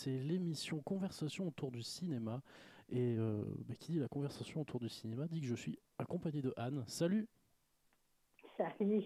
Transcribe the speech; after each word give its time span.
C'est 0.00 0.18
l'émission 0.18 0.80
Conversation 0.80 1.48
autour 1.48 1.70
du 1.70 1.82
cinéma. 1.82 2.40
Et 2.88 3.16
euh, 3.18 3.44
bah, 3.68 3.74
qui 3.78 3.92
dit 3.92 3.98
la 3.98 4.08
conversation 4.08 4.62
autour 4.62 4.80
du 4.80 4.88
cinéma 4.88 5.28
dit 5.28 5.40
que 5.40 5.46
je 5.46 5.54
suis 5.54 5.78
accompagné 5.98 6.40
de 6.40 6.54
Anne. 6.56 6.82
Salut 6.86 7.28
Salut. 8.56 9.02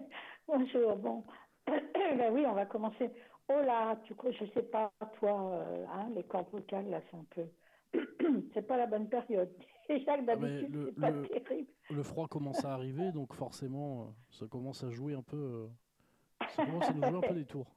Bonjour. 0.46 0.96
Bon, 0.96 1.24
ben 1.66 2.32
oui, 2.32 2.44
on 2.46 2.54
va 2.54 2.64
commencer. 2.64 3.10
Oh 3.48 3.60
là, 3.64 3.96
tu 4.04 4.14
crois, 4.14 4.30
je 4.30 4.44
sais 4.54 4.62
pas, 4.62 4.92
toi, 5.18 5.52
euh, 5.52 5.84
hein, 5.92 6.08
les 6.14 6.22
cordes 6.24 6.48
vocales, 6.50 6.88
là, 6.90 7.00
c'est 7.10 7.16
un 7.16 7.26
peu. 7.30 7.46
c'est 8.54 8.66
pas 8.66 8.76
la 8.76 8.86
bonne 8.86 9.08
période. 9.08 9.52
Déjà 9.88 10.16
que 10.18 10.24
d'habitude, 10.24 10.72
le- 10.74 10.86
c'est 10.86 11.00
pas 11.00 11.10
le- 11.10 11.28
terrible. 11.28 11.68
Le 11.90 12.02
froid 12.02 12.28
commence 12.28 12.64
à 12.64 12.72
arriver, 12.72 13.10
donc 13.12 13.34
forcément, 13.34 14.02
euh, 14.02 14.06
ça 14.30 14.46
commence 14.46 14.82
à 14.84 14.90
jouer 14.90 15.14
un 15.14 15.22
peu. 15.22 15.68
ça 16.50 16.64
commence 16.64 16.88
à 16.88 16.92
nous 16.94 17.02
jouer 17.02 17.18
un 17.18 17.28
peu 17.28 17.34
des 17.34 17.46
tours. 17.46 17.76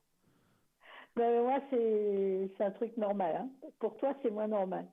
Ben, 1.20 1.44
moi, 1.44 1.59
c'est 1.70 2.50
c'est 2.56 2.64
un 2.64 2.72
truc 2.72 2.95
normal. 2.95 3.36
Hein. 3.36 3.50
Pour 3.80 3.98
toi, 3.98 4.16
c'est 4.22 4.31
moins 4.31 4.48
normal. 4.48 4.88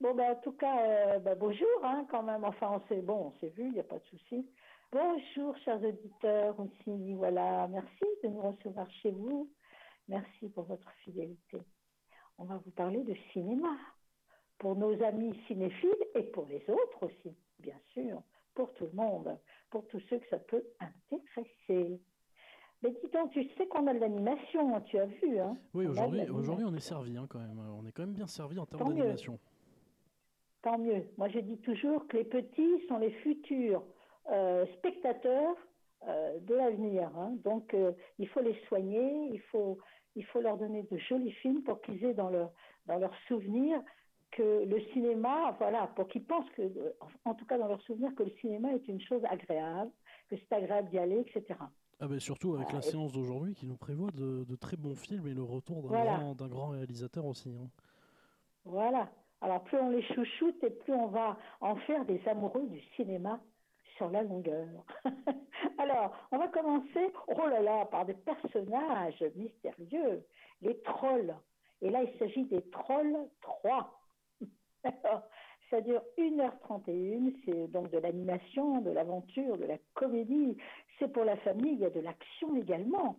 Bon, 0.00 0.14
ben, 0.14 0.32
en 0.32 0.36
tout 0.36 0.52
cas, 0.52 0.78
euh, 0.80 1.18
ben, 1.18 1.36
bonjour, 1.38 1.68
hein, 1.82 2.06
quand 2.10 2.22
même. 2.22 2.44
Enfin, 2.44 2.70
on 2.72 2.88
s'est 2.88 3.02
bon, 3.02 3.26
on 3.26 3.32
s'est 3.40 3.50
vu, 3.50 3.64
il 3.64 3.72
n'y 3.72 3.80
a 3.80 3.84
pas 3.84 3.98
de 3.98 4.04
souci. 4.04 4.48
Bonjour, 4.90 5.54
chers 5.58 5.84
auditeurs. 5.84 6.56
Voilà, 6.86 7.68
merci 7.68 8.04
de 8.24 8.28
nous 8.28 8.40
recevoir 8.40 8.90
chez 9.02 9.10
vous. 9.10 9.50
Merci 10.08 10.48
pour 10.48 10.64
votre 10.64 10.90
fidélité. 11.04 11.58
On 12.38 12.44
va 12.44 12.56
vous 12.64 12.70
parler 12.70 13.02
de 13.02 13.14
cinéma. 13.34 13.76
Pour 14.56 14.76
nos 14.76 15.02
amis 15.02 15.38
cinéphiles 15.46 16.06
et 16.14 16.22
pour 16.22 16.46
les 16.46 16.64
autres 16.70 17.02
aussi, 17.02 17.36
bien 17.58 17.78
sûr. 17.92 18.22
Pour 18.54 18.72
tout 18.72 18.86
le 18.86 18.92
monde. 18.92 19.38
Pour 19.68 19.86
tous 19.88 20.00
ceux 20.08 20.20
que 20.20 20.28
ça 20.30 20.38
peut 20.38 20.64
intéresser. 20.80 22.00
Mais 22.82 22.90
dis 22.90 23.10
donc, 23.12 23.30
tu 23.32 23.42
sais 23.56 23.66
qu'on 23.66 23.86
a 23.86 23.94
de 23.94 23.98
l'animation, 23.98 24.80
tu 24.82 24.98
as 24.98 25.06
vu, 25.06 25.38
hein 25.38 25.56
Oui, 25.74 25.86
aujourd'hui, 25.86 26.28
aujourd'hui 26.28 26.64
on 26.66 26.74
est 26.74 26.80
servi 26.80 27.16
hein, 27.16 27.26
quand 27.28 27.38
même. 27.38 27.58
On 27.58 27.86
est 27.86 27.92
quand 27.92 28.02
même 28.02 28.14
bien 28.14 28.26
servi 28.26 28.58
en 28.58 28.66
termes 28.66 28.80
Tant 28.82 28.90
mieux. 28.90 28.96
d'animation. 28.98 29.38
Tant 30.62 30.78
mieux. 30.78 31.04
Moi, 31.16 31.28
je 31.28 31.38
dis 31.40 31.58
toujours 31.58 32.06
que 32.08 32.16
les 32.16 32.24
petits 32.24 32.86
sont 32.88 32.98
les 32.98 33.10
futurs 33.12 33.82
euh, 34.30 34.66
spectateurs 34.78 35.56
euh, 36.06 36.38
de 36.40 36.54
l'avenir. 36.54 37.10
hein. 37.16 37.32
Donc, 37.44 37.72
euh, 37.74 37.92
il 38.18 38.28
faut 38.28 38.40
les 38.40 38.54
soigner, 38.68 39.28
il 39.32 39.40
faut, 39.52 39.78
il 40.14 40.24
faut 40.26 40.40
leur 40.40 40.56
donner 40.58 40.82
de 40.82 40.96
jolis 40.98 41.32
films 41.32 41.62
pour 41.62 41.80
qu'ils 41.82 42.04
aient 42.04 42.14
dans 42.14 42.30
leur, 42.30 42.50
dans 42.86 42.98
leur 42.98 43.14
souvenir 43.28 43.80
que 44.32 44.64
le 44.64 44.80
cinéma, 44.92 45.54
voilà, 45.58 45.86
pour 45.96 46.08
qu'ils 46.08 46.24
pensent 46.24 46.50
que, 46.50 46.62
en 47.24 47.34
tout 47.34 47.46
cas 47.46 47.56
dans 47.58 47.68
leur 47.68 47.80
souvenir, 47.82 48.14
que 48.14 48.24
le 48.24 48.30
cinéma 48.40 48.72
est 48.74 48.86
une 48.88 49.00
chose 49.00 49.24
agréable, 49.24 49.90
que 50.28 50.36
c'est 50.36 50.52
agréable 50.52 50.90
d'y 50.90 50.98
aller, 50.98 51.20
etc. 51.20 51.58
Ah 52.00 52.08
ben 52.08 52.20
surtout 52.20 52.54
avec 52.54 52.72
la 52.72 52.82
séance 52.82 53.12
d'aujourd'hui 53.12 53.54
qui 53.54 53.66
nous 53.66 53.76
prévoit 53.76 54.10
de, 54.10 54.44
de 54.44 54.56
très 54.56 54.76
bons 54.76 54.94
films 54.94 55.26
et 55.26 55.34
le 55.34 55.42
retour 55.42 55.82
d'un 55.82 55.88
Voilà. 55.88 56.18
grand, 56.48 56.68
réalisateur 56.68 57.24
aussi. 57.24 57.50
hein. 57.50 57.70
Voilà. 58.64 59.08
Alors, 59.40 59.62
plus 59.64 59.78
on 59.78 59.90
les 59.90 60.02
chouchoute 60.02 60.62
et 60.64 60.70
plus 60.70 60.92
on 60.92 61.08
va 61.08 61.38
en 61.60 61.76
faire 61.76 62.04
des 62.04 62.20
amoureux 62.28 62.66
du 62.68 62.80
cinéma 62.96 63.40
sur 63.96 64.10
la 64.10 64.22
longueur. 64.22 64.84
Alors, 65.78 66.12
on 66.32 66.38
va 66.38 66.48
commencer, 66.48 67.12
oh 67.28 67.46
là 67.48 67.60
là, 67.60 67.86
par 67.86 68.04
des 68.06 68.14
personnages 68.14 69.22
mystérieux, 69.34 70.26
les 70.62 70.80
trolls. 70.82 71.34
Et 71.82 71.90
là, 71.90 72.02
il 72.02 72.18
s'agit 72.18 72.44
des 72.44 72.62
trolls 72.70 73.28
3. 73.42 74.00
Alors, 74.84 75.22
ça 75.70 75.80
dure 75.80 76.02
1h31, 76.18 77.34
c'est 77.44 77.68
donc 77.68 77.90
de 77.90 77.98
l'animation, 77.98 78.80
de 78.80 78.90
l'aventure, 78.90 79.58
de 79.58 79.64
la 79.64 79.78
comédie. 79.94 80.56
C'est 80.98 81.12
pour 81.12 81.24
la 81.24 81.36
famille, 81.38 81.72
il 81.72 81.80
y 81.80 81.84
a 81.84 81.90
de 81.90 82.00
l'action 82.00 82.56
également. 82.56 83.18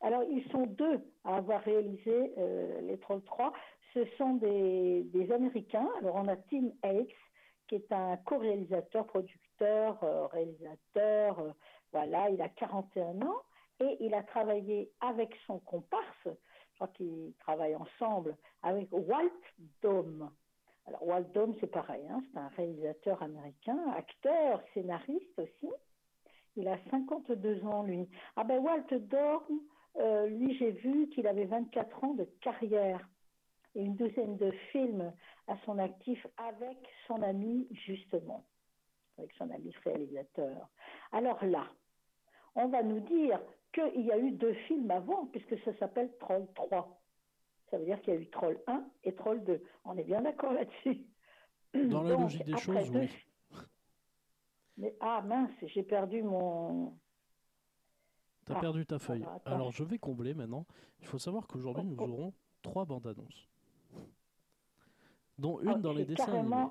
Alors, 0.00 0.22
ils 0.24 0.44
sont 0.50 0.66
deux 0.66 1.00
à 1.24 1.36
avoir 1.36 1.62
réalisé 1.62 2.34
euh, 2.36 2.80
les 2.82 2.98
Trolls 2.98 3.22
3. 3.22 3.52
Ce 3.94 4.04
sont 4.18 4.34
des, 4.34 5.32
Américains. 5.32 5.88
Alors, 6.00 6.16
on 6.16 6.28
a 6.28 6.36
Tim 6.36 6.70
Hicks, 6.84 7.16
qui 7.68 7.76
est 7.76 7.92
un 7.92 8.16
co-réalisateur, 8.18 9.06
producteur, 9.06 10.02
euh, 10.02 10.26
réalisateur. 10.26 11.38
euh, 11.38 11.52
voilà, 11.92 12.28
il 12.28 12.42
a 12.42 12.48
41 12.48 13.22
ans 13.22 13.42
et 13.80 13.96
il 14.00 14.14
a 14.14 14.22
travaillé 14.24 14.90
avec 15.00 15.34
son 15.46 15.60
comparse, 15.60 16.24
je 16.26 16.74
crois 16.74 16.88
qu'ils 16.88 17.32
travaillent 17.38 17.76
ensemble, 17.76 18.36
avec 18.62 18.88
Walt 18.90 19.30
Dome. 19.80 20.30
Alors, 20.86 21.06
Walt 21.06 21.32
Dome, 21.34 21.54
c'est 21.60 21.70
pareil, 21.70 22.06
hein, 22.10 22.22
c'est 22.32 22.38
un 22.38 22.48
réalisateur 22.48 23.22
américain, 23.22 23.78
acteur, 23.96 24.62
scénariste 24.74 25.38
aussi. 25.38 25.70
Il 26.56 26.68
a 26.68 26.78
52 26.90 27.64
ans, 27.64 27.82
lui. 27.82 28.08
Ah 28.36 28.44
ben, 28.44 28.58
Walt 28.58 28.86
Dome, 28.90 29.60
euh, 29.96 30.26
lui, 30.26 30.56
j'ai 30.58 30.72
vu 30.72 31.08
qu'il 31.08 31.26
avait 31.26 31.46
24 31.46 32.04
ans 32.04 32.14
de 32.14 32.24
carrière 32.40 33.08
et 33.74 33.82
une 33.82 33.96
douzaine 33.96 34.36
de 34.36 34.50
films 34.72 35.12
à 35.48 35.56
son 35.64 35.78
actif 35.78 36.26
avec 36.36 36.78
son 37.06 37.22
ami, 37.22 37.66
justement, 37.70 38.44
avec 39.18 39.32
son 39.32 39.50
ami 39.50 39.74
réalisateur. 39.84 40.68
Alors 41.12 41.44
là, 41.44 41.66
on 42.54 42.68
va 42.68 42.82
nous 42.82 43.00
dire 43.00 43.40
qu'il 43.72 44.06
y 44.06 44.12
a 44.12 44.18
eu 44.18 44.30
deux 44.32 44.54
films 44.68 44.90
avant, 44.90 45.26
puisque 45.26 45.58
ça 45.64 45.76
s'appelle 45.78 46.10
Troll 46.20 46.46
3. 46.54 47.00
Ça 47.70 47.78
veut 47.78 47.84
dire 47.84 48.00
qu'il 48.02 48.14
y 48.14 48.16
a 48.16 48.20
eu 48.20 48.28
Troll 48.30 48.58
1 48.66 48.84
et 49.04 49.14
Troll 49.14 49.42
2. 49.44 49.62
On 49.84 49.96
est 49.96 50.04
bien 50.04 50.20
d'accord 50.22 50.52
là-dessus. 50.52 51.04
Dans 51.74 52.02
la 52.02 52.10
Donc, 52.10 52.20
logique 52.22 52.44
des 52.44 52.56
choses, 52.56 52.90
deux- 52.90 53.00
oui. 53.00 53.10
Mais, 54.76 54.94
ah 55.00 55.22
mince, 55.22 55.50
j'ai 55.62 55.82
perdu 55.82 56.22
mon... 56.22 56.96
T'as 58.44 58.56
Ah, 58.56 58.60
perdu 58.60 58.84
ta 58.84 58.98
feuille. 58.98 59.24
alors, 59.46 59.70
je 59.72 59.82
vais 59.84 59.98
combler 59.98 60.34
maintenant. 60.34 60.66
Il 61.00 61.06
faut 61.06 61.18
savoir 61.18 61.46
qu'aujourd'hui 61.46 61.84
nous 61.84 61.96
Oh, 61.98 62.04
oh. 62.06 62.10
aurons 62.12 62.34
trois 62.62 62.84
bandes 62.84 63.06
annonces. 63.06 63.48
Dont 65.38 65.60
une 65.60 65.68
Ah, 65.68 65.74
dans 65.78 65.92
les 65.92 66.04
dessins 66.04 66.32
animés. 66.32 66.66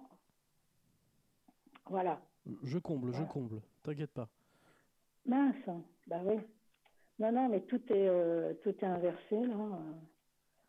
Voilà. 1.90 2.22
Je 2.64 2.78
comble, 2.78 3.14
je 3.14 3.24
comble. 3.24 3.62
T'inquiète 3.82 4.12
pas. 4.12 4.30
Mince, 5.26 5.56
hein. 5.68 5.82
bah 6.08 6.22
oui. 6.24 6.36
Non, 7.20 7.32
non, 7.32 7.50
mais 7.50 7.62
tout 7.62 7.82
est, 7.92 8.08
euh, 8.08 8.54
tout 8.64 8.70
est 8.70 8.84
inversé, 8.84 9.40
là. 9.46 9.56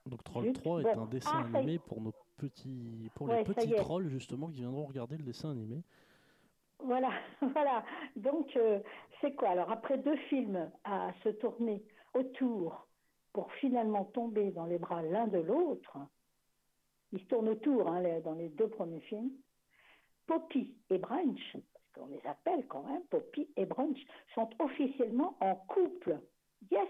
Donc 0.06 0.22
Troll 0.24 0.44
Zut. 0.46 0.54
3 0.54 0.80
est 0.80 0.94
Bon. 0.94 1.02
un 1.02 1.06
dessin 1.06 1.30
Ah, 1.34 1.56
animé 1.56 1.78
pour 1.78 2.00
nos 2.00 2.12
petits 2.36 3.10
pour 3.14 3.28
Ouais, 3.28 3.38
les 3.38 3.44
petits 3.44 3.74
trolls 3.74 4.08
justement 4.08 4.48
qui 4.48 4.60
viendront 4.60 4.84
regarder 4.84 5.16
le 5.16 5.22
dessin 5.22 5.50
animé. 5.50 5.82
Voilà, 6.80 7.10
voilà. 7.40 7.84
Donc, 8.16 8.54
euh, 8.56 8.80
c'est 9.20 9.34
quoi? 9.34 9.50
Alors, 9.50 9.70
après 9.70 9.96
deux 9.98 10.16
films 10.28 10.70
à 10.84 11.12
se 11.22 11.30
tourner 11.30 11.82
autour 12.12 12.86
pour 13.32 13.50
finalement 13.54 14.04
tomber 14.04 14.50
dans 14.50 14.66
les 14.66 14.78
bras 14.78 15.02
l'un 15.02 15.26
de 15.26 15.38
l'autre, 15.38 15.96
ils 17.12 17.20
se 17.20 17.24
tournent 17.26 17.48
autour 17.48 17.88
hein, 17.88 18.00
les- 18.02 18.20
dans 18.20 18.34
les 18.34 18.48
deux 18.50 18.68
premiers 18.68 19.00
films, 19.02 19.30
Poppy 20.26 20.76
et 20.90 20.98
Branch, 20.98 21.56
qu'on 21.94 22.06
les 22.06 22.20
appelle 22.26 22.66
quand 22.66 22.82
même, 22.82 23.02
Poppy 23.04 23.48
et 23.56 23.66
Brunch, 23.66 23.98
sont 24.34 24.50
officiellement 24.58 25.36
en 25.40 25.54
couple. 25.54 26.18
Yes 26.70 26.88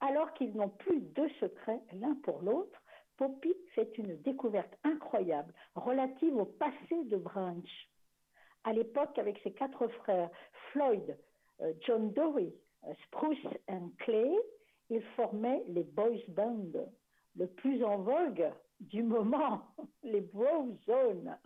Alors 0.00 0.32
qu'ils 0.34 0.56
n'ont 0.56 0.70
plus 0.70 1.00
de 1.00 1.28
secret 1.40 1.80
l'un 1.92 2.14
pour 2.22 2.40
l'autre, 2.42 2.80
Poppy 3.16 3.54
fait 3.74 3.98
une 3.98 4.16
découverte 4.22 4.74
incroyable 4.82 5.52
relative 5.74 6.34
au 6.36 6.46
passé 6.46 7.04
de 7.04 7.16
Brunch. 7.16 7.90
À 8.64 8.72
l'époque, 8.72 9.18
avec 9.18 9.38
ses 9.42 9.52
quatre 9.52 9.88
frères, 9.88 10.30
Floyd, 10.72 11.18
euh, 11.60 11.74
John 11.82 12.12
Dory, 12.12 12.54
euh, 12.84 12.94
Spruce 13.04 13.44
et 13.68 13.74
Clay, 13.98 14.34
ils 14.88 15.02
formaient 15.16 15.62
les 15.68 15.84
boys 15.84 16.24
band, 16.28 16.72
le 17.36 17.46
plus 17.46 17.84
en 17.84 17.98
vogue 17.98 18.50
du 18.80 19.02
moment, 19.02 19.62
les 20.02 20.22
Bro 20.22 20.78
Zones. 20.86 21.36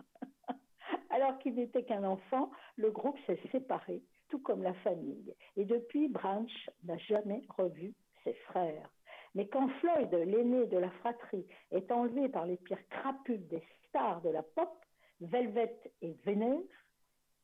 Alors 1.09 1.37
qu'il 1.39 1.55
n'était 1.55 1.83
qu'un 1.83 2.05
enfant, 2.05 2.51
le 2.77 2.89
groupe 2.89 3.17
s'est 3.25 3.39
séparé, 3.51 4.01
tout 4.29 4.39
comme 4.39 4.63
la 4.63 4.73
famille. 4.75 5.35
Et 5.57 5.65
depuis, 5.65 6.07
Branch 6.07 6.69
n'a 6.85 6.97
jamais 6.97 7.43
revu 7.57 7.93
frères. 8.33 8.89
Mais 9.33 9.47
quand 9.47 9.67
Floyd, 9.79 10.13
l'aîné 10.13 10.65
de 10.67 10.77
la 10.77 10.89
fratrie, 10.91 11.45
est 11.71 11.91
enlevé 11.91 12.29
par 12.29 12.45
les 12.45 12.57
pires 12.57 12.87
crapules 12.89 13.47
des 13.47 13.63
stars 13.87 14.21
de 14.21 14.29
la 14.29 14.43
pop, 14.43 14.71
Velvet 15.19 15.77
et 16.01 16.13
Vénère, 16.25 16.59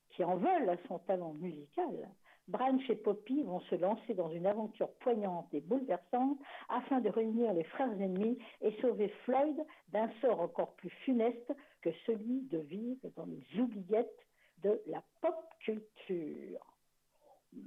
qui 0.09 0.23
en 0.23 0.35
veulent 0.35 0.69
à 0.69 0.77
son 0.87 0.99
talent 0.99 1.33
musical, 1.33 2.09
Branch 2.47 2.81
et 2.89 2.95
Poppy 2.95 3.43
vont 3.43 3.61
se 3.61 3.75
lancer 3.75 4.13
dans 4.13 4.29
une 4.29 4.45
aventure 4.45 4.91
poignante 4.99 5.47
et 5.53 5.61
bouleversante 5.61 6.37
afin 6.69 6.99
de 6.99 7.09
réunir 7.09 7.53
les 7.53 7.63
frères 7.63 7.91
ennemis 7.93 8.37
et 8.61 8.71
sauver 8.81 9.09
Floyd 9.23 9.55
d'un 9.89 10.09
sort 10.19 10.41
encore 10.41 10.75
plus 10.75 10.89
funeste 11.05 11.53
que 11.81 11.91
celui 12.05 12.41
de 12.41 12.57
vivre 12.57 13.09
dans 13.15 13.25
les 13.25 13.59
oubliettes 13.59 14.27
de 14.63 14.81
la 14.87 15.01
pop 15.21 15.35
culture. 15.59 16.70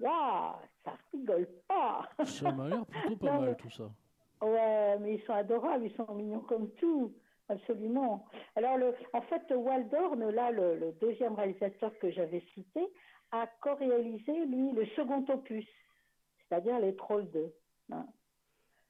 Waouh, 0.00 0.54
ça 0.84 0.92
rigole 1.12 1.48
pas. 1.68 2.08
Ça 2.24 2.52
m'a 2.52 2.68
l'air 2.68 2.86
plutôt 2.86 3.16
pas 3.16 3.32
Non, 3.32 3.40
mal 3.42 3.56
tout 3.56 3.70
ça. 3.70 3.90
Ouais, 4.42 4.98
mais 4.98 5.14
ils 5.14 5.22
sont 5.24 5.32
adorables, 5.32 5.84
ils 5.86 5.94
sont 5.94 6.12
mignons 6.14 6.40
comme 6.40 6.70
tout. 6.74 7.12
Absolument. 7.48 8.24
Alors, 8.56 8.78
le, 8.78 8.94
en 9.12 9.20
fait, 9.22 9.42
Waldorn, 9.54 10.30
là, 10.30 10.50
le, 10.50 10.76
le 10.78 10.92
deuxième 10.92 11.34
réalisateur 11.34 11.96
que 11.98 12.10
j'avais 12.10 12.40
cité, 12.54 12.86
a 13.32 13.46
co-réalisé, 13.60 14.46
lui, 14.46 14.72
le 14.72 14.86
second 14.96 15.24
opus, 15.28 15.66
c'est-à-dire 16.48 16.78
Les 16.80 16.94
Trolls 16.96 17.30
2. 17.30 17.52
hein. 17.92 18.06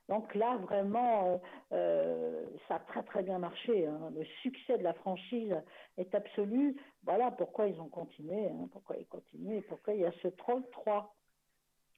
Donc 0.08 0.34
là, 0.34 0.56
vraiment, 0.58 1.28
euh, 1.28 1.38
euh, 1.72 2.46
ça 2.68 2.76
a 2.76 2.80
très 2.80 3.02
très 3.04 3.22
bien 3.22 3.38
marché. 3.38 3.86
hein. 3.86 4.10
Le 4.14 4.24
succès 4.42 4.76
de 4.78 4.82
la 4.82 4.94
franchise 4.94 5.54
est 5.96 6.14
absolu. 6.14 6.76
Voilà 7.04 7.30
pourquoi 7.32 7.68
ils 7.68 7.80
ont 7.80 7.88
continué, 7.88 8.48
hein, 8.48 8.68
pourquoi 8.72 8.96
ils 8.98 9.06
continuent 9.06 9.62
pourquoi 9.68 9.94
il 9.94 10.00
y 10.00 10.06
a 10.06 10.12
ce 10.22 10.28
Troll 10.28 10.62
3. 10.72 11.14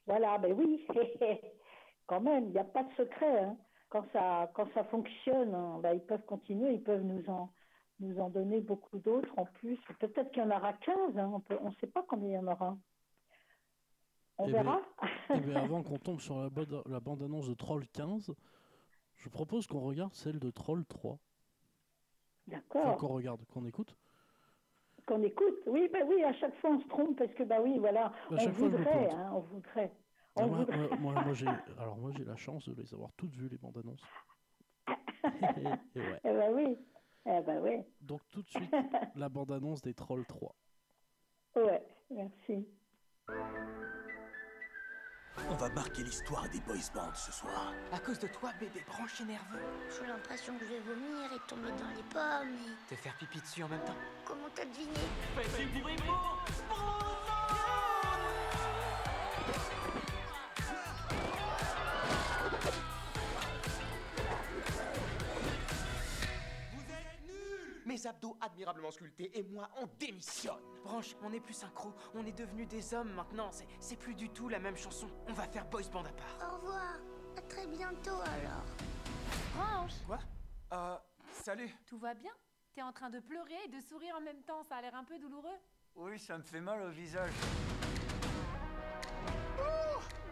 Voilà, 0.06 0.38
ben 0.38 0.52
oui, 0.52 0.86
quand 2.06 2.20
même, 2.20 2.46
il 2.46 2.50
n'y 2.52 2.58
a 2.58 2.64
pas 2.64 2.84
de 2.84 2.92
secret. 2.94 3.40
hein. 3.44 3.56
Quand 3.90 4.04
ça, 4.12 4.50
quand 4.54 4.68
ça 4.74 4.84
fonctionne, 4.84 5.80
ben, 5.82 5.94
ils 5.94 6.04
peuvent 6.06 6.24
continuer, 6.26 6.74
ils 6.74 6.82
peuvent 6.82 7.02
nous 7.04 7.28
en, 7.30 7.50
nous 8.00 8.18
en 8.20 8.30
donner 8.30 8.60
beaucoup 8.60 8.98
d'autres 8.98 9.32
en 9.38 9.46
plus. 9.46 9.78
Peut-être 10.00 10.30
qu'il 10.32 10.42
y 10.42 10.46
en 10.46 10.50
aura 10.56 10.72
15, 10.74 11.16
hein, 11.18 11.30
on 11.34 11.40
peut- 11.40 11.58
on 11.62 11.70
ne 11.70 11.74
sait 11.76 11.86
pas 11.88 12.04
combien 12.08 12.28
il 12.30 12.34
y 12.34 12.38
en 12.38 12.48
aura. 12.48 12.76
On 14.38 14.48
Eh 14.48 14.52
ben, 14.52 14.62
verra. 14.62 14.80
Eh 15.34 15.40
bien, 15.40 15.56
avant 15.64 15.82
qu'on 15.82 15.98
tombe 15.98 16.20
sur 16.20 16.38
la, 16.38 16.50
la 16.86 17.00
bande-annonce 17.00 17.48
de 17.48 17.54
Troll 17.54 17.86
15, 17.88 18.32
je 19.16 19.28
propose 19.28 19.66
qu'on 19.66 19.80
regarde 19.80 20.14
celle 20.14 20.38
de 20.38 20.50
Troll 20.50 20.84
3. 20.86 21.12
Enfin, 21.12 21.20
D'accord. 22.46 22.96
qu'on 22.98 23.08
regarde, 23.08 23.44
qu'on 23.46 23.64
écoute. 23.66 23.96
Qu'on 25.06 25.22
écoute. 25.22 25.58
Oui, 25.66 25.88
ben 25.92 26.06
oui, 26.08 26.22
à 26.22 26.32
chaque 26.34 26.54
fois 26.56 26.70
on 26.70 26.80
se 26.80 26.88
trompe 26.88 27.16
parce 27.18 27.32
que, 27.34 27.42
bah 27.44 27.60
oui, 27.60 27.78
voilà, 27.78 28.06
À 28.30 28.34
on 28.34 28.50
voudrait, 28.50 29.10
hein, 29.10 29.30
on 29.34 29.40
voudrait. 29.40 29.92
Ah, 30.36 30.42
On 30.42 30.48
moi, 30.48 30.58
voudrait. 30.58 30.76
moi- 30.76 30.96
moi- 31.14 31.24
moi, 31.24 31.32
j'ai, 31.34 31.46
alors 31.78 31.96
moi 31.96 32.10
j'ai 32.16 32.24
la 32.24 32.36
chance 32.36 32.68
de 32.68 32.74
les 32.74 32.92
avoir 32.92 33.12
toutes 33.16 33.32
vues 33.34 33.48
les 33.48 33.56
bandes 33.58 33.78
annonces. 33.78 34.02
Et 35.96 36.00
ouais. 36.00 36.20
Eh 36.24 36.32
ben 36.32 36.52
oui, 36.54 36.78
eh 37.26 37.40
ben 37.40 37.60
oui. 37.62 37.82
Donc 38.00 38.20
tout 38.30 38.42
de 38.42 38.48
suite 38.48 38.74
la 39.16 39.28
bande 39.28 39.50
annonce 39.50 39.80
des 39.82 39.94
Trolls 39.94 40.26
3. 40.26 40.54
Ouais, 41.56 41.84
merci. 42.10 42.68
On 45.50 45.54
va 45.54 45.68
marquer 45.70 46.02
l'histoire 46.02 46.48
des 46.48 46.60
boys 46.60 46.76
bands 46.94 47.12
ce 47.14 47.30
soir. 47.32 47.72
À 47.92 47.98
cause 47.98 48.18
de 48.18 48.26
toi, 48.26 48.50
bébé 48.58 48.84
branché 48.88 49.24
nerveux. 49.24 49.60
J'ai 50.00 50.06
l'impression 50.06 50.56
que 50.58 50.64
je 50.64 50.70
vais 50.70 50.80
vomir 50.80 51.32
et 51.32 51.48
tomber 51.48 51.70
dans 51.70 51.88
les 51.96 52.02
pommes. 52.04 52.56
Et 52.90 52.94
Te 52.94 53.00
faire 53.00 53.14
pipi 53.16 53.40
dessus 53.40 53.62
en 53.62 53.68
même 53.68 53.84
temps. 53.84 53.96
comment 54.24 54.48
t'as 54.54 54.64
deviné? 54.64 54.92
Abdos 68.06 68.36
admirablement 68.40 68.90
sculptés 68.90 69.30
et 69.38 69.42
moi, 69.42 69.68
on 69.80 69.86
démissionne. 69.98 70.60
Branche, 70.84 71.16
on 71.22 71.32
est 71.32 71.40
plus 71.40 71.54
synchro. 71.54 71.92
On 72.14 72.24
est 72.24 72.32
devenus 72.32 72.68
des 72.68 72.94
hommes 72.94 73.12
maintenant. 73.12 73.50
C'est, 73.52 73.66
c'est 73.80 73.96
plus 73.96 74.14
du 74.14 74.28
tout 74.30 74.48
la 74.48 74.58
même 74.58 74.76
chanson. 74.76 75.08
On 75.28 75.32
va 75.32 75.46
faire 75.48 75.66
boys 75.66 75.82
band 75.92 76.04
à 76.04 76.12
part. 76.12 76.52
Au 76.52 76.56
revoir. 76.56 76.98
À 77.36 77.42
très 77.42 77.66
bientôt 77.66 78.10
alors. 78.20 78.64
Branche, 79.56 79.92
Quoi? 80.06 80.18
Euh, 80.72 80.96
salut. 81.32 81.74
tout 81.86 81.98
va 81.98 82.14
bien? 82.14 82.32
T'es 82.74 82.82
en 82.82 82.92
train 82.92 83.10
de 83.10 83.20
pleurer 83.20 83.56
et 83.64 83.68
de 83.68 83.80
sourire 83.80 84.14
en 84.16 84.20
même 84.20 84.42
temps, 84.42 84.62
ça 84.62 84.76
a 84.76 84.82
l'air 84.82 84.94
un 84.94 85.04
peu 85.04 85.18
douloureux. 85.18 85.56
Oui, 85.94 86.18
ça 86.18 86.36
me 86.36 86.42
fait 86.42 86.60
mal 86.60 86.82
au 86.82 86.90
visage. 86.90 87.32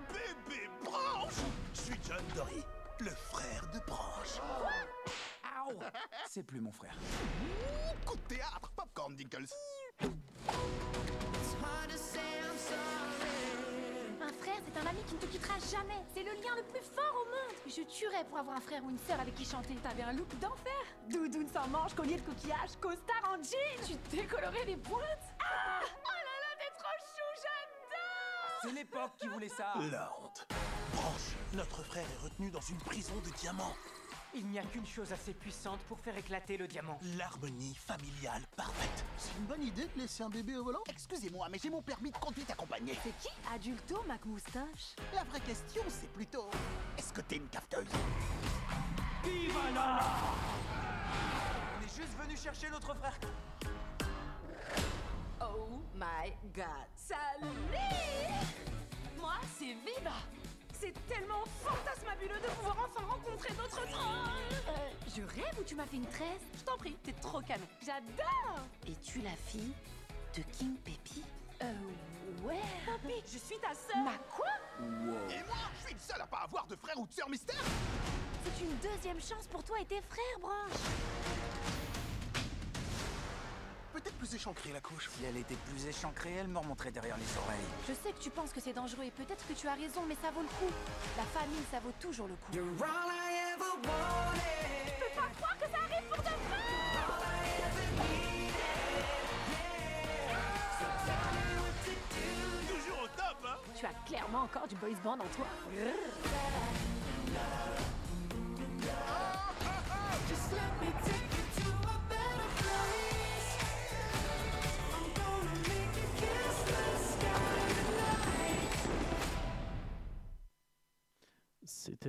Bébé 0.09 0.69
Branche 0.85 1.33
Je 1.73 1.81
suis 1.81 2.01
John 2.07 2.23
Dory, 2.37 2.63
le 3.01 3.11
frère 3.11 3.63
de 3.73 3.79
Branche. 3.87 4.39
C'est 6.29 6.43
plus 6.43 6.61
mon 6.61 6.73
frère. 6.73 6.97
Coup 8.05 8.17
de 8.17 8.35
théâtre, 8.35 8.71
Popcorn 8.77 9.15
Dinkles. 9.17 9.47
Un 14.21 14.33
frère, 14.41 14.57
c'est 14.67 14.81
un 14.81 14.87
ami 14.87 15.03
qui 15.07 15.15
ne 15.15 15.21
te 15.21 15.27
quittera 15.27 15.55
jamais. 15.71 16.01
C'est 16.15 16.23
le 16.23 16.33
lien 16.33 16.55
le 16.57 16.63
plus 16.65 16.81
fort 16.95 17.15
au 17.15 17.25
monde. 17.27 17.57
Je 17.67 17.83
tuerais 17.83 18.25
pour 18.25 18.39
avoir 18.39 18.57
un 18.57 18.61
frère 18.61 18.83
ou 18.85 18.91
une 18.91 18.99
sœur 18.99 19.21
avec 19.21 19.35
qui 19.35 19.45
chanter. 19.45 19.75
T'avais 19.83 20.03
un 20.03 20.13
look 20.13 20.29
d'enfer. 20.39 20.73
Doudoune 21.11 21.49
sans 21.49 21.69
manche, 21.69 21.95
collier 21.95 22.17
de 22.17 22.23
coquillage, 22.23 22.77
costard 22.81 23.23
en 23.31 23.37
jean. 23.43 23.99
Tu 24.11 24.27
coloré 24.27 24.65
les 24.67 24.77
pointes. 24.77 25.03
Ah 25.41 25.81
Oh 25.83 26.09
là 26.09 26.35
là, 26.41 26.57
t'es 26.59 26.71
trop 26.79 26.97
chou, 26.99 27.43
j'adore 27.43 28.61
C'est 28.63 28.73
l'époque 28.73 29.13
qui 29.19 29.29
voulait 29.29 29.49
ça. 29.49 29.75
La 29.91 30.11
honte. 30.21 30.47
Branche, 30.95 31.37
notre 31.55 31.83
frère 31.85 32.07
est 32.11 32.23
retenu 32.25 32.51
dans 32.51 32.61
une 32.61 32.79
prison 32.79 33.15
de 33.25 33.31
diamants. 33.39 33.75
Il 34.37 34.47
n'y 34.47 34.59
a 34.59 34.65
qu'une 34.65 34.85
chose 34.87 35.13
assez 35.13 35.33
puissante 35.33 35.79
pour 35.89 36.01
faire 36.01 36.17
éclater 36.19 36.57
le 36.57 36.67
diamant. 36.67 36.99
L'harmonie 37.17 37.75
familiale 37.77 38.43
parfaite. 38.57 39.05
C'est 39.17 39.37
une 39.39 39.45
bonne 39.45 39.63
idée 39.63 39.87
de 39.95 40.01
laisser 40.01 40.25
un 40.25 40.29
bébé 40.29 40.57
au 40.57 40.65
volant 40.65 40.83
Excusez-moi, 40.89 41.47
mais 41.53 41.59
j'ai 41.63 41.71
mon 41.71 41.83
permis 41.83 42.11
de 42.11 42.17
conduite 42.17 42.51
accompagné. 42.51 42.99
C'est 43.05 43.17
qui 43.19 43.29
Adulto, 43.55 44.03
Mac 44.09 44.25
Moustache? 44.25 44.97
La 45.15 45.23
vraie 45.23 45.39
question, 45.41 45.83
c'est 45.89 46.13
plutôt... 46.13 46.51
Est-ce 46.99 47.13
que 47.13 47.21
t'es 47.21 47.37
une 47.37 47.47
cafeteuse? 47.49 47.87
On 49.25 49.29
est 51.85 51.97
juste 51.97 52.19
venu 52.21 52.37
chercher 52.37 52.71
notre 52.71 52.93
frère. 52.97 53.17
Oh 55.41 55.81
my 55.95 56.33
god. 56.53 56.89
Salut 56.97 57.47
Moi, 59.17 59.35
c'est 59.57 59.75
Viva 59.75 60.11
C'est 60.79 60.93
tellement 61.09 61.45
fantasmabuleux 61.63 62.41
de 62.41 62.49
pouvoir 62.57 62.77
enfin 62.91 63.07
rencontrer 63.07 63.55
d'autres 63.55 63.71
trolls 63.91 64.55
Euh, 64.69 64.73
je 65.17 65.23
rêve 65.23 65.59
ou 65.59 65.63
tu 65.65 65.75
m'as 65.75 65.87
fait 65.87 65.97
une 65.97 66.07
tresse 66.07 66.43
Je 66.59 66.63
t'en 66.65 66.77
prie, 66.77 66.97
t'es 67.03 67.13
trop 67.13 67.41
canon. 67.41 67.67
J'adore 67.85 68.61
Es-tu 68.87 69.21
la 69.21 69.35
fille 69.47 69.73
de 70.37 70.43
King 70.59 70.75
Peppy 70.85 71.23
Euh, 71.63 71.73
ouais. 72.43 72.61
Poppy, 72.87 73.23
je 73.33 73.39
suis 73.39 73.59
ta 73.59 73.75
sœur. 73.75 74.03
Ma 74.05 74.19
quoi? 74.35 74.47
Et 75.31 75.43
moi, 75.47 75.57
je 75.81 75.87
suis 75.87 75.95
le 75.95 76.01
seul 76.01 76.21
à 76.21 76.27
pas 76.27 76.39
avoir 76.45 76.67
de 76.67 76.77
frère 76.77 76.99
ou 76.99 77.07
de 77.07 77.13
sœur 77.13 77.29
mystère 77.31 77.63
C'est 78.45 78.65
une 78.65 78.77
deuxième 78.79 79.21
chance 79.21 79.47
pour 79.51 79.63
toi 79.63 79.79
et 79.81 79.85
tes 79.87 80.03
frères, 80.03 80.39
Branche. 80.41 80.81
Peut-être 83.95 84.17
plus 84.17 84.35
échancrée 84.35 84.73
la 84.73 84.81
couche. 84.81 85.09
Si 85.09 85.25
elle 85.25 85.37
était 85.37 85.55
plus 85.55 85.87
échancrée, 85.87 86.33
elle 86.41 86.49
me 86.49 86.59
remonterait 86.59 86.91
derrière 86.91 87.17
les 87.17 87.39
oreilles. 87.39 87.65
Je 87.89 87.93
sais 87.95 88.13
que 88.13 88.19
tu 88.19 88.29
penses 88.29 88.51
que 88.51 88.61
c'est 88.61 88.73
dangereux 88.73 89.05
et 89.05 89.13
peut-être 89.13 89.47
que 89.47 89.53
tu 89.53 89.69
as 89.69 89.75
raison, 89.75 90.03
mais 90.09 90.17
ça 90.21 90.33
vaut 90.33 90.43
le 90.43 90.49
coup. 90.49 90.75
La 91.17 91.23
famille, 91.23 91.63
ça 91.71 91.79
vaut 91.79 91.93
toujours 92.01 92.27
le 92.27 92.35
coup. 92.35 92.51
Je 92.51 92.59
peux 92.59 92.75
pas 95.15 95.31
croire 95.37 95.57
que 95.57 95.67
ça 95.71 95.79
arrive 95.85 96.09
pour 96.11 96.25
de 96.25 96.29
vrai 96.29 96.35
Toujours 102.67 102.99
au 103.05 103.07
top, 103.17 103.47
hein 103.47 103.59
Tu 103.79 103.87
as 103.87 103.95
clairement 104.09 104.43
encore 104.43 104.67
du 104.67 104.75
boys 104.75 104.89
band 105.05 105.21
en 105.21 105.29
toi. 105.37 105.47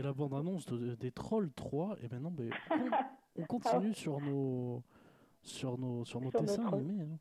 La 0.01 0.13
bande-annonce 0.13 0.65
de- 0.65 0.95
des 0.95 1.11
Trolls 1.11 1.51
3 1.53 1.95
et 2.03 2.07
maintenant 2.09 2.31
ben, 2.31 2.49
on, 2.71 3.41
on 3.41 3.45
continue 3.45 3.93
sur 3.93 4.19
nos 4.21 4.81
sur 5.41 5.77
nos 5.77 6.03
sur 6.05 6.21
nos 6.21 6.31
Sur 6.31 6.41
dessins 6.41 6.67
animés. 6.73 7.03
hein. 7.03 7.17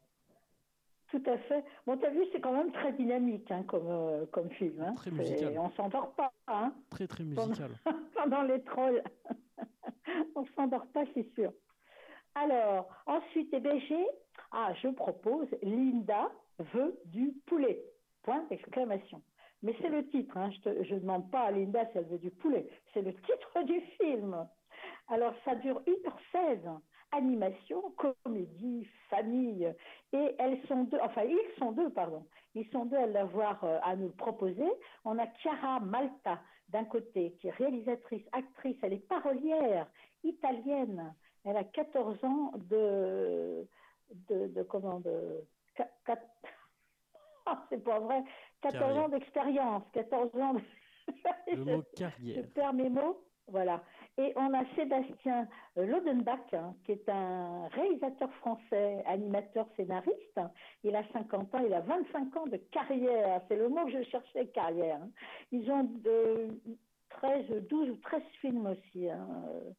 Tout 1.10 1.22
à 1.30 1.38
fait. 1.38 1.64
Bon, 1.86 1.96
t'as 1.96 2.10
vu, 2.10 2.24
c'est 2.32 2.40
quand 2.40 2.52
même 2.52 2.72
très 2.72 2.92
dynamique 2.92 3.48
hein, 3.52 3.62
comme, 3.68 3.86
euh, 3.86 4.26
comme 4.32 4.50
film. 4.50 4.80
Hein. 4.80 4.94
Très 4.94 5.12
musical. 5.12 5.56
On 5.58 5.70
s'endort 5.72 6.12
pas. 6.14 6.32
Hein. 6.48 6.72
Très 6.90 7.06
très 7.06 7.22
musical. 7.22 7.70
pendant 8.14 8.42
les 8.42 8.60
trolls. 8.62 9.02
On 10.34 10.44
s'endort 10.56 10.86
pas, 10.88 11.04
c'est 11.14 11.28
sûr. 11.34 11.52
Alors, 12.34 12.88
ensuite, 13.06 13.48
eh 13.52 13.80
j'ai- 13.88 14.08
ah, 14.50 14.72
je 14.82 14.88
propose 14.88 15.46
Linda 15.62 16.30
veut 16.58 16.98
du 17.06 17.32
poulet. 17.46 17.80
Point 18.22 18.44
d'exclamation. 18.50 19.22
Mais 19.64 19.74
c'est 19.80 19.88
le 19.88 20.06
titre, 20.08 20.36
hein. 20.36 20.50
je 20.62 20.94
ne 20.94 21.00
demande 21.00 21.30
pas 21.30 21.44
à 21.44 21.50
Linda 21.50 21.86
si 21.86 21.96
elle 21.96 22.04
veut 22.04 22.18
du 22.18 22.30
poulet. 22.30 22.68
C'est 22.92 23.00
le 23.00 23.14
titre 23.14 23.62
du 23.64 23.80
film. 23.98 24.46
Alors, 25.08 25.32
ça 25.46 25.54
dure 25.54 25.82
1h16. 25.86 26.80
Animation, 27.12 27.94
comédie, 27.96 28.86
famille. 29.08 29.72
Et 30.12 30.34
elles 30.38 30.60
sont 30.68 30.84
deux, 30.84 30.98
enfin, 31.00 31.22
ils 31.22 31.58
sont 31.58 31.72
deux, 31.72 31.88
pardon. 31.88 32.26
Ils 32.54 32.68
sont 32.72 32.84
deux 32.84 32.98
à 32.98 33.06
euh, 33.06 33.78
à 33.82 33.96
nous 33.96 34.10
proposer. 34.10 34.68
On 35.06 35.18
a 35.18 35.26
Chiara 35.38 35.80
Malta, 35.80 36.40
d'un 36.68 36.84
côté, 36.84 37.32
qui 37.40 37.48
est 37.48 37.52
réalisatrice, 37.52 38.24
actrice, 38.32 38.76
elle 38.82 38.92
est 38.92 39.08
parolière, 39.08 39.86
italienne. 40.24 41.14
Elle 41.44 41.56
a 41.56 41.64
14 41.64 42.22
ans 42.24 42.52
de. 42.68 43.66
de, 44.28 44.62
comment 44.64 45.00
de. 45.00 45.42
Ah, 47.46 47.64
c'est 47.70 47.82
pas 47.82 48.00
vrai. 48.00 48.24
14 48.72 48.80
Carrière. 48.80 49.04
ans 49.04 49.08
d'expérience, 49.08 49.82
14 49.92 50.30
ans 50.40 50.54
de. 50.54 50.60
Le 51.54 51.64
mot 51.64 51.82
Je 51.92 51.96
carrière. 52.00 52.44
perds 52.54 52.72
mes 52.74 52.88
mots. 52.90 53.20
Voilà. 53.48 53.82
Et 54.16 54.32
on 54.36 54.54
a 54.54 54.64
Sébastien 54.74 55.46
euh, 55.76 55.84
Lodenbach, 55.84 56.54
hein, 56.54 56.74
qui 56.86 56.92
est 56.92 57.08
un 57.10 57.66
réalisateur 57.68 58.32
français, 58.36 59.02
animateur, 59.06 59.66
scénariste. 59.76 60.40
Il 60.82 60.96
a 60.96 61.02
50 61.12 61.54
ans, 61.54 61.58
il 61.66 61.74
a 61.74 61.80
25 61.80 62.36
ans 62.38 62.46
de 62.46 62.56
carrière. 62.56 63.42
C'est 63.48 63.56
le 63.56 63.68
mot 63.68 63.84
que 63.84 63.90
je 63.92 64.02
cherchais, 64.04 64.46
carrière. 64.46 64.96
hein. 65.02 65.10
Ils 65.52 65.70
ont 65.70 65.84
de 65.84 66.58
13, 67.10 67.66
12 67.68 67.90
ou 67.90 67.96
13 67.96 68.22
films 68.40 68.66
aussi 68.66 69.10
hein, 69.10 69.28
euh, 69.46 69.70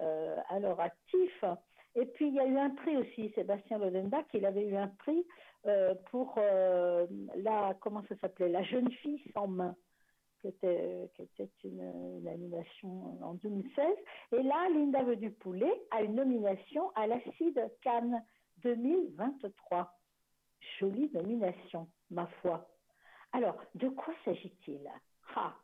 euh, 0.00 0.36
à 0.50 0.58
leur 0.58 0.78
actif. 0.80 1.44
Et 1.96 2.04
puis, 2.04 2.28
il 2.28 2.34
y 2.34 2.40
a 2.40 2.46
eu 2.46 2.58
un 2.58 2.70
prix 2.70 2.96
aussi, 2.98 3.30
Sébastien 3.34 3.78
Lodenbach, 3.78 4.26
il 4.34 4.44
avait 4.44 4.66
eu 4.66 4.76
un 4.76 4.88
prix 4.88 5.24
euh, 5.66 5.94
pour 6.10 6.34
euh, 6.38 7.06
la, 7.36 7.74
comment 7.80 8.02
ça 8.08 8.16
s'appelait, 8.16 8.48
La 8.48 8.62
jeune 8.62 8.90
fille 8.90 9.22
sans 9.32 9.46
main 9.46 9.74
qui 10.40 10.48
était, 10.48 11.08
une, 11.64 11.80
une 12.26 13.22
en 13.22 13.34
2016. 13.34 13.86
Et 14.32 14.42
là, 14.42 14.68
Linda 14.74 15.02
veut 15.02 15.16
du 15.16 15.30
poulet 15.30 15.72
a 15.90 16.02
une 16.02 16.16
nomination 16.16 16.90
à 16.94 17.06
l'Acide 17.06 17.58
Cannes 17.80 18.22
2023. 18.58 19.90
Jolie 20.78 21.10
nomination, 21.14 21.88
ma 22.10 22.26
foi. 22.42 22.68
Alors, 23.32 23.56
de 23.74 23.88
quoi 23.88 24.12
s'agit-il? 24.24 24.80
Ah, 25.34 25.54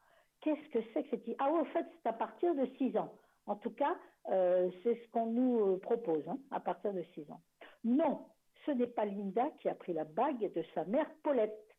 qu'est-ce 0.41 0.69
que 0.71 0.79
c'est 0.95 1.05
que 1.05 1.11
cette... 1.11 1.37
Ah, 1.39 1.51
au 1.53 1.65
fait, 1.67 1.87
c'est 2.03 2.09
à 2.09 2.15
partir 2.15 2.55
de 2.55 2.67
6 2.79 2.97
ans. 2.97 3.13
En 3.47 3.57
tout 3.57 3.71
cas, 3.71 3.97
euh, 4.31 4.71
c'est 4.83 4.95
ce 4.95 5.11
qu'on 5.11 5.27
nous 5.27 5.77
propose, 5.79 6.27
hein, 6.29 6.39
à 6.51 6.61
partir 6.61 6.93
de 6.95 7.03
6 7.15 7.31
ans. 7.31 7.43
Non, 7.85 8.27
ce 8.67 8.71
n'est 8.73 8.87
pas 8.87 9.05
Linda 9.05 9.51
qui 9.61 9.69
a 9.69 9.75
pris 9.75 9.93
la 9.93 10.05
bague 10.05 10.53
de 10.53 10.65
sa 10.75 10.85
mère 10.85 11.11
Paulette 11.23 11.71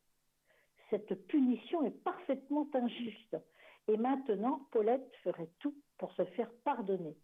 cette 0.91 1.25
punition 1.27 1.83
est 1.85 2.03
parfaitement 2.03 2.67
injuste. 2.73 3.37
Et 3.87 3.97
maintenant, 3.97 4.67
Paulette 4.71 5.09
ferait 5.23 5.49
tout 5.59 5.73
pour 5.97 6.11
se 6.13 6.25
faire 6.25 6.51
pardonner. 6.63 7.17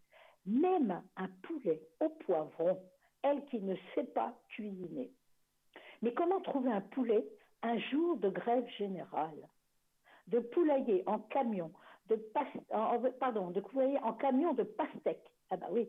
Même 0.46 1.02
un 1.16 1.28
poulet 1.42 1.80
au 2.00 2.08
poivron, 2.08 2.80
elle 3.22 3.44
qui 3.46 3.60
ne 3.60 3.76
sait 3.94 4.04
pas 4.04 4.34
cuisiner. 4.48 5.12
Mais 6.02 6.14
comment 6.14 6.40
trouver 6.40 6.72
un 6.72 6.80
poulet 6.80 7.24
un 7.62 7.78
jour 7.78 8.16
de 8.16 8.30
grève 8.30 8.66
générale? 8.78 9.48
De 10.28 10.40
poulailler 10.40 11.02
en 11.06 11.18
camion, 11.18 11.70
de 12.08 12.16
camion 14.18 14.52
de 14.54 14.62
pastèque. 14.62 15.30
Ah 15.50 15.56
bah 15.56 15.68
oui. 15.70 15.88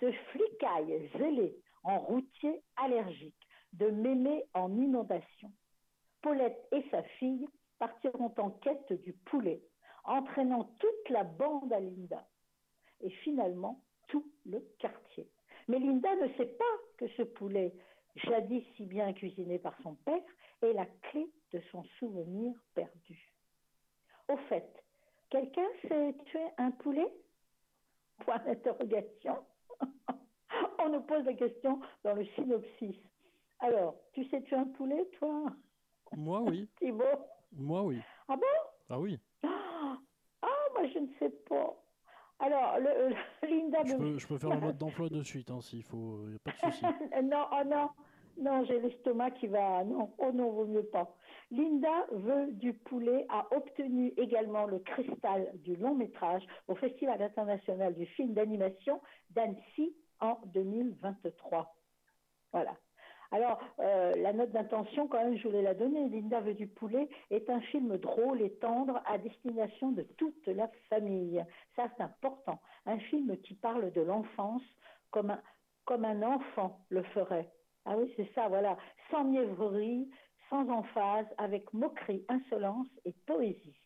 De 0.00 0.12
flicailles 0.30 1.10
zélées 1.16 1.56
en 1.86 2.00
routier 2.00 2.62
allergique, 2.76 3.48
de 3.72 3.86
mémé 3.86 4.44
en 4.54 4.76
inondation. 4.76 5.52
Paulette 6.20 6.66
et 6.72 6.84
sa 6.90 7.02
fille 7.18 7.46
partiront 7.78 8.34
en 8.38 8.50
quête 8.50 8.92
du 9.02 9.12
poulet, 9.12 9.62
entraînant 10.04 10.64
toute 10.80 11.10
la 11.10 11.22
bande 11.22 11.72
à 11.72 11.78
Linda. 11.78 12.26
Et 13.00 13.10
finalement, 13.10 13.80
tout 14.08 14.28
le 14.44 14.60
quartier. 14.78 15.28
Mais 15.68 15.78
Linda 15.78 16.14
ne 16.16 16.28
sait 16.34 16.46
pas 16.46 16.64
que 16.98 17.08
ce 17.08 17.22
poulet, 17.22 17.72
jadis 18.16 18.64
si 18.76 18.86
bien 18.86 19.12
cuisiné 19.12 19.58
par 19.58 19.76
son 19.82 19.94
père, 19.94 20.22
est 20.62 20.72
la 20.72 20.86
clé 20.86 21.30
de 21.52 21.60
son 21.70 21.84
souvenir 21.98 22.52
perdu. 22.74 23.32
Au 24.28 24.36
fait, 24.48 24.84
quelqu'un 25.30 25.68
sait 25.86 26.14
tuer 26.26 26.48
un 26.58 26.72
poulet? 26.72 27.12
Point 28.24 28.38
d'interrogation. 28.38 29.36
On 30.78 30.88
nous 30.90 31.00
pose 31.02 31.24
la 31.24 31.34
question 31.34 31.80
dans 32.04 32.14
le 32.14 32.24
synopsis. 32.34 32.96
Alors, 33.60 33.96
tu 34.12 34.24
sais 34.28 34.42
tuer 34.42 34.56
un 34.56 34.64
poulet, 34.66 35.04
toi? 35.18 35.44
Moi 36.16 36.40
oui. 36.42 36.68
Thibaut? 36.78 37.04
Moi 37.52 37.82
oui. 37.82 37.98
Ah 38.28 38.36
bon? 38.36 38.42
Ah 38.90 39.00
oui. 39.00 39.18
Ah, 39.42 39.96
moi 40.74 40.86
je 40.92 40.98
ne 40.98 41.08
sais 41.18 41.30
pas. 41.48 41.74
Alors, 42.38 42.78
le, 42.78 43.08
le- 43.08 43.16
Linda 43.48 43.78
Je 43.84 43.94
me- 43.94 43.98
peux, 43.98 44.18
je 44.18 44.26
peux 44.26 44.38
faire 44.38 44.50
le 44.50 44.60
mode 44.60 44.76
d'emploi 44.78 45.08
de 45.08 45.22
suite 45.22 45.50
hein, 45.50 45.60
s'il 45.60 45.82
faut. 45.82 46.28
Y 46.28 46.34
a 46.36 46.38
pas 46.38 46.50
de 46.68 46.72
souci. 46.72 46.84
non, 47.24 47.46
oh 47.52 47.64
non, 47.66 47.88
non, 48.38 48.64
j'ai 48.66 48.78
l'estomac 48.80 49.30
qui 49.32 49.46
va. 49.46 49.82
Non, 49.84 50.12
oh 50.18 50.32
non, 50.32 50.50
vaut 50.50 50.66
mieux 50.66 50.84
pas. 50.84 51.16
Linda 51.50 52.06
veut 52.12 52.52
du 52.52 52.74
poulet 52.74 53.24
a 53.30 53.46
obtenu 53.56 54.12
également 54.18 54.66
le 54.66 54.80
cristal 54.80 55.50
du 55.62 55.76
long 55.76 55.94
métrage 55.94 56.44
au 56.68 56.74
Festival 56.74 57.22
international 57.22 57.94
du 57.94 58.04
film 58.06 58.34
d'animation 58.34 59.00
d'Annecy 59.30 59.96
en 60.20 60.38
2023. 60.46 61.74
Voilà. 62.52 62.76
Alors, 63.32 63.60
euh, 63.80 64.14
la 64.16 64.32
note 64.32 64.52
d'intention, 64.52 65.08
quand 65.08 65.22
même, 65.22 65.36
je 65.36 65.48
voulais 65.48 65.62
la 65.62 65.74
donner. 65.74 66.08
Linda 66.08 66.40
veut 66.40 66.54
du 66.54 66.66
poulet 66.66 67.08
est 67.30 67.50
un 67.50 67.60
film 67.60 67.96
drôle 67.98 68.40
et 68.40 68.52
tendre 68.54 69.02
à 69.04 69.18
destination 69.18 69.90
de 69.92 70.02
toute 70.02 70.46
la 70.46 70.68
famille. 70.88 71.44
Ça, 71.74 71.88
c'est 71.96 72.02
important. 72.02 72.60
Un 72.86 72.98
film 72.98 73.36
qui 73.38 73.54
parle 73.54 73.92
de 73.92 74.00
l'enfance 74.00 74.62
comme 75.10 75.30
un, 75.30 75.42
comme 75.84 76.04
un 76.04 76.22
enfant 76.22 76.80
le 76.88 77.02
ferait. 77.02 77.50
Ah 77.84 77.96
oui, 77.96 78.12
c'est 78.16 78.30
ça, 78.34 78.48
voilà. 78.48 78.76
Sans 79.10 79.24
mièvrerie, 79.24 80.08
sans 80.50 80.68
emphase, 80.68 81.26
avec 81.38 81.72
moquerie, 81.72 82.24
insolence 82.28 82.88
et 83.04 83.12
poésie. 83.26 83.76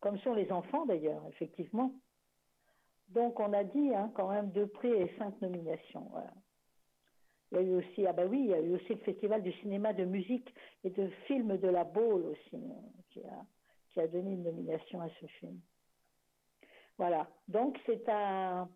Comme 0.00 0.18
sont 0.18 0.34
les 0.34 0.50
enfants, 0.50 0.86
d'ailleurs, 0.86 1.22
effectivement. 1.28 1.92
Donc, 3.10 3.38
on 3.40 3.52
a 3.52 3.64
dit, 3.64 3.94
hein, 3.94 4.10
quand 4.14 4.28
même, 4.30 4.50
deux 4.50 4.66
prix 4.66 4.92
et 4.92 5.12
cinq 5.18 5.40
nominations. 5.40 6.06
Voilà. 6.10 6.32
Il 7.52 7.56
y 7.56 7.60
a 7.60 7.62
eu 7.64 7.74
aussi, 7.76 8.06
ah 8.06 8.12
bah 8.12 8.24
oui, 8.26 8.40
il 8.42 8.46
y 8.50 8.54
a 8.54 8.60
eu 8.60 8.74
aussi 8.74 8.94
le 8.94 9.00
Festival 9.00 9.42
du 9.42 9.52
cinéma 9.54 9.92
de 9.92 10.04
musique 10.04 10.54
et 10.84 10.90
de 10.90 11.08
films 11.26 11.56
de 11.56 11.66
la 11.68 11.82
Baule 11.82 12.24
aussi, 12.26 12.54
euh, 12.54 13.02
qui 13.10 13.20
a, 13.24 13.44
qui 13.90 14.00
a 14.00 14.06
donné 14.06 14.32
une 14.34 14.44
nomination 14.44 15.00
à 15.00 15.08
ce 15.20 15.26
film. 15.26 15.58
Voilà. 16.98 17.28
Donc 17.48 17.76
c'est 17.86 18.08
un, 18.08 18.68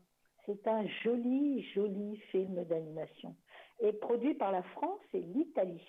c'est 0.47 0.67
un 0.67 0.85
joli, 1.05 1.63
joli 1.73 2.17
film 2.33 2.65
d'animation. 2.65 3.37
Et 3.81 3.93
produit 3.93 4.35
par 4.35 4.51
la 4.51 4.63
France 4.65 5.01
et 5.13 5.21
l'Italie. 5.21 5.87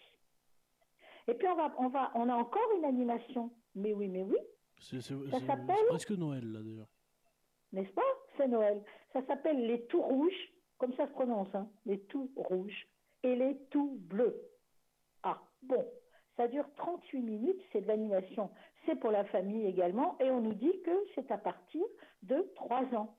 Et 1.27 1.33
puis 1.33 1.47
on 1.47 1.55
va, 1.55 1.73
on 1.79 1.87
va, 1.89 2.11
on 2.13 2.29
a 2.29 2.35
encore 2.35 2.71
une 2.77 2.85
animation. 2.85 3.51
Mais 3.73 3.93
oui, 3.93 4.07
mais 4.09 4.21
oui, 4.21 4.37
C'est 4.79 5.01
c'est- 5.01 5.13
Ça 5.31 5.39
c'est- 5.39 5.45
s'appelle 5.47 5.75
c'est 5.79 5.87
presque 5.87 6.11
Noël 6.11 6.51
là 6.51 6.59
d'ailleurs. 6.61 6.89
n'est-ce 7.71 7.91
pas? 7.93 8.01
C'est 8.37 8.47
Noël. 8.47 8.81
Ça 9.13 9.21
s'appelle 9.27 9.65
les 9.65 9.85
tout 9.85 10.01
rouges, 10.01 10.49
comme 10.77 10.93
ça 10.95 11.07
se 11.07 11.11
prononce, 11.13 11.53
hein, 11.53 11.67
les 11.85 11.99
tout 12.01 12.29
rouges 12.35 12.87
et 13.23 13.35
les 13.35 13.57
tout 13.69 13.97
bleus. 14.01 14.35
Ah, 15.23 15.41
bon, 15.63 15.85
ça 16.37 16.47
dure 16.47 16.65
38 16.77 17.21
minutes, 17.21 17.61
c'est 17.71 17.81
de 17.81 17.87
l'animation. 17.87 18.49
C'est 18.85 18.95
pour 18.99 19.11
la 19.11 19.23
famille 19.25 19.65
également, 19.65 20.17
et 20.19 20.29
on 20.29 20.41
nous 20.41 20.53
dit 20.53 20.81
que 20.83 20.91
c'est 21.15 21.31
à 21.31 21.37
partir 21.37 21.83
de 22.23 22.51
3 22.55 22.83
ans. 22.95 23.15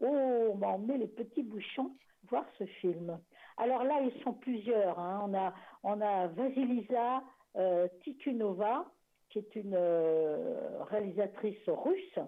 Oh, 0.00 0.06
on 0.52 0.56
va 0.56 0.68
emmener 0.68 0.98
les 0.98 1.06
petits 1.06 1.42
bouchons 1.44 1.92
voir 2.28 2.44
ce 2.58 2.64
film. 2.64 3.18
Alors 3.56 3.84
là, 3.84 4.00
ils 4.00 4.22
sont 4.22 4.32
plusieurs. 4.32 4.98
hein. 4.98 5.20
On, 5.24 5.34
a, 5.34 5.54
on 5.82 6.00
a 6.00 6.26
Vasilisa 6.28 7.22
euh, 7.56 7.86
Tikunova, 8.02 8.86
qui 9.30 9.38
est 9.38 9.54
une 9.56 9.74
euh, 9.76 10.82
réalisatrice 10.84 11.68
russe. 11.68 12.18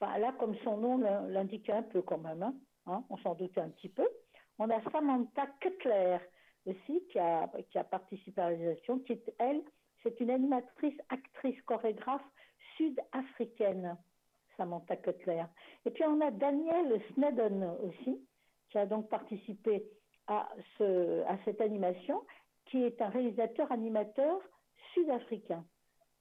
Enfin, 0.00 0.18
là, 0.18 0.32
comme 0.38 0.54
son 0.64 0.76
nom 0.76 0.98
l'in- 0.98 1.26
l'indique 1.28 1.68
un 1.70 1.82
peu 1.82 2.02
quand 2.02 2.18
même, 2.18 2.42
hein, 2.42 2.54
hein, 2.86 3.04
on 3.10 3.16
s'en 3.18 3.34
doutait 3.34 3.60
un 3.60 3.70
petit 3.70 3.88
peu. 3.88 4.06
On 4.58 4.70
a 4.70 4.80
Samantha 4.90 5.46
Cutler 5.60 6.18
aussi, 6.66 7.02
qui 7.10 7.18
a, 7.18 7.48
participé 7.90 8.40
à 8.40 8.50
la 8.50 8.56
réalisation, 8.56 8.98
qui 9.00 9.12
est, 9.12 9.34
elle, 9.38 9.62
c'est 10.02 10.20
une 10.20 10.30
animatrice, 10.30 10.98
actrice, 11.08 11.60
chorégraphe 11.62 12.24
sud-africaine. 12.76 13.96
Samantha 14.56 14.96
Cutler. 14.96 15.44
Et 15.84 15.90
puis 15.90 16.04
on 16.04 16.20
a 16.20 16.30
Daniel 16.30 17.00
Snedden 17.14 17.64
aussi, 17.82 18.20
qui 18.70 18.78
a 18.78 18.86
donc 18.86 19.08
participé 19.08 19.88
à, 20.26 20.48
ce, 20.76 21.22
à 21.26 21.38
cette 21.44 21.60
animation, 21.60 22.24
qui 22.66 22.82
est 22.82 23.00
un 23.00 23.08
réalisateur 23.08 23.70
animateur 23.72 24.40
sud-africain. 24.92 25.64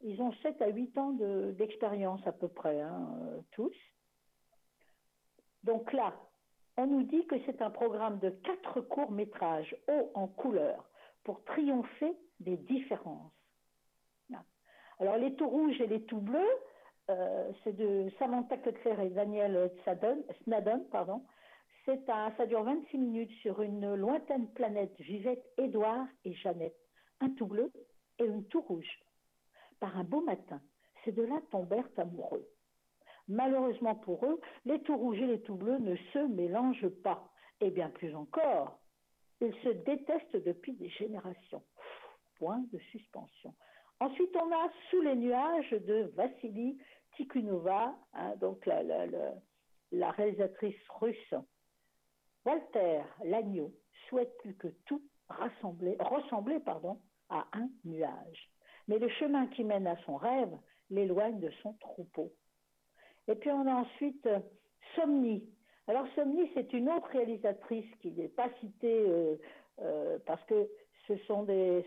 Ils 0.01 0.21
ont 0.21 0.31
7 0.43 0.61
à 0.61 0.67
8 0.67 0.97
ans 0.97 1.11
d'expérience 1.53 2.25
à 2.27 2.31
peu 2.31 2.47
près, 2.47 2.81
hein, 2.81 3.09
euh, 3.21 3.41
tous. 3.51 3.75
Donc 5.63 5.91
là, 5.91 6.13
on 6.77 6.87
nous 6.87 7.03
dit 7.03 7.25
que 7.25 7.35
c'est 7.45 7.61
un 7.61 7.71
programme 7.71 8.19
de 8.19 8.29
quatre 8.29 8.81
courts-métrages 8.81 9.75
hauts 9.87 10.11
en 10.13 10.27
couleur 10.27 10.87
pour 11.23 11.43
triompher 11.45 12.15
des 12.39 12.57
différences. 12.57 13.31
Alors 14.99 15.17
les 15.17 15.35
tout 15.35 15.47
rouges 15.47 15.79
et 15.79 15.87
les 15.87 16.03
tout 16.03 16.19
bleus, 16.19 16.39
euh, 17.09 17.51
c'est 17.63 17.75
de 17.75 18.09
Samantha 18.17 18.57
Cutler 18.57 18.95
et 19.05 19.09
Daniel 19.09 19.71
Snadden, 19.83 20.83
pardon. 20.91 21.23
C'est 21.85 22.09
un, 22.09 22.33
ça 22.35 22.45
dure 22.47 22.63
26 22.63 22.97
minutes 22.97 23.31
sur 23.41 23.61
une 23.61 23.93
lointaine 23.93 24.47
planète 24.49 24.93
vivaient 24.99 25.41
Édouard 25.57 26.07
et 26.25 26.33
Jeannette, 26.33 26.75
un 27.21 27.29
tout 27.29 27.45
bleu 27.45 27.71
et 28.19 28.25
une 28.25 28.43
tout 28.45 28.61
rouge. 28.61 28.89
Par 29.79 29.97
un 29.97 30.03
beau 30.03 30.21
matin, 30.21 30.61
ces 31.03 31.11
deux-là 31.11 31.41
tombèrent 31.51 31.89
amoureux. 31.97 32.47
Malheureusement 33.27 33.95
pour 33.95 34.25
eux, 34.25 34.39
les 34.65 34.81
tout 34.83 34.97
rouges 34.97 35.19
et 35.19 35.27
les 35.27 35.41
tout 35.41 35.55
bleus 35.55 35.79
ne 35.79 35.95
se 36.13 36.19
mélangent 36.19 36.89
pas. 37.03 37.29
Et 37.59 37.71
bien 37.71 37.89
plus 37.89 38.15
encore, 38.15 38.79
ils 39.41 39.53
se 39.63 39.69
détestent 39.69 40.43
depuis 40.45 40.73
des 40.73 40.89
générations. 40.89 41.63
Point 42.35 42.63
de 42.71 42.79
suspension. 42.91 43.53
Ensuite, 43.99 44.35
on 44.35 44.51
a 44.51 44.69
Sous 44.89 45.01
les 45.01 45.15
nuages 45.15 45.71
de 45.71 46.11
Vassili 46.15 46.77
Tikhonova, 47.15 47.95
hein, 48.13 48.35
donc 48.37 48.65
la, 48.65 50.11
réalisatrice 50.11 50.75
russe. 50.99 51.33
Walter 52.45 53.01
Lagneau 53.25 53.73
souhaite 54.07 54.37
plus 54.37 54.55
que 54.55 54.67
tout 54.85 55.01
ressembler 55.29 55.97
à 57.29 57.47
un 57.53 57.69
nuage. 57.83 58.51
Mais 58.87 58.99
le 58.99 59.09
chemin 59.09 59.47
qui 59.47 59.63
mène 59.63 59.87
à 59.87 59.97
son 60.05 60.15
rêve 60.15 60.55
l'éloigne 60.89 61.39
de 61.39 61.51
son 61.61 61.73
troupeau. 61.73 62.31
Et 63.27 63.35
puis 63.35 63.51
on 63.51 63.67
a 63.67 63.73
ensuite 63.73 64.25
euh, 64.25 64.39
Somni. 64.95 65.43
Alors 65.87 66.05
Somni, 66.15 66.49
c'est 66.53 66.73
une 66.73 66.89
autre 66.89 67.07
réalisatrice 67.07 67.89
qui 68.01 68.11
n'est 68.11 68.27
pas 68.27 68.49
citée 68.59 69.05
euh, 69.07 69.35
euh, 69.81 70.17
parce 70.25 70.43
que 70.45 70.67
ce 71.07 71.17
sont 71.19 71.43
des, 71.43 71.83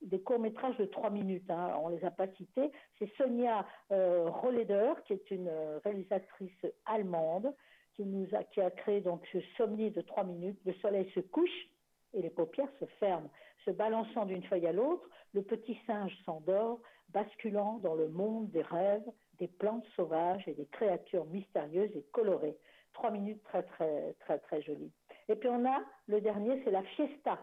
des, 0.00 0.20
courts-métrages 0.20 0.78
de 0.78 0.86
trois 0.86 1.10
minutes. 1.10 1.50
Hein. 1.50 1.74
On 1.82 1.90
ne 1.90 1.96
les 1.96 2.04
a 2.04 2.10
pas 2.10 2.28
cités. 2.28 2.70
C'est 2.98 3.10
Sonia 3.18 3.66
euh, 3.90 4.24
Rolleder, 4.26 4.94
qui 5.04 5.12
est 5.12 5.30
une 5.30 5.50
réalisatrice 5.84 6.66
allemande, 6.86 7.54
qui, 7.94 8.06
nous 8.06 8.26
a 8.34 8.70
créé 8.70 9.02
donc 9.02 9.22
ce 9.32 9.38
Somni 9.58 9.90
de 9.90 10.00
trois 10.00 10.24
minutes. 10.24 10.58
Le 10.64 10.72
soleil 10.74 11.10
se 11.14 11.20
couche 11.20 11.68
et 12.14 12.22
les 12.22 12.30
paupières 12.30 12.72
se 12.80 12.86
ferment. 12.98 13.28
Se 13.64 13.70
balançant 13.70 14.26
d'une 14.26 14.42
feuille 14.44 14.66
à 14.66 14.72
l'autre, 14.72 15.08
le 15.34 15.42
petit 15.42 15.78
singe 15.86 16.16
s'endort, 16.24 16.80
basculant 17.10 17.78
dans 17.78 17.94
le 17.94 18.08
monde 18.08 18.50
des 18.50 18.62
rêves, 18.62 19.08
des 19.38 19.48
plantes 19.48 19.86
sauvages 19.94 20.46
et 20.48 20.54
des 20.54 20.66
créatures 20.66 21.26
mystérieuses 21.26 21.94
et 21.94 22.04
colorées. 22.12 22.56
Trois 22.92 23.10
minutes 23.10 23.42
très 23.44 23.62
très 23.62 24.14
très 24.20 24.38
très 24.38 24.62
jolies. 24.62 24.92
Et 25.28 25.36
puis 25.36 25.48
on 25.48 25.64
a 25.64 25.80
le 26.06 26.20
dernier, 26.20 26.62
c'est 26.64 26.70
la 26.70 26.82
Fiesta 26.82 27.38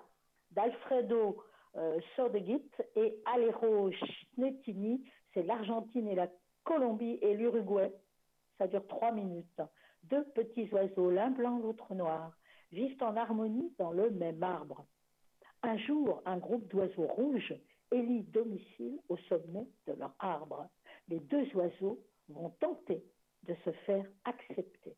d'Alfredo 0.51 1.43
euh, 1.75 1.99
et 2.95 3.21
Alero 3.25 3.91
Schnettini. 3.91 5.03
C'est 5.33 5.43
l'Argentine 5.43 6.07
et 6.07 6.15
la 6.15 6.27
Colombie 6.63 7.19
et 7.21 7.35
l'Uruguay. 7.35 7.91
Ça 8.57 8.67
dure 8.67 8.85
trois 8.87 9.11
minutes. 9.11 9.61
Deux 10.03 10.23
petits 10.35 10.69
oiseaux, 10.71 11.09
l'un 11.09 11.29
blanc, 11.29 11.59
l'autre 11.59 11.93
noir, 11.93 12.31
vivent 12.71 13.01
en 13.01 13.15
harmonie 13.15 13.73
dans 13.77 13.91
le 13.91 14.09
même 14.11 14.41
arbre. 14.43 14.85
Un 15.63 15.77
jour, 15.77 16.21
un 16.25 16.37
groupe 16.37 16.67
d'oiseaux 16.69 17.07
rouges 17.07 17.53
élit 17.91 18.23
domicile 18.23 18.99
au 19.09 19.17
sommet 19.17 19.67
de 19.87 19.93
leur 19.93 20.13
arbre. 20.19 20.69
Les 21.07 21.19
deux 21.19 21.47
oiseaux 21.55 21.99
vont 22.29 22.49
tenter 22.59 23.03
de 23.43 23.55
se 23.65 23.71
faire 23.85 24.05
accepter. 24.25 24.95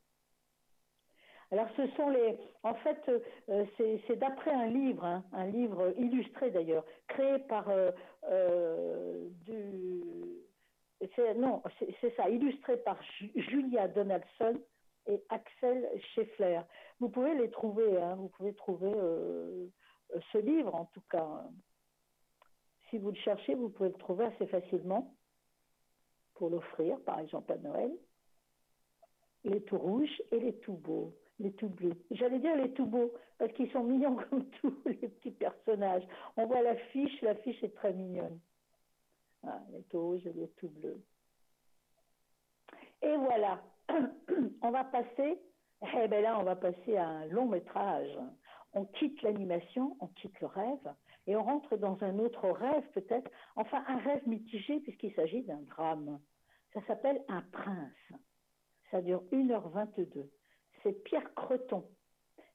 Alors 1.51 1.67
ce 1.75 1.85
sont 1.97 2.09
les, 2.09 2.37
en 2.63 2.73
fait, 2.75 2.97
euh, 3.49 3.65
c'est 3.77 4.15
d'après 4.15 4.51
un 4.51 4.67
livre, 4.67 5.03
hein, 5.03 5.23
un 5.33 5.47
livre 5.47 5.93
illustré 5.97 6.49
d'ailleurs, 6.49 6.85
créé 7.07 7.39
par 7.39 7.69
euh, 7.69 7.91
euh, 8.29 9.27
non, 11.35 11.61
c'est 11.99 12.15
ça, 12.15 12.29
illustré 12.29 12.77
par 12.77 12.97
Julia 13.35 13.87
Donaldson 13.89 14.61
et 15.07 15.21
Axel 15.29 15.89
Scheffler. 16.13 16.61
Vous 16.99 17.09
pouvez 17.09 17.33
les 17.35 17.49
trouver, 17.49 17.97
hein, 17.97 18.15
vous 18.15 18.29
pouvez 18.29 18.53
trouver 18.53 18.93
ce 20.31 20.37
livre 20.37 20.73
en 20.75 20.85
tout 20.85 21.03
cas. 21.09 21.43
Si 22.89 22.97
vous 22.97 23.11
le 23.11 23.17
cherchez, 23.17 23.55
vous 23.55 23.69
pouvez 23.69 23.89
le 23.89 23.95
trouver 23.95 24.25
assez 24.25 24.47
facilement 24.47 25.15
pour 26.35 26.49
l'offrir, 26.49 26.99
par 27.01 27.19
exemple 27.19 27.51
à 27.53 27.57
Noël. 27.57 27.91
Les 29.43 29.61
tout 29.63 29.77
rouges 29.77 30.21
et 30.31 30.39
les 30.39 30.57
tout 30.59 30.73
beaux, 30.73 31.15
les 31.39 31.53
tout 31.53 31.69
bleus. 31.69 31.95
J'allais 32.11 32.39
dire 32.39 32.55
les 32.55 32.73
tout 32.73 32.85
beaux, 32.85 33.13
parce 33.37 33.51
qu'ils 33.53 33.71
sont 33.71 33.83
mignons 33.83 34.15
comme 34.29 34.45
tous 34.61 34.75
les 34.85 34.95
petits 34.95 35.31
personnages. 35.31 36.03
On 36.37 36.45
voit 36.45 36.61
l'affiche, 36.61 37.21
l'affiche 37.21 37.63
est 37.63 37.75
très 37.75 37.93
mignonne. 37.93 38.39
Ah, 39.43 39.61
les 39.71 39.83
tout 39.83 40.01
rouges 40.01 40.25
et 40.27 40.33
les 40.33 40.49
tout 40.49 40.69
bleus. 40.69 41.01
Et 43.01 43.15
voilà, 43.17 43.63
on 44.61 44.69
va 44.69 44.83
passer, 44.83 45.39
eh 45.81 46.07
bien 46.07 46.21
là, 46.21 46.39
on 46.39 46.43
va 46.43 46.55
passer 46.55 46.97
à 46.97 47.07
un 47.07 47.25
long 47.25 47.47
métrage. 47.47 48.15
On 48.73 48.85
quitte 48.85 49.21
l'animation, 49.21 49.97
on 49.99 50.07
quitte 50.07 50.39
le 50.39 50.47
rêve, 50.47 50.93
et 51.27 51.35
on 51.35 51.43
rentre 51.43 51.77
dans 51.77 52.01
un 52.03 52.19
autre 52.19 52.49
rêve 52.49 52.87
peut-être, 52.93 53.29
enfin 53.55 53.83
un 53.87 53.97
rêve 53.97 54.27
mitigé 54.27 54.79
puisqu'il 54.79 55.13
s'agit 55.13 55.43
d'un 55.43 55.61
drame. 55.61 56.19
Ça 56.73 56.81
s'appelle 56.87 57.23
Un 57.27 57.41
prince. 57.41 58.13
Ça 58.89 59.01
dure 59.01 59.23
1h22. 59.31 60.27
C'est 60.83 61.03
Pierre 61.03 61.33
Creton 61.35 61.85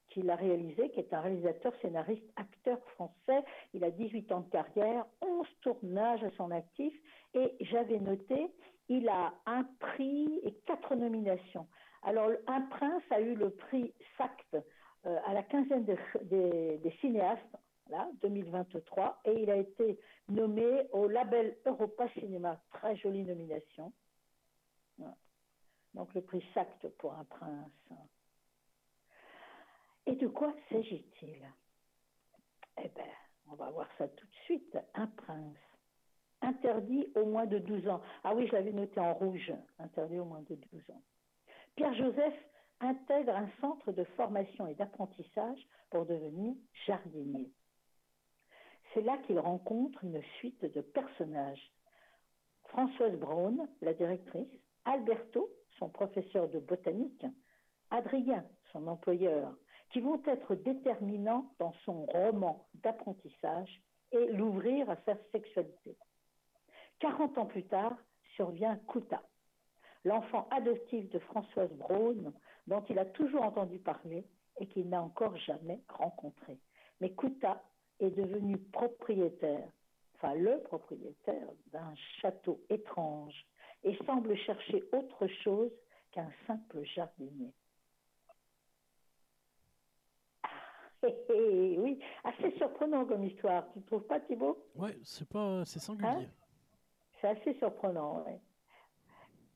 qui 0.09 0.21
l'a 0.21 0.35
réalisé, 0.35 0.89
qui 0.91 0.99
est 0.99 1.13
un 1.13 1.21
réalisateur, 1.21 1.73
scénariste, 1.81 2.25
acteur 2.35 2.79
français. 2.91 3.43
Il 3.73 3.83
a 3.83 3.91
18 3.91 4.31
ans 4.31 4.39
de 4.41 4.49
carrière, 4.49 5.05
11 5.21 5.47
tournages 5.61 6.23
à 6.23 6.31
son 6.31 6.51
actif 6.51 6.93
et 7.33 7.55
j'avais 7.61 7.99
noté, 7.99 8.51
il 8.89 9.09
a 9.09 9.33
un 9.45 9.63
prix 9.79 10.39
et 10.43 10.53
quatre 10.65 10.95
nominations. 10.95 11.67
Alors, 12.03 12.31
Un 12.47 12.61
prince 12.61 13.03
a 13.11 13.19
eu 13.19 13.35
le 13.35 13.49
prix 13.49 13.93
SACT 14.17 14.57
euh, 15.05 15.19
à 15.25 15.33
la 15.33 15.43
quinzaine 15.43 15.85
des 15.85 16.97
cinéastes 17.01 17.57
là, 17.89 18.09
2023, 18.21 19.21
et 19.25 19.41
il 19.43 19.49
a 19.49 19.57
été 19.57 19.99
nommé 20.29 20.87
au 20.91 21.07
label 21.07 21.57
Europa 21.65 22.07
Cinéma. 22.09 22.59
Très 22.71 22.95
jolie 22.95 23.23
nomination. 23.23 23.91
Donc 25.93 26.13
le 26.13 26.21
prix 26.21 26.43
SACT 26.53 26.89
pour 26.97 27.13
un 27.13 27.23
prince. 27.23 27.71
Et 30.05 30.15
de 30.15 30.27
quoi 30.27 30.53
s'agit-il? 30.69 31.41
Eh 32.77 32.89
bien, 32.89 33.05
on 33.51 33.55
va 33.55 33.71
voir 33.71 33.87
ça 33.97 34.07
tout 34.07 34.25
de 34.25 34.35
suite. 34.45 34.77
Un 34.93 35.07
prince. 35.07 35.57
Interdit 36.41 37.07
au 37.15 37.25
moins 37.25 37.47
de 37.47 37.57
12 37.57 37.87
ans. 37.87 38.01
Ah 38.23 38.35
oui, 38.35 38.47
je 38.47 38.53
l'avais 38.53 38.71
noté 38.71 38.99
en 38.99 39.13
rouge. 39.13 39.51
Interdit 39.79 40.19
au 40.19 40.25
moins 40.25 40.41
de 40.41 40.55
12 40.55 40.91
ans. 40.91 41.01
Pierre-Joseph 41.75 42.35
intègre 42.79 43.35
un 43.35 43.49
centre 43.59 43.91
de 43.91 44.03
formation 44.15 44.67
et 44.67 44.75
d'apprentissage 44.75 45.67
pour 45.89 46.05
devenir 46.05 46.55
jardinier. 46.85 47.51
C'est 48.93 49.01
là 49.01 49.17
qu'il 49.19 49.39
rencontre 49.39 50.03
une 50.03 50.21
suite 50.37 50.63
de 50.65 50.81
personnages. 50.81 51.71
Françoise 52.65 53.15
Braun, 53.17 53.67
la 53.81 53.93
directrice, 53.93 54.49
Alberto, 54.85 55.49
son 55.79 55.89
professeur 55.89 56.49
de 56.49 56.59
botanique, 56.59 57.25
Adrien, 57.89 58.45
son 58.71 58.87
employeur, 58.87 59.55
qui 59.91 60.01
vont 60.01 60.21
être 60.25 60.55
déterminants 60.55 61.53
dans 61.59 61.73
son 61.85 62.05
roman 62.05 62.67
d'apprentissage 62.75 63.81
et 64.11 64.31
l'ouvrir 64.33 64.89
à 64.89 64.97
sa 65.05 65.15
sexualité. 65.31 65.97
Quarante 66.99 67.37
ans 67.37 67.45
plus 67.45 67.65
tard, 67.65 67.95
survient 68.35 68.77
Kuta, 68.87 69.21
l'enfant 70.07 70.47
adoptif 70.51 71.09
de 71.09 71.19
Françoise 71.19 71.71
Braun, 71.73 72.33
dont 72.67 72.83
il 72.89 72.97
a 72.97 73.05
toujours 73.05 73.43
entendu 73.43 73.77
parler 73.77 74.25
et 74.59 74.67
qu'il 74.67 74.87
n'a 74.89 75.01
encore 75.01 75.35
jamais 75.37 75.81
rencontré. 75.89 76.57
Mais 77.01 77.11
Kuta 77.11 77.61
est 77.99 78.11
devenu 78.11 78.57
propriétaire, 78.57 79.67
enfin 80.15 80.33
le 80.33 80.61
propriétaire 80.63 81.47
d'un 81.71 81.93
château 82.21 82.61
étrange 82.69 83.35
et 83.83 83.97
semble 84.05 84.35
chercher 84.37 84.83
autre 84.93 85.27
chose 85.43 85.71
qu'un 86.11 86.29
simple 86.47 86.83
jardinier. 86.95 87.53
Ah, 91.03 91.09
oui, 91.29 91.99
assez 92.23 92.51
surprenant 92.57 93.05
comme 93.05 93.23
histoire, 93.23 93.69
tu 93.71 93.79
ne 93.79 93.83
trouves 93.83 94.07
pas 94.07 94.19
Thibault? 94.21 94.57
Oui, 94.75 94.89
c'est 95.03 95.27
pas, 95.27 95.63
c'est 95.65 95.79
singulier. 95.79 96.09
Hein? 96.09 96.25
C'est 97.21 97.27
assez 97.27 97.53
surprenant, 97.59 98.23
oui. 98.25 98.33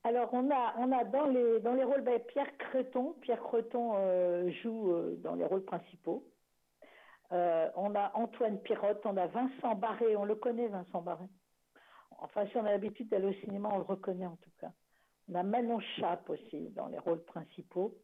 Alors, 0.04 0.30
on 0.32 0.50
a, 0.50 0.74
on 0.78 0.90
a 0.90 1.04
dans 1.04 1.26
les, 1.26 1.60
dans 1.60 1.74
les 1.74 1.84
rôles, 1.84 2.00
ben, 2.00 2.20
Pierre 2.20 2.56
Creton. 2.58 3.14
Pierre 3.20 3.40
Creton 3.40 3.92
euh, 3.96 4.50
joue 4.62 4.90
euh, 4.90 5.16
dans 5.22 5.36
les 5.36 5.44
rôles 5.44 5.64
principaux. 5.64 6.26
Euh, 7.30 7.70
on 7.76 7.94
a 7.94 8.10
Antoine 8.14 8.60
Pirotte, 8.60 9.06
on 9.06 9.16
a 9.16 9.26
Vincent 9.28 9.74
Barré, 9.76 10.16
on 10.16 10.24
le 10.24 10.34
connaît, 10.34 10.66
Vincent 10.66 11.02
Barré? 11.02 11.26
Enfin, 12.18 12.46
si 12.48 12.56
on 12.56 12.64
a 12.66 12.72
l'habitude 12.72 13.08
d'aller 13.08 13.28
au 13.28 13.40
cinéma, 13.44 13.70
on 13.72 13.78
le 13.78 13.84
reconnaît 13.84 14.26
en 14.26 14.36
tout 14.36 14.50
cas. 14.60 14.72
On 15.28 15.36
a 15.36 15.42
Manon 15.44 15.78
Chape 15.96 16.28
aussi 16.28 16.70
dans 16.70 16.88
les 16.88 16.98
rôles 16.98 17.22
principaux. 17.24 17.96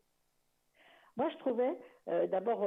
Moi, 1.17 1.29
je 1.31 1.37
trouvais, 1.39 1.77
d'abord, 2.29 2.65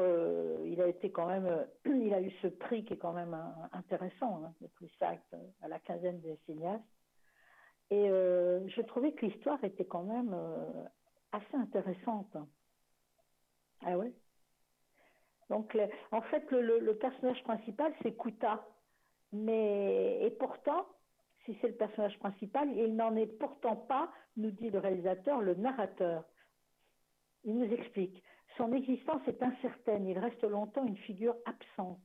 il 0.66 0.82
a 0.82 0.88
été 0.88 1.10
quand 1.10 1.28
même, 1.28 1.66
il 1.86 2.14
a 2.14 2.22
eu 2.22 2.32
ce 2.42 2.48
prix 2.48 2.84
qui 2.84 2.94
est 2.94 2.98
quand 2.98 3.14
même 3.14 3.36
intéressant, 3.72 4.44
hein, 4.44 4.54
le 4.62 4.68
prix 4.68 4.92
SAC 5.00 5.22
à 5.62 5.68
la 5.70 5.80
quinzaine 5.80 6.20
des 6.20 6.38
cinéastes. 6.46 6.84
Et 7.92 8.10
euh, 8.10 8.66
je 8.70 8.82
trouvais 8.82 9.12
que 9.12 9.26
l'histoire 9.26 9.62
était 9.66 9.86
quand 9.86 10.04
même 10.04 10.34
euh, 10.34 10.86
assez 11.34 11.56
intéressante. 11.56 12.38
Ah 13.86 13.98
ouais 13.98 14.14
Donc, 15.50 15.78
en 16.12 16.22
fait, 16.22 16.50
le, 16.52 16.94
personnage 16.94 17.44
principal, 17.44 17.94
c'est 18.02 18.16
Kuta. 18.18 18.66
Mais, 19.34 20.26
et 20.26 20.32
pourtant, 20.32 20.88
si 21.46 21.58
c'est 21.60 21.68
le 21.68 21.76
personnage 21.76 22.18
principal, 22.20 22.70
il 22.78 22.96
n'en 22.96 23.16
est 23.18 23.28
pourtant 23.28 23.76
pas, 23.76 24.10
nous 24.38 24.52
dit 24.52 24.70
le 24.70 24.80
réalisateur, 24.80 25.42
le 25.42 25.56
narrateur. 25.56 26.24
Il 27.44 27.58
nous 27.58 27.74
explique. 27.74 28.24
Son 28.56 28.72
existence 28.72 29.22
est 29.28 29.44
incertaine, 29.44 30.08
il 30.08 30.18
reste 30.18 30.44
longtemps 30.44 30.86
une 30.86 30.98
figure 30.98 31.36
absente. 31.46 32.00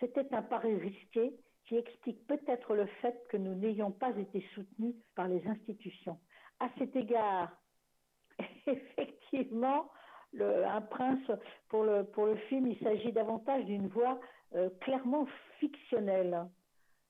C'était 0.00 0.34
un 0.34 0.42
pari 0.42 0.74
risqué 0.74 1.34
qui 1.66 1.76
explique 1.76 2.26
peut-être 2.26 2.74
le 2.74 2.86
fait 3.00 3.16
que 3.28 3.36
nous 3.36 3.54
n'ayons 3.54 3.90
pas 3.90 4.10
été 4.16 4.46
soutenus 4.54 4.94
par 5.14 5.28
les 5.28 5.46
institutions. 5.46 6.18
À 6.60 6.68
cet 6.78 6.94
égard, 6.94 7.50
effectivement, 8.66 9.90
un 10.40 10.80
prince, 10.80 11.30
pour 11.68 11.84
le, 11.84 12.36
film, 12.48 12.66
il 12.66 12.78
s'agit 12.80 13.12
davantage 13.12 13.64
d'une 13.64 13.88
voix 13.88 14.20
euh, 14.54 14.68
clairement 14.80 15.26
fictionnelle. 15.58 16.46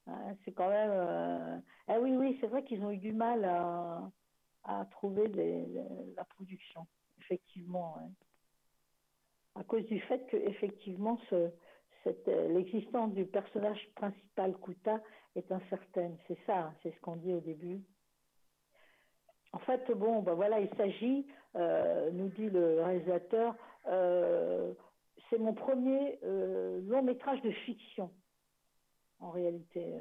Hein, 0.07 0.37
c'est 0.45 0.53
quand 0.53 0.69
même. 0.69 0.91
Euh, 0.93 1.59
ah 1.89 2.01
oui, 2.01 2.15
oui, 2.17 2.37
c'est 2.41 2.47
vrai 2.47 2.65
qu'ils 2.65 2.85
ont 2.85 2.91
eu 2.91 2.99
du 2.99 3.13
mal 3.13 3.45
à, 3.45 4.11
trouver 4.93 5.29
la 6.17 6.25
production, 6.25 6.87
effectivement. 7.21 7.97
À 9.55 9.65
cause 9.65 9.85
du 9.87 10.01
fait 10.01 10.27
que, 10.27 10.37
effectivement, 10.37 11.19
ce, 11.29 11.51
l'existence 12.05 13.13
du 13.15 13.25
personnage 13.25 13.81
principal 13.95 14.55
Kuta 14.59 15.01
est 15.37 15.51
incertaine. 15.51 16.17
C'est 16.29 16.39
ça, 16.47 16.73
c'est 16.83 16.95
ce 16.95 17.01
qu'on 17.01 17.17
dit 17.17 17.33
au 17.33 17.41
début. 17.41 17.83
En 19.53 19.59
fait, 19.59 19.91
bon, 19.93 20.23
ben 20.23 20.35
voilà, 20.35 20.61
il 20.61 20.69
s'agit, 20.77 21.27
euh, 21.57 22.11
nous 22.11 22.29
dit 22.29 22.51
le 22.51 22.83
réalisateur, 22.83 23.55
euh, 23.87 24.75
c'est 25.31 25.39
mon 25.39 25.55
premier 25.55 26.19
long 26.23 27.03
métrage 27.03 27.41
de 27.43 27.51
fiction. 27.51 28.11
En 29.21 29.31
réalité, 29.31 29.95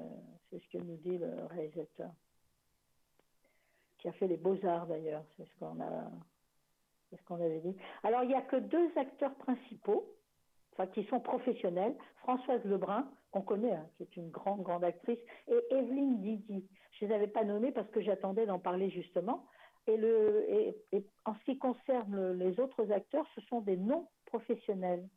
c'est 0.49 0.59
ce 0.59 0.77
que 0.77 0.83
nous 0.83 0.97
dit 0.97 1.17
le 1.17 1.45
réalisateur, 1.45 2.11
qui 3.99 4.07
a 4.07 4.11
fait 4.13 4.27
les 4.27 4.37
beaux-arts 4.37 4.87
d'ailleurs, 4.87 5.23
c'est 5.37 5.45
ce 5.45 5.59
qu'on 5.59 5.79
a, 5.81 6.11
ce 7.15 7.23
qu'on 7.23 7.35
avait 7.35 7.59
dit. 7.59 7.75
Alors, 8.03 8.23
il 8.23 8.29
n'y 8.29 8.35
a 8.35 8.41
que 8.41 8.57
deux 8.57 8.91
acteurs 8.97 9.35
principaux 9.35 10.05
enfin 10.73 10.87
qui 10.87 11.03
sont 11.05 11.19
professionnels, 11.19 11.95
Françoise 12.17 12.63
Lebrun, 12.65 13.07
qu'on 13.31 13.41
connaît, 13.41 13.73
hein, 13.73 13.87
qui 13.97 14.03
est 14.03 14.15
une 14.15 14.29
grande, 14.29 14.61
grande 14.63 14.83
actrice, 14.83 15.19
et 15.47 15.61
Evelyne 15.71 16.21
Didi. 16.21 16.67
Je 16.91 17.05
ne 17.05 17.09
les 17.09 17.15
avais 17.15 17.27
pas 17.27 17.43
nommées 17.43 17.71
parce 17.71 17.89
que 17.89 18.01
j'attendais 18.01 18.45
d'en 18.45 18.59
parler 18.59 18.89
justement. 18.89 19.45
Et, 19.87 19.97
le, 19.97 20.45
et, 20.49 21.05
en 21.25 21.35
ce 21.35 21.43
qui 21.43 21.57
concerne 21.57 22.33
les 22.33 22.59
autres 22.59 22.91
acteurs, 22.91 23.25
ce 23.35 23.41
sont 23.41 23.61
des 23.61 23.75
non-professionnels. 23.75 25.07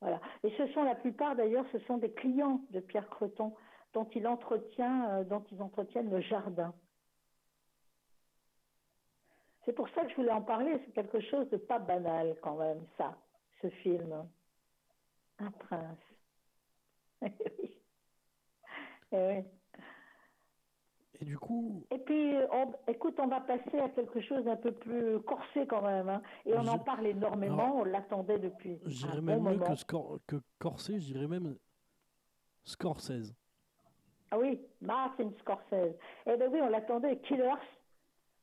Voilà. 0.00 0.20
Et 0.42 0.50
ce 0.58 0.66
sont 0.68 0.82
la 0.82 0.94
plupart 0.94 1.36
d'ailleurs, 1.36 1.64
ce 1.72 1.78
sont 1.80 1.96
des 1.96 2.12
clients 2.12 2.60
de 2.70 2.80
Pierre 2.80 3.08
Creton 3.08 3.54
dont 3.94 4.08
il 4.14 4.26
entretient, 4.26 5.10
euh, 5.10 5.24
dont 5.24 5.42
ils 5.50 5.62
entretiennent 5.62 6.10
le 6.10 6.20
jardin. 6.20 6.74
C'est 9.64 9.72
pour 9.72 9.88
ça 9.90 10.04
que 10.04 10.10
je 10.10 10.16
voulais 10.16 10.32
en 10.32 10.42
parler. 10.42 10.78
C'est 10.84 10.92
quelque 10.92 11.20
chose 11.20 11.48
de 11.48 11.56
pas 11.56 11.78
banal 11.78 12.36
quand 12.42 12.56
même, 12.56 12.84
ça 12.98 13.16
ce 13.62 13.68
film. 13.68 14.28
Un 15.38 15.50
prince. 15.50 15.98
Eh 19.12 19.16
oui. 19.24 19.44
Et 21.20 21.24
du 21.24 21.38
coup. 21.38 21.86
Et 21.92 21.98
puis, 21.98 22.34
écoute, 22.88 23.14
on 23.20 23.28
va 23.28 23.40
passer 23.40 23.78
à 23.78 23.88
quelque 23.90 24.20
chose 24.20 24.44
d'un 24.44 24.56
peu 24.56 24.72
plus 24.72 25.20
corsé 25.20 25.64
quand 25.66 25.82
même. 25.82 26.08
Hein. 26.08 26.22
Et 26.44 26.54
on 26.54 26.66
en 26.66 26.78
parle 26.78 27.06
énormément, 27.06 27.78
on 27.78 27.84
l'attendait 27.84 28.40
depuis. 28.40 28.80
J'irais 28.84 29.20
même 29.20 29.44
mieux 29.44 29.58
que, 29.58 30.18
que 30.26 30.42
corsé, 30.58 30.98
je 30.98 31.12
dirais 31.12 31.28
même 31.28 31.56
Scorsese. 32.64 33.32
Ah 34.30 34.38
oui, 34.38 34.60
Martin 34.80 35.30
Scorsese. 35.38 35.96
Eh 36.26 36.36
bien 36.36 36.48
oui, 36.48 36.60
on 36.60 36.68
l'attendait. 36.68 37.18
Killers, 37.20 37.54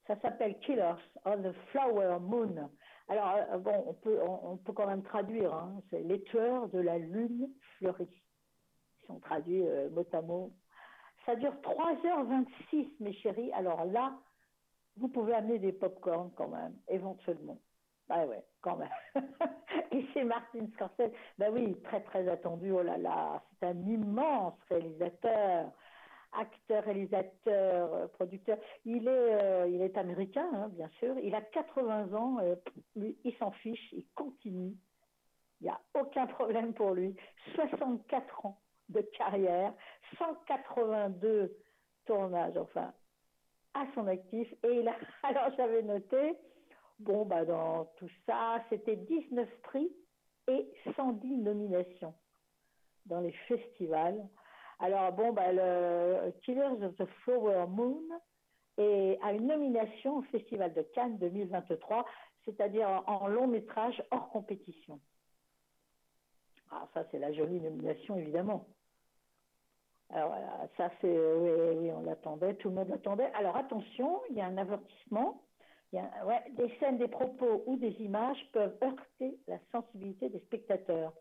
ça 0.07 0.19
s'appelle 0.21 0.57
Killers 0.59 0.95
on 1.25 1.41
the 1.41 1.53
Flower 1.71 2.19
Moon. 2.19 2.69
Alors, 3.09 3.35
euh, 3.35 3.57
bon, 3.57 3.83
on 3.87 3.93
peut, 3.93 4.19
on, 4.21 4.57
peut 4.57 4.73
quand 4.73 4.87
même 4.87 5.03
traduire, 5.03 5.53
hein. 5.53 5.81
c'est 5.89 6.01
les 6.01 6.21
tueurs 6.23 6.69
de 6.69 6.79
la 6.79 6.97
lune 6.97 7.49
fleurie. 7.77 8.23
Ils 9.01 9.07
sont 9.07 9.19
traduits 9.19 9.67
euh, 9.67 9.89
mot 9.89 10.07
à 10.13 10.21
mot. 10.21 10.53
Ça 11.25 11.35
dure 11.35 11.53
3h26, 11.61 12.87
mes 12.99 13.13
chéris. 13.13 13.51
Alors 13.53 13.85
là, 13.85 14.13
vous 14.97 15.07
pouvez 15.07 15.33
amener 15.33 15.59
des 15.59 15.73
pop-corn 15.73 16.31
quand 16.35 16.49
même, 16.49 16.75
éventuellement. 16.87 17.59
Ah 18.09 18.25
ouais, 18.25 18.43
quand 18.61 18.77
même. 18.77 18.89
Et 19.91 20.05
c'est 20.13 20.23
Martin 20.23 20.67
Scorsese. 20.73 21.13
Ben 21.37 21.51
oui, 21.53 21.75
très 21.83 22.01
très 22.01 22.27
attendu. 22.27 22.71
Oh 22.71 22.83
là 22.83 22.97
là, 22.97 23.41
c'est 23.59 23.67
un 23.67 23.79
immense 23.85 24.55
réalisateur 24.69 25.71
acteur, 26.39 26.83
réalisateur, 26.83 27.93
euh, 27.93 28.07
producteur. 28.07 28.57
Il 28.85 29.07
est, 29.07 29.09
euh, 29.09 29.67
il 29.67 29.81
est 29.81 29.97
américain, 29.97 30.49
hein, 30.53 30.69
bien 30.69 30.89
sûr. 30.99 31.15
Il 31.23 31.35
a 31.35 31.41
80 31.41 32.13
ans. 32.13 32.37
Euh, 32.39 32.55
lui, 32.95 33.17
il 33.23 33.35
s'en 33.37 33.51
fiche. 33.51 33.91
Il 33.93 34.05
continue. 34.15 34.75
Il 35.61 35.65
n'y 35.65 35.69
a 35.69 35.79
aucun 35.93 36.27
problème 36.27 36.73
pour 36.73 36.93
lui. 36.93 37.15
64 37.55 38.45
ans 38.45 38.59
de 38.89 39.01
carrière, 39.17 39.73
182 40.17 41.55
tournages, 42.05 42.57
enfin, 42.57 42.93
à 43.73 43.85
son 43.95 44.07
actif. 44.07 44.53
Et 44.63 44.79
il 44.79 44.87
a, 44.87 44.95
alors 45.23 45.49
j'avais 45.55 45.81
noté, 45.81 46.37
bon, 46.99 47.25
bah, 47.25 47.45
dans 47.45 47.85
tout 47.97 48.09
ça, 48.25 48.63
c'était 48.69 48.95
19 48.95 49.49
prix 49.63 49.91
et 50.47 50.67
110 50.95 51.37
nominations 51.37 52.13
dans 53.05 53.19
les 53.19 53.31
festivals. 53.47 54.27
Alors, 54.83 55.13
bon, 55.13 55.31
bah, 55.31 55.53
le 55.53 56.31
Killers 56.41 56.83
of 56.83 56.93
the 56.97 57.05
Flower 57.23 57.67
Moon 57.69 58.03
est, 58.77 59.17
a 59.23 59.31
une 59.31 59.47
nomination 59.47 60.17
au 60.17 60.21
Festival 60.23 60.73
de 60.73 60.81
Cannes 60.81 61.17
2023, 61.19 62.05
c'est-à-dire 62.43 63.01
en, 63.07 63.27
long 63.27 63.47
métrage 63.47 64.03
hors 64.11 64.27
compétition. 64.31 64.99
Ah, 66.69 66.85
ça, 66.93 67.05
c'est 67.11 67.19
la 67.19 67.31
jolie 67.31 67.61
nomination, 67.61 68.17
évidemment. 68.17 68.67
Alors 70.09 70.27
voilà, 70.27 70.67
ça 70.75 70.91
c'est, 70.99 71.17
oui, 71.17 71.51
oui, 71.77 71.91
on 71.93 72.03
l'attendait, 72.03 72.55
tout 72.55 72.67
le 72.67 72.75
monde 72.75 72.89
l'attendait. 72.89 73.31
Alors 73.35 73.55
attention, 73.55 74.21
il 74.31 74.35
y 74.35 74.41
a 74.41 74.47
un 74.47 74.57
avertissement. 74.57 75.41
Des 75.93 76.77
scènes, 76.79 76.97
des 76.97 77.07
propos 77.07 77.63
ou 77.67 77.77
des 77.77 77.93
images 78.01 78.49
peuvent 78.51 78.75
heurter 78.83 79.39
la 79.47 79.59
sensibilité 79.71 80.27
des 80.27 80.39
spectateurs 80.39 81.13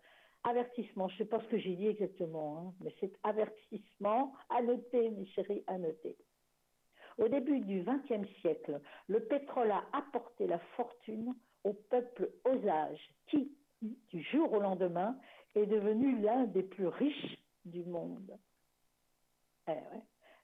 avertissement, 0.45 1.09
je 1.09 1.15
ne 1.15 1.19
sais 1.19 1.25
pas 1.25 1.41
ce 1.41 1.47
que 1.47 1.59
j'ai 1.59 1.77
dit 1.77 1.89
exactement, 1.89 2.59
hein, 2.59 2.75
mais 2.81 2.95
c'est 3.01 3.13
avertissement, 3.23 4.33
à 4.51 4.63
noter, 4.63 5.11
mes 5.11 5.27
chéris, 5.27 5.65
à 5.67 5.79
noter. 5.79 6.17
Au 7.19 7.29
début 7.29 7.61
du 7.61 7.83
XXe 7.83 8.29
siècle, 8.41 8.81
le 9.09 9.21
pétrole 9.21 9.71
a 9.71 9.85
apporté 9.93 10.47
la 10.47 10.59
fortune 10.77 11.35
au 11.65 11.75
peuple 11.75 12.31
Osage, 12.45 13.01
qui, 13.29 13.53
du 13.81 14.23
jour 14.23 14.53
au 14.53 14.61
lendemain, 14.61 15.17
est 15.55 15.67
devenu 15.67 16.21
l'un 16.21 16.45
des 16.45 16.63
plus 16.63 16.89
riches 16.89 17.39
du 17.65 17.85
monde. 17.85 18.37
Eh 19.69 19.75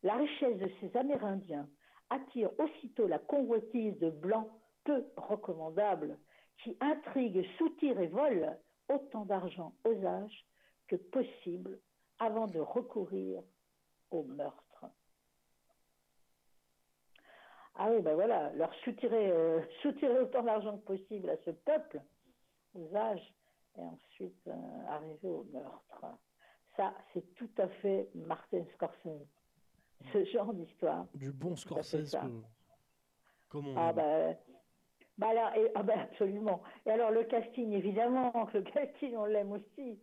la 0.05 0.15
richesse 0.15 0.59
de 0.59 0.71
ces 0.81 0.97
Amérindiens 0.97 1.69
attire 2.09 2.51
aussitôt 2.61 3.09
la 3.09 3.19
convoitise 3.19 3.99
de 3.99 4.11
blancs 4.11 4.49
peu 4.85 5.05
recommandables 5.17 6.17
qui 6.63 6.77
intriguent, 6.81 7.45
soutirent 7.59 8.01
et 8.01 8.07
volent 8.07 8.57
autant 8.89 9.25
d'argent 9.25 9.75
aux 9.85 10.05
âges 10.05 10.47
que 10.87 10.97
possible 10.97 11.79
avant 12.19 12.47
de 12.47 12.59
recourir 12.59 13.43
au 14.11 14.23
meurtre. 14.25 14.85
Ah 17.75 17.91
oui, 17.93 18.03
ben 18.03 18.15
voilà, 18.15 18.51
leur 18.55 18.75
soutirer, 18.77 19.31
euh, 19.31 19.61
soutirer 19.83 20.19
autant 20.21 20.43
d'argent 20.43 20.77
que 20.79 20.85
possible 20.85 21.31
à 21.31 21.37
ce 21.45 21.51
peuple, 21.51 22.01
aux 22.75 22.95
âges, 22.97 23.33
et 23.77 23.83
ensuite 23.83 24.47
euh, 24.49 24.87
arriver 24.89 25.29
au 25.29 25.45
meurtre. 25.53 26.05
Ça, 26.77 26.95
c'est 27.13 27.35
tout 27.35 27.51
à 27.59 27.69
fait 27.69 28.09
Martin 28.15 28.65
Scorsese. 28.75 29.27
ce 30.13 30.25
genre 30.25 30.53
d'histoire. 30.55 31.07
Du 31.15 31.33
bon 31.33 31.55
Scorsese, 31.57 32.07
ça. 32.11 32.21
que- 32.23 32.43
comme 33.49 33.69
on 33.69 33.77
Ah 33.77 33.91
aime. 33.91 33.97
ben, 33.97 34.37
bah 35.19 35.35
là, 35.35 35.53
et- 35.59 35.71
ah 35.75 35.83
ben 35.83 35.99
absolument. 35.99 36.63
Et 36.87 36.91
alors 36.91 37.11
le 37.11 37.25
casting, 37.25 37.73
évidemment, 37.73 38.33
le 38.55 38.63
casting, 38.63 39.15
on 39.17 39.25
l'aime 39.27 39.53
aussi. 39.53 40.01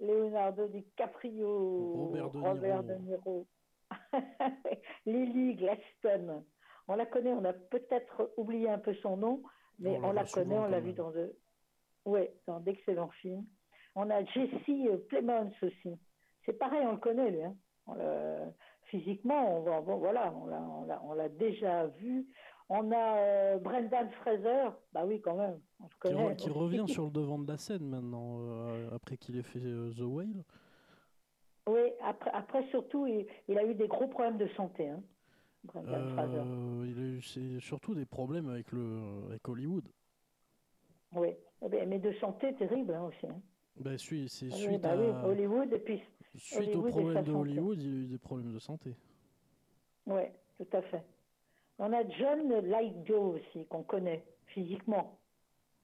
Leonardo 0.00 0.66
DiCaprio, 0.68 1.92
Robert 1.94 2.30
De 2.30 2.38
Robert 2.40 2.82
Niro. 2.82 2.88
De 2.88 3.02
Niro, 3.04 3.46
Lily 5.06 5.54
Glaston. 5.56 6.44
On 6.88 6.94
la 6.96 7.06
connaît, 7.06 7.32
on 7.32 7.44
a 7.44 7.52
peut-être 7.52 8.32
oublié 8.36 8.68
un 8.68 8.78
peu 8.78 8.94
son 8.94 9.16
nom, 9.16 9.42
mais 9.78 9.98
On 10.02 10.12
la 10.12 10.22
on, 10.22 10.26
connaît, 10.32 10.58
on 10.58 10.66
l'a 10.66 10.80
vu 10.80 10.92
dans 10.92 11.10
de, 11.10 11.36
ouais, 12.04 12.32
dans 12.46 12.60
d'excellents 12.60 13.10
films. 13.20 13.44
On 13.94 14.08
a 14.10 14.24
Jesse 14.24 15.06
Plemons 15.08 15.52
aussi. 15.62 15.98
C'est 16.46 16.54
pareil, 16.58 16.84
on 16.86 16.92
le 16.92 16.98
connaît 16.98 17.30
lui. 17.30 17.42
hein. 17.42 17.54
On 17.86 17.94
le- 17.94 18.52
Physiquement, 18.84 19.58
on, 19.58 19.82
bon, 19.82 19.98
voilà, 19.98 20.32
on 20.34 20.46
l'a- 20.46 20.60
on 20.62 20.84
l'a- 20.84 21.00
on 21.04 21.12
l'a 21.12 21.28
déjà 21.28 21.86
vu. 21.86 22.26
On 22.70 22.90
a 22.92 23.16
euh, 23.18 23.58
Brendan 23.58 24.08
Fraser, 24.12 24.70
bah 24.92 25.04
oui, 25.04 25.20
quand 25.20 25.36
même, 25.36 25.60
on 25.80 25.88
Qui, 25.88 26.14
connaît. 26.14 26.14
re- 26.14 26.36
qui 26.36 26.48
revient 26.50 26.84
sur 26.88 27.04
le 27.04 27.10
devant 27.10 27.38
de 27.38 27.46
la 27.50 27.58
scène 27.58 27.84
maintenant, 27.86 28.38
euh, 28.40 28.88
après 28.92 29.16
qu'il 29.18 29.36
ait 29.36 29.42
fait 29.42 29.60
euh, 29.62 29.92
The 29.92 30.00
Whale. 30.02 30.44
Oui, 31.66 31.80
après, 32.02 32.30
après 32.32 32.66
surtout, 32.70 33.06
il, 33.06 33.26
il 33.48 33.58
a 33.58 33.64
eu 33.64 33.74
des 33.74 33.88
gros 33.88 34.08
problèmes 34.08 34.38
de 34.38 34.48
santé, 34.48 34.88
hein, 34.88 35.02
Brendan 35.64 36.08
Fraser. 36.14 36.42
Il 36.86 36.98
a 36.98 37.02
eu 37.02 37.22
c'est 37.22 37.60
surtout 37.60 37.94
des 37.94 38.06
problèmes 38.06 38.48
avec, 38.48 38.72
le, 38.72 39.24
avec 39.28 39.46
Hollywood. 39.48 39.88
Oui, 41.12 41.28
Eh 41.62 41.68
ben, 41.68 41.88
mais 41.88 41.98
de 41.98 42.12
santé 42.14 42.54
terrible 42.54 42.94
hein, 42.94 43.04
aussi. 43.04 43.26
hein. 43.26 43.40
Ben, 43.76 43.98
c'est 43.98 44.50
Ah 44.50 44.56
oui, 44.56 44.60
suite, 44.62 44.82
bah 44.82 44.90
à, 44.92 44.96
oui, 44.96 45.06
Hollywood, 45.30 45.72
et 45.72 45.78
puis, 45.78 46.02
suite 46.36 46.58
Hollywood 46.68 46.86
aux 46.86 46.90
problèmes 46.90 47.24
de 47.24 47.32
santé. 47.32 47.50
Hollywood, 47.50 47.78
il 47.82 47.86
a 47.94 47.96
eu 48.04 48.06
des 48.06 48.18
problèmes 48.18 48.52
de 48.52 48.58
santé. 48.58 48.94
oui, 50.06 50.22
tout 50.58 50.76
à 50.76 50.82
fait. 50.82 51.04
On 51.82 51.92
a 51.94 52.06
John 52.08 52.52
Lithgow 52.60 53.36
aussi, 53.36 53.66
qu'on 53.68 53.82
connaît 53.82 54.22
physiquement. 54.48 55.18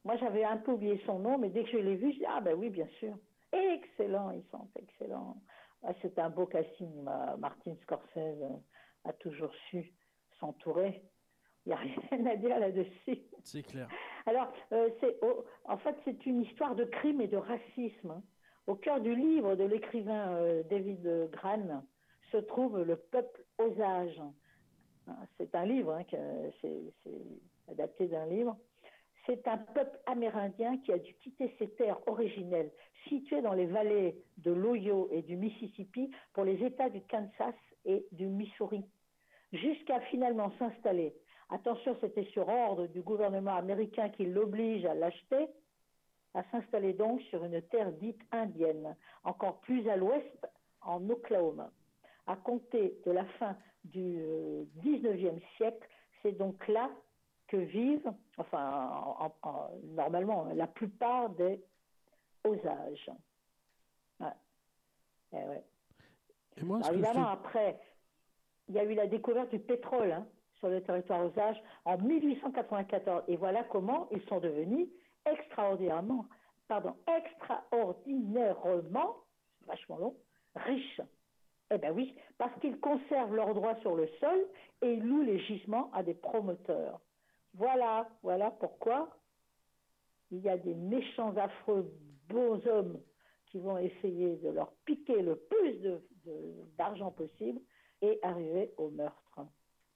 Moi, 0.04 0.16
j'avais 0.18 0.44
un 0.44 0.58
peu 0.58 0.72
oublié 0.72 1.00
son 1.06 1.18
nom, 1.20 1.38
mais 1.38 1.48
dès 1.48 1.64
que 1.64 1.70
je 1.70 1.78
l'ai 1.78 1.96
vu, 1.96 2.12
je 2.12 2.18
dis 2.18 2.24
Ah, 2.28 2.40
ben 2.40 2.54
oui, 2.54 2.68
bien 2.70 2.86
sûr. 3.00 3.14
Excellent, 3.52 4.30
ils 4.30 4.44
sont 4.50 4.68
excellents. 4.78 5.36
Ah, 5.82 5.92
c'est 6.02 6.18
un 6.18 6.28
beau 6.28 6.46
casting. 6.46 7.02
Ma- 7.02 7.36
Martin 7.38 7.74
Scorsese 7.82 8.16
euh, 8.16 8.48
a 9.04 9.12
toujours 9.14 9.52
su 9.70 9.92
s'entourer. 10.38 11.02
Il 11.64 11.70
n'y 11.70 11.74
a 11.74 11.78
rien 11.78 12.26
à 12.26 12.36
dire 12.36 12.58
là-dessus. 12.58 13.22
C'est 13.42 13.62
clair. 13.62 13.88
Alors, 14.26 14.52
euh, 14.72 14.90
c'est, 15.00 15.16
oh, 15.22 15.44
en 15.64 15.78
fait, 15.78 15.96
c'est 16.04 16.26
une 16.26 16.42
histoire 16.42 16.74
de 16.74 16.84
crime 16.84 17.20
et 17.22 17.28
de 17.28 17.36
racisme. 17.38 18.10
hein. 18.10 18.22
Au 18.66 18.74
cœur 18.74 19.00
du 19.00 19.14
livre 19.14 19.54
de 19.56 19.64
l'écrivain 19.64 20.34
euh, 20.36 20.62
David 20.64 21.30
Gran 21.32 21.82
se 22.32 22.36
trouve 22.36 22.82
Le 22.82 22.96
peuple 22.96 23.44
Osage. 23.58 24.20
C'est 25.38 25.54
un 25.54 25.64
livre, 25.64 25.92
hein, 25.92 26.04
c'est 26.60 26.92
adapté 27.68 28.08
d'un 28.08 28.26
livre. 28.26 28.56
C'est 29.26 29.46
un 29.48 29.58
peuple 29.58 29.98
amérindien 30.06 30.78
qui 30.78 30.92
a 30.92 30.98
dû 30.98 31.14
quitter 31.14 31.54
ses 31.58 31.68
terres 31.70 31.98
originelles, 32.06 32.70
situées 33.08 33.42
dans 33.42 33.54
les 33.54 33.66
vallées 33.66 34.16
de 34.38 34.52
l'Ohio 34.52 35.08
et 35.10 35.22
du 35.22 35.36
Mississippi, 35.36 36.10
pour 36.32 36.44
les 36.44 36.64
États 36.64 36.90
du 36.90 37.00
Kansas 37.02 37.54
et 37.84 38.06
du 38.12 38.26
Missouri, 38.26 38.84
jusqu'à 39.52 40.00
finalement 40.02 40.52
s'installer. 40.58 41.14
Attention, 41.50 41.96
c'était 42.00 42.24
sur 42.26 42.48
ordre 42.48 42.86
du 42.86 43.02
gouvernement 43.02 43.54
américain 43.56 44.08
qui 44.10 44.26
l'oblige 44.26 44.84
à 44.84 44.94
l'acheter, 44.94 45.48
à 46.34 46.42
s'installer 46.50 46.92
donc 46.92 47.20
sur 47.22 47.44
une 47.44 47.62
terre 47.62 47.92
dite 47.92 48.20
indienne, 48.30 48.96
encore 49.24 49.60
plus 49.60 49.88
à 49.88 49.96
l'ouest, 49.96 50.46
en 50.82 51.08
Oklahoma. 51.08 51.70
À 52.26 52.36
compter 52.36 52.98
de 53.06 53.12
la 53.12 53.24
fin 53.38 53.56
du 53.84 54.16
euh, 54.18 54.64
19e 54.82 55.38
siècle, 55.56 55.86
c'est 56.22 56.32
donc 56.32 56.66
là 56.68 56.90
que 57.46 57.56
vivent, 57.56 58.12
enfin, 58.38 58.90
en- 58.90 59.26
en- 59.26 59.34
en- 59.48 59.70
normalement, 59.94 60.44
la 60.54 60.66
plupart 60.66 61.30
des 61.30 61.62
Osages. 62.44 63.10
Ouais. 64.18 64.26
Eh 65.32 65.36
ouais. 65.36 65.64
Et 66.56 66.64
moi, 66.64 66.82
ce 66.82 66.88
Alors, 66.88 66.90
que 66.90 66.96
je 66.98 67.02
te- 67.02 67.06
évidemment, 67.08 67.28
après, 67.28 67.80
il 68.68 68.74
y 68.74 68.78
a 68.80 68.84
eu 68.84 68.94
la 68.94 69.06
découverte 69.06 69.50
du 69.50 69.60
pétrole 69.60 70.10
hein, 70.10 70.26
sur 70.54 70.68
le 70.68 70.82
territoire 70.82 71.24
Osage 71.26 71.62
en 71.84 71.96
1894. 71.98 73.22
Et 73.28 73.36
voilà 73.36 73.62
comment 73.64 74.08
ils 74.10 74.22
sont 74.22 74.40
devenus 74.40 74.88
extraordinairement, 75.24 76.26
pardon, 76.66 76.96
extraordinairement, 77.06 79.16
vachement 79.66 79.98
long, 79.98 80.16
riches. 80.56 81.00
Eh 81.70 81.78
bien 81.78 81.92
oui, 81.92 82.14
parce 82.38 82.58
qu'ils 82.60 82.78
conservent 82.78 83.34
leurs 83.34 83.52
droits 83.54 83.76
sur 83.80 83.96
le 83.96 84.06
sol 84.20 84.38
et 84.82 84.94
ils 84.94 85.02
louent 85.04 85.22
les 85.22 85.40
gisements 85.40 85.90
à 85.92 86.02
des 86.02 86.14
promoteurs. 86.14 87.00
Voilà, 87.54 88.08
voilà 88.22 88.50
pourquoi 88.52 89.08
il 90.30 90.38
y 90.40 90.48
a 90.48 90.56
des 90.58 90.74
méchants, 90.74 91.36
affreux, 91.36 91.90
beaux 92.28 92.60
hommes 92.68 93.00
qui 93.46 93.58
vont 93.58 93.78
essayer 93.78 94.36
de 94.36 94.50
leur 94.50 94.72
piquer 94.84 95.22
le 95.22 95.36
plus 95.36 95.74
de- 95.80 96.00
de- 96.24 96.64
d'argent 96.76 97.10
possible 97.10 97.60
et 98.02 98.18
arriver 98.22 98.72
au 98.76 98.90
meurtre. 98.90 99.40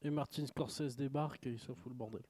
Et 0.02 0.10
Martin 0.10 0.46
Scorsese 0.46 0.96
débarque 0.96 1.46
et 1.46 1.58
ça 1.58 1.74
fout 1.74 1.92
le 1.92 1.94
bordel. 1.94 2.22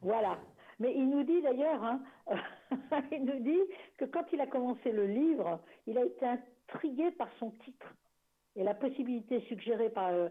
Voilà. 0.00 0.38
Mais 0.78 0.94
il 0.96 1.08
nous 1.08 1.22
dit 1.22 1.42
d'ailleurs, 1.42 1.82
hein, 1.84 2.02
il 3.12 3.24
nous 3.24 3.40
dit 3.40 3.60
que 3.98 4.04
quand 4.06 4.24
il 4.32 4.40
a 4.40 4.46
commencé 4.46 4.90
le 4.90 5.06
livre, 5.06 5.60
il 5.86 5.96
a 5.98 6.04
été 6.04 6.26
intrigué 6.68 7.10
par 7.12 7.28
son 7.38 7.50
titre 7.64 7.86
et 8.54 8.64
la 8.64 8.74
possibilité 8.74 9.40
suggérée 9.42 9.90
par, 9.90 10.08
euh, 10.08 10.28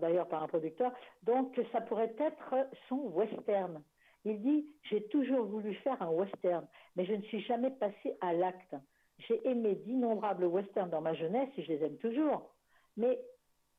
d'ailleurs 0.00 0.28
par 0.28 0.42
un 0.42 0.48
producteur, 0.48 0.92
donc 1.22 1.54
que 1.54 1.64
ça 1.70 1.80
pourrait 1.80 2.14
être 2.18 2.54
son 2.88 2.98
western. 3.08 3.82
Il 4.24 4.40
dit 4.42 4.66
J'ai 4.84 5.06
toujours 5.08 5.46
voulu 5.46 5.74
faire 5.76 6.00
un 6.02 6.10
western, 6.10 6.66
mais 6.94 7.04
je 7.04 7.14
ne 7.14 7.22
suis 7.22 7.40
jamais 7.42 7.70
passé 7.70 8.16
à 8.20 8.32
l'acte. 8.32 8.74
J'ai 9.18 9.46
aimé 9.48 9.76
d'innombrables 9.76 10.44
westerns 10.44 10.90
dans 10.90 11.00
ma 11.00 11.14
jeunesse 11.14 11.48
et 11.56 11.62
je 11.62 11.72
les 11.72 11.84
aime 11.84 11.96
toujours. 11.98 12.54
Mais 12.96 13.18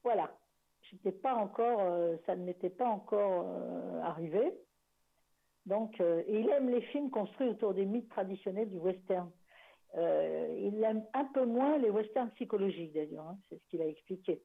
voilà, 0.03 0.31
pas 1.21 1.35
encore, 1.35 1.79
euh, 1.81 2.15
ça 2.25 2.35
ne 2.35 2.43
m'était 2.43 2.69
pas 2.69 2.87
encore 2.87 3.45
euh, 3.47 4.01
arrivé. 4.01 4.53
Donc, 5.65 5.99
et 5.99 6.39
il 6.39 6.49
aime 6.49 6.69
les 6.69 6.81
films 6.81 7.11
construits 7.11 7.49
autour 7.49 7.73
des 7.73 7.85
mythes 7.85 8.09
traditionnels 8.09 8.69
du 8.69 8.77
western. 8.77 9.29
Euh, 9.95 10.55
il 10.59 10.83
aime 10.83 11.03
un 11.13 11.25
peu 11.25 11.45
moins 11.45 11.77
les 11.77 11.89
westerns 11.89 12.29
psychologiques 12.31 12.93
d'ailleurs, 12.93 13.27
hein, 13.27 13.37
c'est 13.49 13.57
ce 13.57 13.67
qu'il 13.69 13.81
a 13.81 13.87
expliqué. 13.87 14.41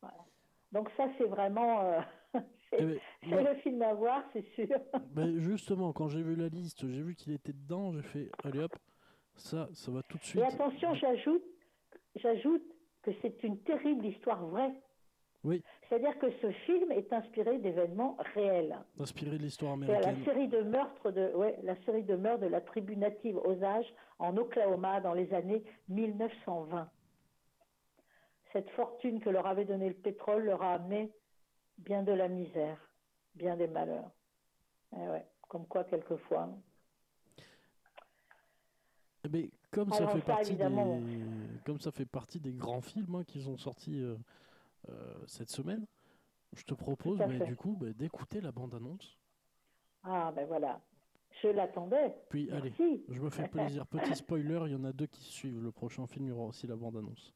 Voilà. 0.00 0.18
Donc 0.72 0.90
ça, 0.96 1.08
c'est 1.18 1.24
vraiment 1.24 1.80
euh, 1.80 2.00
c'est 2.70 3.00
Eh 3.22 3.30
ben, 3.30 3.44
le 3.44 3.54
film 3.56 3.82
à 3.82 3.94
voir, 3.94 4.22
c'est 4.32 4.46
sûr. 4.54 4.68
Ben, 5.10 5.38
justement, 5.38 5.92
quand 5.92 6.08
j'ai 6.08 6.22
vu 6.22 6.36
la 6.36 6.48
liste, 6.48 6.86
j'ai 6.86 7.02
vu 7.02 7.14
qu'il 7.14 7.32
était 7.32 7.52
dedans, 7.52 7.92
j'ai 7.92 8.02
fait, 8.02 8.30
allez 8.44 8.60
hop, 8.60 8.76
ça, 9.36 9.68
ça 9.72 9.90
va 9.90 10.02
tout 10.02 10.18
de 10.18 10.22
suite. 10.22 10.42
Et 10.42 10.44
attention, 10.44 10.94
j'ajoute, 10.94 11.44
j'ajoute 12.16 12.62
que 13.02 13.10
c'est 13.20 13.42
une 13.42 13.58
terrible 13.62 14.06
histoire 14.06 14.46
vraie. 14.46 14.72
Oui, 15.44 15.60
C'est-à-dire 15.88 16.16
que 16.20 16.30
ce 16.40 16.52
film 16.52 16.92
est 16.92 17.12
inspiré 17.12 17.58
d'événements 17.58 18.16
réels. 18.34 18.78
inspiré 19.00 19.32
de 19.38 19.42
l'histoire 19.42 19.76
C'est 19.80 19.86
la 19.88 19.98
américaine. 19.98 20.24
série 20.24 20.48
de 20.48 20.60
meurtres 20.62 21.10
de, 21.10 21.32
ouais, 21.34 21.58
la 21.64 21.74
série 21.84 22.04
de 22.04 22.14
meurtres 22.14 22.42
de 22.42 22.46
la 22.46 22.60
tribu 22.60 22.96
native 22.96 23.38
Osage 23.38 23.86
en 24.20 24.36
Oklahoma 24.36 25.00
dans 25.00 25.14
les 25.14 25.32
années 25.34 25.64
1920. 25.88 26.88
Cette 28.52 28.70
fortune 28.70 29.18
que 29.20 29.30
leur 29.30 29.46
avait 29.46 29.64
donnée 29.64 29.88
le 29.88 29.94
pétrole 29.96 30.44
leur 30.44 30.62
a 30.62 30.74
amené 30.74 31.10
bien 31.78 32.04
de 32.04 32.12
la 32.12 32.28
misère, 32.28 32.78
bien 33.34 33.56
des 33.56 33.66
malheurs. 33.66 34.10
Eh 34.94 35.08
ouais, 35.08 35.26
comme 35.48 35.66
quoi 35.66 35.82
quelquefois. 35.84 36.50
Eh 39.24 39.28
ben, 39.28 39.48
comme 39.72 39.92
ça 39.92 40.06
fait 40.08 40.20
ça, 40.20 40.24
partie 40.26 40.54
des, 40.54 40.68
comme 41.64 41.80
ça 41.80 41.90
fait 41.90 42.04
partie 42.04 42.40
des 42.40 42.52
grands 42.52 42.80
films 42.82 43.14
hein, 43.16 43.24
qu'ils 43.24 43.48
ont 43.48 43.56
sortis 43.56 44.02
euh, 44.02 44.16
cette 45.26 45.50
semaine, 45.50 45.86
je 46.52 46.64
te 46.64 46.74
propose, 46.74 47.18
fait. 47.18 47.44
du 47.46 47.56
coup, 47.56 47.76
ben, 47.76 47.92
d'écouter 47.92 48.40
la 48.40 48.52
bande 48.52 48.74
annonce. 48.74 49.18
Ah 50.02 50.32
ben 50.34 50.46
voilà, 50.46 50.80
je 51.42 51.48
l'attendais. 51.48 52.14
Puis 52.28 52.50
allez, 52.50 52.72
je 53.08 53.20
me 53.20 53.30
fais 53.30 53.48
plaisir. 53.48 53.86
Petit 53.86 54.14
spoiler, 54.14 54.62
il 54.66 54.72
y 54.72 54.74
en 54.74 54.84
a 54.84 54.92
deux 54.92 55.06
qui 55.06 55.22
suivent. 55.22 55.62
Le 55.62 55.72
prochain 55.72 56.06
film, 56.06 56.26
il 56.26 56.28
y 56.28 56.32
aura 56.32 56.46
aussi 56.46 56.66
la 56.66 56.76
bande 56.76 56.96
annonce. 56.96 57.32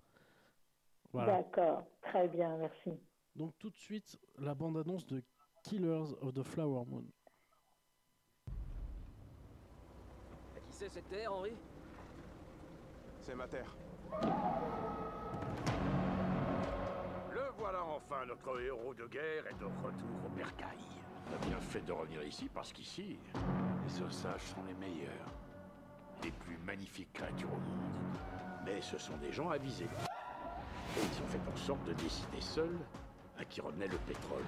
Voilà. 1.13 1.39
D'accord, 1.39 1.87
très 2.03 2.29
bien, 2.29 2.57
merci. 2.59 2.93
Donc 3.37 3.55
tout 3.59 3.71
de 3.71 3.77
suite, 3.77 4.19
la 4.39 4.55
bande 4.55 4.77
annonce 4.77 5.07
de 5.07 5.23
Killers 5.63 6.13
of 6.21 6.35
the 6.35 6.43
Flower 6.43 6.85
Moon. 6.87 7.05
À 10.57 10.61
qui 10.61 10.73
c'est 10.73 10.89
cette 10.89 11.09
terre, 11.09 11.33
Henri? 11.33 11.53
C'est 13.21 13.35
ma 13.35 13.49
terre. 13.49 13.77
Voilà 17.69 17.83
enfin, 17.85 18.25
notre 18.27 18.61
héros 18.61 18.95
de 18.95 19.09
guerre 19.09 19.45
est 19.49 19.59
de 19.59 19.65
retour 19.65 20.25
au 20.25 20.29
bercail. 20.29 20.79
On 21.29 21.35
a 21.35 21.39
bien 21.49 21.59
fait 21.59 21.85
de 21.85 21.91
revenir 21.91 22.23
ici 22.23 22.49
parce 22.55 22.73
qu'ici, 22.73 23.19
les 23.35 24.03
Osages 24.03 24.43
sont 24.43 24.63
les 24.69 24.75
meilleurs. 24.75 25.27
Les 26.23 26.31
plus 26.31 26.59
magnifiques 26.59 27.13
créatures 27.13 27.53
au 27.53 27.57
monde. 27.57 27.91
Mais 28.65 28.81
ce 28.81 28.97
sont 28.99 29.17
des 29.17 29.33
gens 29.33 29.51
avisés. 29.51 29.89
Et 30.97 31.01
ils 31.01 31.23
ont 31.25 31.27
fait 31.27 31.41
en 31.53 31.57
sorte 31.57 31.83
de 31.89 31.95
décider 31.95 32.41
seuls 32.41 32.79
à 33.37 33.45
qui 33.45 33.61
revenait 33.61 33.89
le 33.89 33.99
pétrole. 33.99 34.45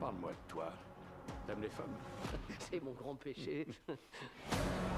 Parle-moi 0.00 0.30
de 0.30 0.48
toi. 0.48 0.72
T'aimes 1.46 1.60
les 1.60 1.68
femmes? 1.68 1.98
C'est 2.60 2.82
mon 2.82 2.92
grand 2.92 3.14
péché. 3.14 3.66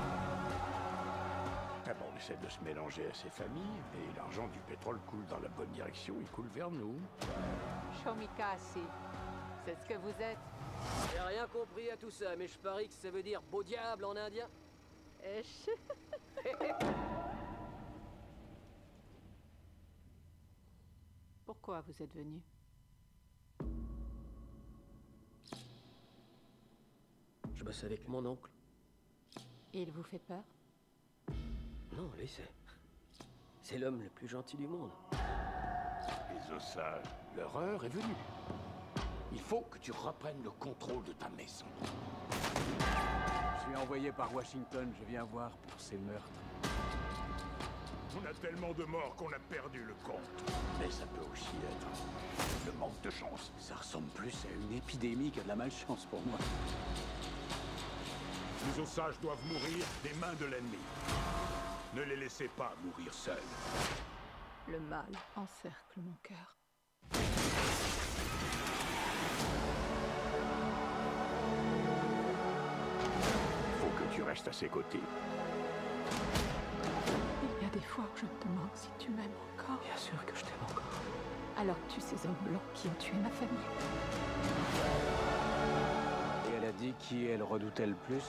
On 1.89 2.17
essaie 2.17 2.37
de 2.37 2.49
se 2.49 2.61
mélanger 2.61 3.07
à 3.07 3.15
ces 3.15 3.31
familles, 3.31 3.81
et 3.95 4.17
l'argent 4.17 4.47
du 4.49 4.59
pétrole 4.61 5.01
coule 5.07 5.25
dans 5.27 5.39
la 5.39 5.49
bonne 5.49 5.71
direction, 5.71 6.17
il 6.21 6.27
coule 6.29 6.49
vers 6.49 6.71
nous. 6.71 7.01
Shomikasi, 8.05 8.83
c'est 9.65 9.75
ce 9.75 9.87
que 9.87 9.95
vous 9.95 10.11
êtes 10.21 10.37
J'ai 11.13 11.21
rien 11.21 11.47
compris 11.47 11.91
à 11.91 11.97
tout 11.97 12.11
ça, 12.11 12.37
mais 12.37 12.47
je 12.47 12.59
parie 12.59 12.89
que 12.89 12.95
ça 12.95 13.11
veut 13.11 13.23
dire 13.23 13.41
beau 13.41 13.63
diable 13.63 14.05
en 14.05 14.15
indien. 14.17 14.49
Esh. 15.23 15.71
Pourquoi 21.47 21.81
vous 21.81 22.03
êtes 22.03 22.15
venu? 22.15 22.43
Je 27.55 27.65
bosse 27.65 27.83
avec 27.85 28.07
mon 28.07 28.27
oncle. 28.27 28.51
Il 29.73 29.91
vous 29.91 30.03
fait 30.03 30.19
peur? 30.19 30.45
Non, 31.97 32.11
laissez. 32.19 32.43
C'est 33.63 33.79
l'homme 33.79 34.03
le 34.03 34.09
plus 34.09 34.29
gentil 34.29 34.57
du 34.57 34.67
monde. 34.67 34.91
Les 35.13 36.55
Osages, 36.55 37.05
leur 37.37 37.57
heure 37.57 37.85
est 37.85 37.89
venue. 37.89 38.17
Il 39.33 39.41
faut 39.41 39.61
que 39.71 39.79
tu 39.79 39.93
reprennes 39.93 40.43
le 40.43 40.51
contrôle 40.51 41.05
de 41.05 41.13
ta 41.13 41.29
maison. 41.31 41.67
Je 42.71 43.65
suis 43.65 43.77
envoyé 43.77 44.11
par 44.13 44.35
Washington, 44.35 44.91
je 44.99 45.05
viens 45.11 45.25
voir 45.25 45.51
pour 45.51 45.81
ces 45.81 45.99
meurtres. 45.99 46.31
On 48.17 48.25
a 48.27 48.33
tellement 48.35 48.73
de 48.73 48.85
morts 48.85 49.15
qu'on 49.17 49.29
a 49.33 49.39
perdu 49.51 49.85
le 49.85 49.95
compte. 50.05 50.53
Mais 50.81 50.91
ça 50.91 51.05
peut 51.07 51.25
aussi 51.31 51.55
être 51.71 52.67
le 52.67 52.73
manque 52.79 53.01
de 53.03 53.11
chance. 53.11 53.53
Ça 53.59 53.75
ressemble 53.75 54.09
plus 54.09 54.35
à 54.47 54.55
une 54.55 54.79
épidémie 54.79 55.31
qu'à 55.31 55.43
de 55.43 55.49
la 55.49 55.57
malchance 55.57 56.07
pour 56.07 56.21
moi. 56.23 56.39
Les 58.67 58.83
Osages 58.83 59.21
doivent 59.21 59.45
mourir 59.47 59.85
des 60.03 60.15
mains 60.15 60.35
de 60.41 60.47
l'ennemi. 60.47 60.79
Ne 61.95 62.03
les 62.03 62.17
laissez 62.17 62.49
pas 62.49 62.75
mourir 62.85 63.13
seuls. 63.15 63.37
Le 64.69 64.79
mal 64.79 65.07
encercle 65.37 66.01
mon 66.01 66.15
cœur. 66.23 66.57
Il 67.15 67.19
faut 73.81 73.89
que 73.97 74.15
tu 74.15 74.23
restes 74.23 74.49
à 74.49 74.53
ses 74.53 74.69
côtés. 74.69 75.01
Il 77.43 77.65
y 77.65 77.67
a 77.67 77.71
des 77.71 77.81
fois 77.81 78.05
où 78.05 78.17
je 78.17 78.25
me 78.25 78.31
demande 78.45 78.69
si 78.75 78.89
tu 78.99 79.11
m'aimes 79.11 79.33
encore. 79.55 79.79
Bien 79.83 79.97
sûr 79.97 80.25
que 80.27 80.37
je 80.37 80.45
t'aime 80.45 80.63
encore. 80.71 80.85
Alors 81.59 81.77
tue 81.89 82.03
ces 82.03 82.27
hommes 82.27 82.37
blancs 82.43 82.63
qui 82.75 82.89
ont 82.89 82.95
tué 82.99 83.15
ma 83.23 83.31
famille. 83.31 83.57
Et 86.51 86.57
elle 86.57 86.67
a 86.69 86.73
dit 86.73 86.95
qui 86.99 87.27
elle 87.27 87.43
redoutait 87.43 87.87
le 87.87 87.97
plus? 88.07 88.23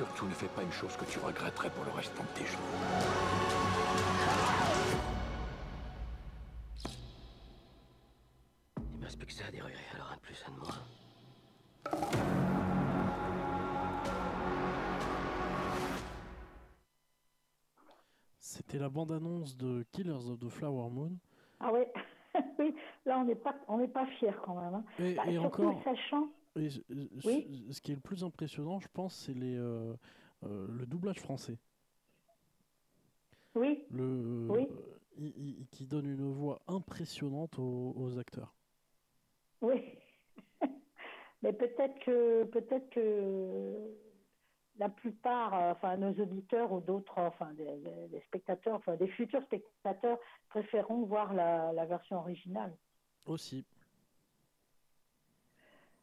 Surtout 0.00 0.24
ne 0.28 0.30
fais 0.30 0.46
pas 0.48 0.62
une 0.62 0.72
chose 0.72 0.96
que 0.96 1.04
tu 1.04 1.18
regretterais 1.18 1.68
pour 1.68 1.84
le 1.84 1.90
restant 1.90 2.22
de 2.22 2.28
tes 2.38 2.46
jours. 2.46 2.58
Il 8.78 8.98
me 9.00 9.04
reste 9.04 9.18
plus 9.18 9.26
que 9.26 9.32
ça 9.34 9.44
à 9.46 9.50
dérurer, 9.50 9.74
alors 9.94 10.10
un 10.12 10.16
de 10.16 10.20
plus, 10.20 10.42
un 10.48 10.52
de 10.52 10.58
moins. 10.60 12.20
C'était 18.38 18.78
la 18.78 18.88
bande-annonce 18.88 19.56
de 19.56 19.84
Killers 19.92 20.28
of 20.30 20.38
the 20.38 20.48
Flower 20.48 20.88
Moon. 20.90 21.12
Ah 21.60 21.72
ouais, 21.72 21.92
oui, 22.58 22.74
là 23.04 23.18
on 23.18 23.24
n'est 23.24 23.34
pas, 23.34 23.54
on 23.68 23.78
n'est 23.78 23.88
pas 23.88 24.06
fiers 24.18 24.32
quand 24.44 24.54
même. 24.54 24.74
hein. 24.74 24.84
Et, 24.98 25.14
Bah, 25.14 25.24
et 25.26 25.32
surtout 25.32 25.62
encore, 25.64 25.82
sachant, 25.84 26.28
et 26.56 26.70
ce- 26.70 26.80
ce- 26.80 27.26
Oui. 27.28 27.68
ce 27.72 27.80
qui 27.80 27.92
est 27.92 27.94
le 27.94 28.00
plus 28.00 28.24
impressionnant, 28.24 28.80
je 28.80 28.88
pense, 28.92 29.14
c'est 29.14 29.34
les, 29.34 29.56
euh, 29.56 29.94
euh, 30.44 30.66
le 30.68 30.86
doublage 30.86 31.20
français. 31.20 31.58
oui, 33.54 33.84
Le, 33.90 34.48
Oui. 34.50 34.68
il- 35.18 35.58
il- 35.60 35.66
qui 35.68 35.86
donne 35.86 36.06
une 36.06 36.30
voix 36.32 36.60
impressionnante 36.68 37.58
aux, 37.58 37.92
aux 37.96 38.18
acteurs. 38.18 38.54
oui. 39.60 39.98
Mais 41.42 41.52
peut-être 41.52 41.98
que, 42.04 42.44
peut-être 42.44 42.90
que 42.90 43.90
la 44.78 44.88
plupart, 44.88 45.54
euh, 45.54 45.72
enfin 45.72 45.96
nos 45.96 46.12
auditeurs 46.22 46.70
ou 46.72 46.80
d'autres, 46.80 47.18
enfin 47.18 47.52
des 47.54 48.20
spectateurs, 48.26 48.76
enfin 48.76 48.96
des 48.96 49.08
futurs 49.08 49.42
spectateurs 49.44 50.18
préféreront 50.48 51.04
voir 51.04 51.32
la, 51.34 51.72
la 51.72 51.86
version 51.86 52.16
originale. 52.18 52.76
Aussi. 53.26 53.64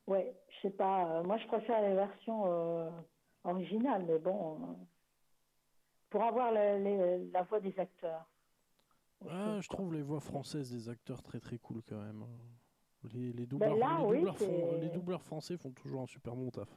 Ouais, 0.08 0.34
je 0.50 0.62
sais 0.62 0.70
pas. 0.76 1.20
euh, 1.20 1.24
moi, 1.24 1.38
je 1.38 1.48
préfère 1.48 1.82
les 1.82 1.94
versions 1.96 2.44
euh, 2.48 2.90
originales, 3.44 4.06
mais 4.08 4.20
bon, 4.20 4.56
euh, 4.62 4.74
pour 6.10 6.24
avoir 6.24 6.52
la, 6.52 6.80
les- 6.80 7.26
la 7.32 7.44
voix 7.44 7.60
des 7.60 7.78
acteurs. 7.80 8.26
Ah, 9.30 9.60
je 9.62 9.68
trouve 9.70 9.94
les 9.94 10.02
voix 10.02 10.20
françaises 10.20 10.72
des 10.72 10.90
acteurs 10.90 11.22
très 11.22 11.40
très 11.40 11.58
cool 11.58 11.82
quand 11.88 12.00
même. 12.00 12.26
Les, 13.14 13.32
les 13.34 13.46
doubleurs, 13.46 13.76
Ben 13.76 13.80
là, 13.80 14.00
les 14.00 14.06
oui, 14.06 14.18
doubleurs 14.18 14.38
font- 14.38 14.74
les 14.74 14.90
doubleurs 14.90 15.22
français 15.24 15.58
font 15.58 15.72
toujours 15.72 16.02
un 16.02 16.08
super 16.08 16.36
bon 16.36 16.50
taf. 16.50 16.70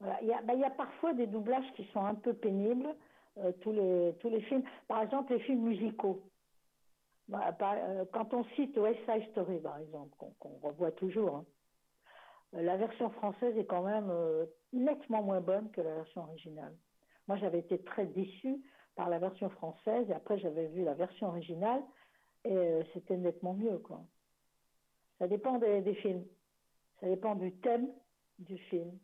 Voilà, 0.00 0.20
Il 0.22 0.28
y, 0.28 0.32
a, 0.32 0.42
il 0.54 0.60
y 0.60 0.64
a 0.64 0.70
parfois 0.70 1.12
des 1.14 1.26
doublages 1.26 1.70
qui 1.74 1.84
sont 1.92 2.04
un 2.04 2.14
peu 2.14 2.32
pénibles, 2.34 2.94
euh, 3.38 3.52
tous, 3.60 3.72
les, 3.72 4.14
tous 4.20 4.28
les 4.30 4.40
films. 4.42 4.62
Par 4.88 5.02
exemple, 5.02 5.32
les 5.34 5.40
films 5.40 5.62
musicaux. 5.62 6.22
Bah, 7.28 7.56
euh, 7.62 8.04
quand 8.12 8.34
on 8.34 8.44
cite 8.56 8.76
West 8.76 9.00
Side 9.06 9.30
Story, 9.30 9.60
par 9.60 9.78
exemple, 9.78 10.16
qu'on 10.38 10.58
revoit 10.62 10.92
toujours, 10.92 11.36
hein, 11.36 11.44
la 12.52 12.76
version 12.76 13.10
française 13.10 13.56
est 13.56 13.66
quand 13.66 13.82
même 13.82 14.10
euh, 14.10 14.46
nettement 14.72 15.22
moins 15.22 15.40
bonne 15.40 15.70
que 15.70 15.80
la 15.80 15.94
version 15.94 16.22
originale. 16.22 16.76
Moi, 17.28 17.36
j'avais 17.36 17.60
été 17.60 17.82
très 17.82 18.06
déçue 18.06 18.60
par 18.96 19.08
la 19.08 19.18
version 19.18 19.50
française, 19.50 20.10
et 20.10 20.12
après, 20.12 20.38
j'avais 20.38 20.66
vu 20.68 20.82
la 20.84 20.94
version 20.94 21.28
originale, 21.28 21.82
et 22.44 22.56
euh, 22.56 22.82
c'était 22.92 23.16
nettement 23.16 23.54
mieux. 23.54 23.78
Quoi. 23.78 24.04
Ça 25.18 25.28
dépend 25.28 25.58
des, 25.58 25.94
films. 25.94 26.24
Ça 27.00 27.06
dépend 27.06 27.34
du 27.34 27.52
thème 27.58 27.88
du 28.38 28.58
film. 28.58 28.98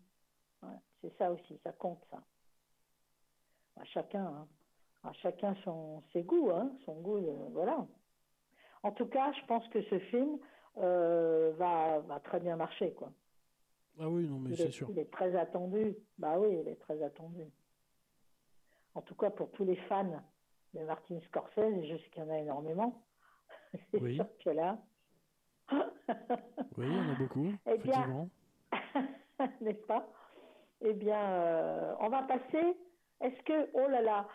C'est 1.00 1.16
ça 1.18 1.30
aussi, 1.30 1.60
ça 1.62 1.72
compte 1.72 2.02
ça. 2.10 2.18
À 3.78 3.84
chacun, 3.84 4.24
hein. 4.24 4.48
à 5.04 5.12
chacun 5.12 5.54
son, 5.62 6.02
ses 6.12 6.22
goûts, 6.22 6.50
hein, 6.50 6.72
son 6.84 6.94
goût, 7.00 7.18
euh, 7.18 7.48
voilà. 7.52 7.86
En 8.82 8.92
tout 8.92 9.06
cas, 9.06 9.30
je 9.32 9.46
pense 9.46 9.68
que 9.68 9.82
ce 9.82 9.98
film 9.98 10.38
euh, 10.78 11.52
va, 11.58 12.00
va 12.00 12.18
très 12.20 12.40
bien 12.40 12.56
marcher, 12.56 12.92
quoi. 12.94 13.12
Ah 13.98 14.08
oui, 14.08 14.26
non 14.28 14.38
mais 14.38 14.50
il, 14.50 14.56
c'est 14.56 14.64
est, 14.64 14.70
sûr. 14.70 14.88
il 14.90 14.98
est 14.98 15.10
très 15.10 15.34
attendu. 15.36 15.96
Bah 16.18 16.38
oui, 16.38 16.58
il 16.60 16.68
est 16.68 16.76
très 16.80 17.02
attendu. 17.02 17.44
En 18.94 19.02
tout 19.02 19.14
cas, 19.14 19.30
pour 19.30 19.50
tous 19.52 19.64
les 19.64 19.76
fans 19.76 20.22
de 20.74 20.80
Martin 20.84 21.18
Scorsese, 21.26 21.84
je 21.86 21.96
sais 21.96 22.10
qu'il 22.10 22.22
y 22.22 22.26
en 22.26 22.30
a 22.30 22.38
énormément. 22.38 23.02
Oui. 23.94 24.14
sûr 24.16 24.26
que 24.44 24.50
là. 24.50 24.78
Oui, 25.72 26.86
il 26.86 26.94
y 26.94 26.98
en 26.98 27.12
a 27.12 27.18
beaucoup, 27.18 27.52
Eh 27.66 27.78
bien, 27.78 28.28
n'est-ce 29.60 29.86
pas? 29.86 30.08
Eh 30.82 30.92
bien, 30.94 31.18
euh, 31.32 31.94
on 32.00 32.08
va 32.08 32.22
passer. 32.22 32.76
Est-ce 33.20 33.42
que, 33.42 33.70
oh 33.74 33.88
là 33.88 34.02
là, 34.02 34.28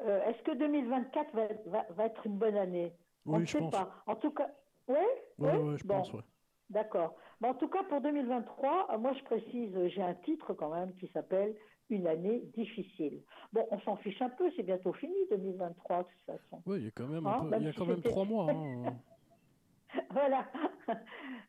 euh, 0.00 0.24
est-ce 0.26 0.42
que 0.42 0.52
2024 0.56 1.34
va, 1.34 1.42
être- 1.42 1.68
va- 1.68 1.86
va 1.90 2.06
être 2.06 2.24
une 2.26 2.38
bonne 2.38 2.56
année? 2.56 2.92
On 3.26 3.32
Oui, 3.34 3.40
ne 3.40 3.46
je 3.46 3.52
sait 3.52 3.58
pense. 3.58 3.72
pas. 3.72 4.02
En 4.06 4.16
tout 4.16 4.30
cas, 4.30 4.50
oui? 4.88 4.96
Ouais, 5.38 5.56
ouais, 5.56 5.76
je 5.78 5.84
bon. 5.84 5.96
pense, 5.96 6.12
ouais. 6.14 6.22
D'accord. 6.70 7.14
Mais 7.40 7.48
en 7.48 7.54
tout 7.54 7.68
cas, 7.68 7.82
pour 7.84 8.00
2023, 8.00 8.88
euh, 8.92 8.98
moi 8.98 9.12
je 9.18 9.24
précise, 9.24 9.74
j'ai 9.88 10.02
un 10.02 10.14
titre 10.14 10.52
quand 10.54 10.68
même 10.70 10.92
qui 10.96 11.08
s'appelle 11.08 11.54
Une 11.90 12.06
année 12.06 12.40
difficile. 12.54 13.22
Bon, 13.52 13.66
on 13.70 13.80
s'en 13.80 13.96
fiche 13.96 14.20
un 14.20 14.28
peu, 14.28 14.50
c'est 14.56 14.62
bientôt 14.62 14.92
fini 14.92 15.14
2023 15.30 15.98
de 15.98 16.02
toute 16.04 16.22
façon. 16.26 16.62
Oui, 16.66 16.78
il 16.80 16.84
y 16.84 16.88
a 16.88 16.90
quand 16.90 17.06
même, 17.06 17.26
Hein, 17.26 17.46
peu- 17.50 17.56
il 17.58 17.64
y 17.64 17.68
a 17.68 17.72
si 17.72 17.78
quand 17.78 17.86
même 17.86 18.02
trois 18.02 18.24
mois. 18.26 18.50
hein. 18.50 18.94
voilà. 20.10 20.46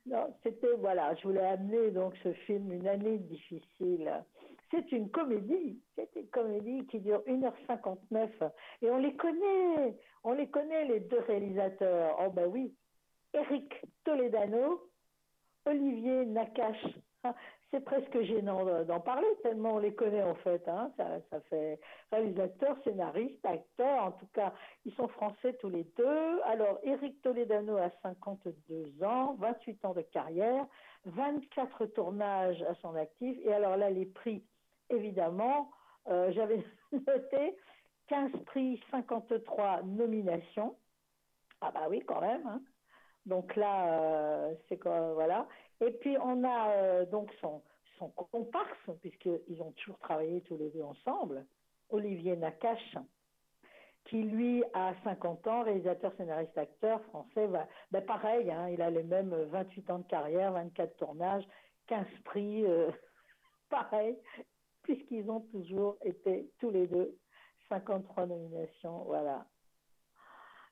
non, 0.05 0.34
c'était 0.43 0.74
voilà, 0.78 1.13
je 1.15 1.24
voulais 1.28 1.45
amener 1.45 1.91
donc 1.91 2.15
ce 2.24 2.32
film 2.34 2.72
Une 2.72 2.88
année 2.88 3.17
difficile. 3.17 4.11
C'est 4.72 4.91
une 4.91 5.09
comédie, 5.09 5.82
c'est 5.95 6.09
une 6.15 6.28
comédie 6.28 6.86
qui 6.88 6.99
dure 6.99 7.22
1h59 7.28 8.30
et 8.84 8.91
on 8.91 8.97
les 8.97 9.15
connaît, 9.15 9.97
on 10.24 10.34
les 10.34 10.47
connaît 10.47 10.86
les 10.86 10.99
deux 11.01 11.20
réalisateurs. 11.22 12.15
Oh 12.24 12.30
ben 12.32 12.47
oui, 12.47 12.74
Eric 13.34 13.74
Toledano, 14.03 14.80
Olivier 15.70 16.26
Nakache. 16.26 16.86
Ah, 17.24 17.36
C'est 17.72 17.82
presque 17.84 18.20
gênant 18.22 18.65
de- 18.65 18.86
d'en 18.86 18.99
parler 19.01 19.28
tellement 19.43 19.76
on 19.76 19.80
les 19.80 19.93
connaît 19.93 20.24
en 20.24 20.36
fait. 20.36 20.67
Hein. 20.67 20.91
Ça, 20.97 21.20
ça 21.30 21.41
fait 21.41 21.80
réalisateur, 22.11 22.78
scénariste, 22.84 23.45
acteur. 23.45 24.03
En 24.05 24.11
tout 24.13 24.28
cas, 24.34 24.53
ils 24.86 24.93
sont 24.95 25.07
français 25.09 25.53
tous 25.59 25.70
les 25.70 25.84
deux. 25.97 26.41
Alors, 26.45 26.80
Eric 26.84 27.22
Toledano 27.22 27.78
a 27.78 27.91
52 28.01 29.03
ans, 29.03 29.36
28 29.39 29.86
ans 29.86 29.93
de 29.93 30.01
carrière, 30.01 30.65
24 31.05 31.86
tournages 31.88 32.61
à 32.63 32.74
son 32.76 32.95
actif. 32.95 33.38
Et 33.43 33.53
alors 33.53 33.78
là, 33.78 33.89
les 33.91 34.05
prix, 34.07 34.43
évidemment, 34.89 35.72
euh, 36.07 36.32
j'avais 36.32 36.63
noté 36.91 37.55
15 38.07 38.32
prix, 38.47 38.82
53 38.91 39.84
nominations. 39.84 40.76
Ah 41.61 41.72
bah 41.72 41.88
oui, 41.89 42.01
quand 42.07 42.22
même. 42.22 42.47
hein. 42.47 42.61
Donc 43.26 43.55
là, 43.55 44.01
euh, 44.01 44.55
c'est 44.67 44.78
quoi, 44.78 45.13
voilà. 45.13 45.47
Et 45.82 45.91
puis 45.91 46.17
on 46.17 46.43
a 46.43 46.72
euh, 46.72 47.05
donc 47.05 47.32
son, 47.41 47.61
son 47.97 48.09
comparse, 48.09 48.89
puisqu'ils 49.01 49.61
ont 49.61 49.72
toujours 49.74 49.99
travaillé 49.99 50.41
tous 50.41 50.57
les 50.57 50.70
deux 50.70 50.82
ensemble, 50.82 51.45
Olivier 51.89 52.36
Nakache, 52.36 52.97
qui 54.05 54.24
lui 54.24 54.63
a 54.74 54.93
50 55.03 55.47
ans, 55.47 55.63
réalisateur, 55.63 56.11
scénariste, 56.17 56.57
acteur 56.57 57.01
français. 57.05 57.47
ben 57.91 58.01
pareil, 58.05 58.49
hein, 58.49 58.70
il 58.70 58.82
a 58.82 58.89
les 58.89 59.03
mêmes 59.03 59.36
28 59.51 59.89
ans 59.91 59.99
de 59.99 60.07
carrière, 60.07 60.53
24 60.53 60.95
tournages, 60.97 61.47
15 61.88 62.05
prix, 62.26 62.65
euh, 62.65 62.89
pareil, 63.70 64.17
puisqu'ils 64.84 65.30
ont 65.30 65.41
toujours 65.51 65.97
été 66.03 66.49
tous 66.59 66.72
les 66.72 66.88
deux 66.88 67.15
53 67.70 68.26
nominations, 68.26 69.03
voilà. 69.03 69.45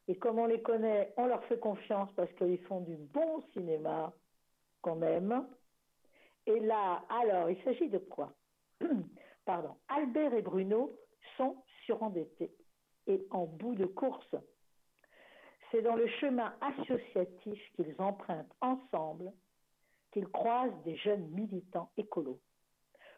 Et 0.07 0.15
comme 0.15 0.39
on 0.39 0.45
les 0.45 0.61
connaît, 0.61 1.13
on 1.17 1.25
leur 1.25 1.43
fait 1.45 1.59
confiance 1.59 2.09
parce 2.15 2.31
qu'ils 2.33 2.61
font 2.63 2.81
du 2.81 2.95
bon 2.95 3.43
cinéma 3.53 4.13
qu'on 4.81 5.01
aime. 5.01 5.47
Et 6.45 6.59
là, 6.61 7.03
alors, 7.09 7.49
il 7.49 7.61
s'agit 7.63 7.89
de 7.89 7.97
quoi? 7.97 8.33
Pardon. 9.45 9.75
Albert 9.89 10.33
et 10.33 10.41
Bruno 10.41 10.97
sont 11.35 11.63
surendettés 11.85 12.51
et 13.07 13.25
en 13.31 13.45
bout 13.45 13.75
de 13.75 13.85
course. 13.85 14.35
C'est 15.71 15.81
dans 15.81 15.95
le 15.95 16.07
chemin 16.07 16.53
associatif 16.61 17.59
qu'ils 17.75 17.95
empruntent 17.99 18.53
ensemble 18.61 19.33
qu'ils 20.11 20.27
croisent 20.27 20.83
des 20.83 20.95
jeunes 20.95 21.27
militants 21.29 21.91
écolos. 21.97 22.39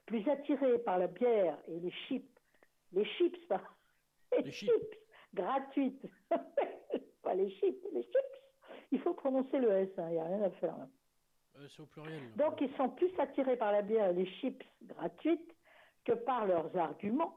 Plus 0.05 0.27
attirés 0.27 0.79
par 0.79 0.97
la 0.97 1.07
bière 1.07 1.57
et 1.67 1.79
les 1.79 1.91
chips, 2.07 2.39
les 2.93 3.05
chips, 3.05 3.37
les, 4.43 4.51
chips. 4.51 4.71
gratuites, 5.33 6.05
pas 7.29 7.35
les 7.35 7.49
chips, 7.51 7.85
les 7.93 8.01
chips, 8.01 8.41
il 8.91 8.99
faut 9.01 9.13
prononcer 9.13 9.59
le 9.59 9.71
S, 9.71 9.89
hein, 9.99 10.07
il 10.09 10.13
n'y 10.13 10.19
a 10.19 10.23
rien 10.25 10.41
à 10.41 10.49
faire. 10.51 10.75
là. 10.77 10.87
Euh, 11.59 11.67
c'est 11.69 11.81
au 11.81 11.85
pluriel. 11.85 12.19
là. 12.37 12.45
Donc 12.47 12.59
ils 12.61 12.73
sont 12.75 12.89
plus 12.89 13.11
attirés 13.19 13.55
par 13.57 13.71
la 13.71 13.81
bière 13.83 14.09
et 14.09 14.13
les 14.13 14.25
chips 14.25 14.63
gratuites 14.83 15.55
que 16.05 16.13
par 16.13 16.45
leurs 16.47 16.75
arguments. 16.75 17.35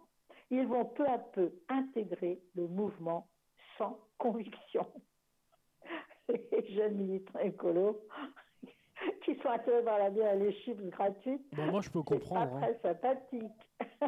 Ils 0.50 0.66
vont 0.66 0.84
peu 0.86 1.06
à 1.06 1.18
peu 1.18 1.52
intégrer 1.68 2.40
le 2.54 2.68
mouvement 2.68 3.28
sans 3.78 3.98
conviction. 4.18 4.86
Les 6.28 6.74
jeunes 6.74 6.94
militants 6.96 7.38
écolos 7.40 8.06
qui 9.24 9.34
sont 9.40 9.48
attirés 9.48 9.82
par 9.82 9.98
la 9.98 10.10
bière 10.10 10.34
et 10.34 10.38
les 10.38 10.52
chips 10.60 10.80
gratuites, 10.90 11.42
Bon, 11.54 11.66
moi, 11.70 11.80
je 11.82 11.90
peux 11.90 11.98
c'est 12.00 12.04
pas 12.04 12.18
comprendre. 12.18 12.56
hein. 12.56 12.60
très 12.60 12.78
sympathique. 12.80 13.70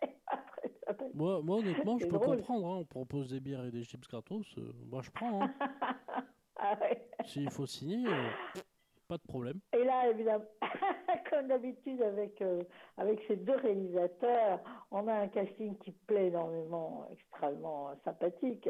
C'est 0.00 0.24
pas 0.24 0.36
très 0.56 0.68
sympathique. 0.86 0.97
Moi, 1.14 1.40
moi, 1.42 1.56
honnêtement, 1.58 1.98
je 1.98 2.06
peux 2.06 2.18
drôle. 2.18 2.36
comprendre. 2.36 2.66
hein. 2.68 2.78
On 2.80 2.84
propose 2.84 3.30
des 3.30 3.40
bières 3.40 3.64
et 3.64 3.70
des 3.70 3.84
chips 3.84 4.06
gratos. 4.08 4.46
euh, 4.58 4.72
moi, 4.90 5.02
je 5.02 5.10
prends. 5.10 5.42
hein. 5.42 5.52
Ah 6.60 6.76
ouais. 6.80 7.06
S'il 7.24 7.48
faut 7.50 7.66
signer, 7.66 8.04
euh, 8.08 8.60
pas 9.06 9.16
de 9.16 9.22
problème. 9.22 9.60
Et 9.72 9.84
là, 9.84 10.10
évidemment, 10.10 10.44
comme 11.30 11.46
d'habitude 11.46 12.02
avec, 12.02 12.42
euh, 12.42 12.64
avec 12.96 13.20
ces 13.28 13.36
deux 13.36 13.54
réalisateurs, 13.54 14.60
on 14.90 15.06
a 15.06 15.14
un 15.14 15.28
casting 15.28 15.78
qui 15.78 15.92
plaît 15.92 16.26
énormément, 16.26 17.08
extrêmement 17.12 17.92
sympathique. 18.04 18.68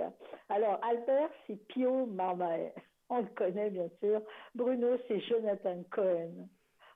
Alors, 0.50 0.78
Albert, 0.84 1.30
c'est 1.46 1.56
Pio 1.68 2.04
Marmae. 2.04 2.72
On 3.08 3.20
le 3.20 3.28
connaît, 3.34 3.70
bien 3.70 3.88
sûr. 4.00 4.20
Bruno, 4.54 4.98
c'est 5.08 5.20
Jonathan 5.20 5.82
Cohen. 5.90 6.46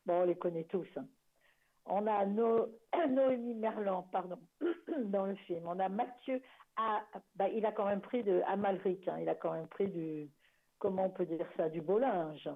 Bon, 0.05 0.21
on 0.21 0.25
les 0.27 0.37
connaît 0.37 0.65
tous. 0.65 0.87
hein. 0.99 1.07
On 1.87 2.07
a 2.07 2.25
No- 2.27 2.69
Noémie 3.09 3.55
Merlan, 3.55 4.03
pardon, 4.13 4.39
dans 5.05 5.27
le 5.27 5.35
film. 5.35 5.67
On 5.67 5.79
a 5.79 5.89
Mathieu, 5.89 6.41
ah, 6.77 7.03
bah, 7.37 7.49
il 7.49 7.67
a 7.67 7.73
quand 7.73 7.87
même 7.87 8.01
pris 8.01 8.23
de 8.23 8.43
Amalric, 8.47 9.07
hein. 9.09 9.19
il 9.21 9.29
a 9.29 9.35
quand 9.35 9.53
même 9.53 9.67
pris 9.69 9.89
du, 9.89 10.31
comment 10.79 11.13
on 11.19 11.23
dire 11.25 11.47
ça, 11.57 11.69
du 11.69 11.81
beau 11.81 11.99
linge. 11.99 12.49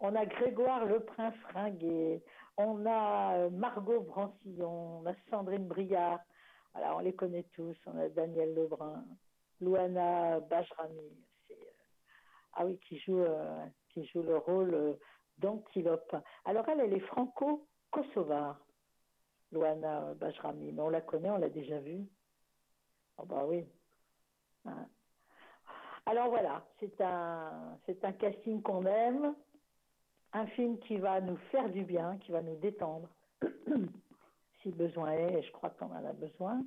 On 0.00 0.14
a 0.14 0.26
Grégoire 0.26 0.84
Le 0.84 1.00
Prince 1.00 1.34
Ringuet, 1.52 2.22
on 2.56 2.84
a 2.86 3.36
euh, 3.36 3.50
Margot 3.50 4.00
Brancillon, 4.02 5.00
on 5.00 5.06
a 5.06 5.14
Sandrine 5.30 5.66
Briard, 5.66 6.20
voilà, 6.72 6.96
on 6.96 7.00
les 7.00 7.14
connaît 7.14 7.46
tous, 7.54 7.76
on 7.86 7.98
a 7.98 8.08
Daniel 8.08 8.54
Lebrun, 8.54 9.04
Louana 9.60 10.40
Bajrami, 10.40 11.12
euh, 11.50 11.54
ah 12.54 12.66
oui, 12.66 12.78
qui 12.88 12.98
joue, 13.00 13.20
euh, 13.20 13.64
qui 13.90 14.04
joue 14.06 14.22
le 14.22 14.36
rôle 14.36 14.98
d'Antilope. 15.38 16.16
Alors 16.44 16.68
elle, 16.68 16.80
elle 16.80 16.94
est 16.94 17.06
franco-kosovare, 17.94 18.56
Louana 19.52 20.14
Bajrami, 20.14 20.72
mais 20.72 20.82
on 20.82 20.88
la 20.88 21.00
connaît, 21.00 21.30
on 21.30 21.38
l'a 21.38 21.48
déjà 21.48 21.78
vue. 21.78 22.04
Oh 23.18 23.24
bah 23.24 23.44
oui. 23.46 23.64
Hein. 24.66 24.86
Alors 26.06 26.28
voilà, 26.28 26.64
c'est 26.80 27.00
un, 27.00 28.12
casting 28.18 28.60
qu'on 28.62 28.84
aime, 28.84 29.34
un 30.32 30.46
film 30.48 30.78
qui 30.80 30.96
va 30.96 31.20
nous 31.20 31.36
faire 31.50 31.70
du 31.70 31.82
bien, 31.84 32.18
qui 32.18 32.32
va 32.32 32.42
nous 32.42 32.56
détendre, 32.56 33.08
si 34.62 34.70
besoin 34.70 35.12
est, 35.12 35.42
je 35.42 35.52
crois 35.52 35.70
qu'on 35.70 35.86
en 35.86 36.04
a 36.04 36.12
besoin. 36.12 36.62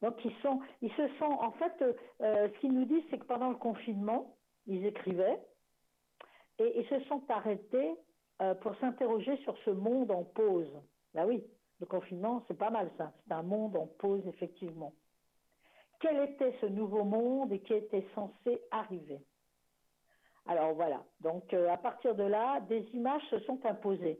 Donc 0.00 0.24
ils 0.24 0.92
se 0.92 1.08
sont, 1.18 1.24
en 1.24 1.50
fait, 1.52 1.82
euh, 1.82 1.92
euh, 2.22 2.48
ce 2.48 2.58
qu'ils 2.60 2.72
nous 2.72 2.84
disent, 2.84 3.04
c'est 3.10 3.18
que 3.18 3.26
pendant 3.26 3.50
le 3.50 3.56
confinement, 3.56 4.36
ils 4.66 4.86
écrivaient 4.86 5.40
et 6.58 6.80
ils 6.80 6.86
se 6.88 7.00
sont 7.06 7.22
arrêtés 7.28 7.96
euh, 8.40 8.54
pour 8.54 8.76
s'interroger 8.76 9.36
sur 9.38 9.56
ce 9.64 9.70
monde 9.70 10.10
en 10.10 10.24
pause. 10.24 10.72
Bah 11.14 11.26
oui, 11.26 11.44
le 11.80 11.86
confinement, 11.86 12.44
c'est 12.48 12.58
pas 12.58 12.70
mal 12.70 12.90
ça. 12.96 13.12
C'est 13.26 13.34
un 13.34 13.42
monde 13.42 13.76
en 13.76 13.86
pause, 13.86 14.26
effectivement. 14.26 14.92
Quel 16.00 16.22
était 16.30 16.56
ce 16.60 16.66
nouveau 16.66 17.04
monde 17.04 17.52
et 17.52 17.60
qui 17.60 17.74
était 17.74 18.06
censé 18.14 18.62
arriver? 18.70 19.20
Alors 20.46 20.72
voilà. 20.74 21.02
Donc 21.20 21.52
euh, 21.52 21.68
à 21.68 21.76
partir 21.76 22.14
de 22.14 22.22
là, 22.22 22.60
des 22.60 22.80
images 22.94 23.22
se 23.30 23.38
sont 23.40 23.64
imposées 23.66 24.18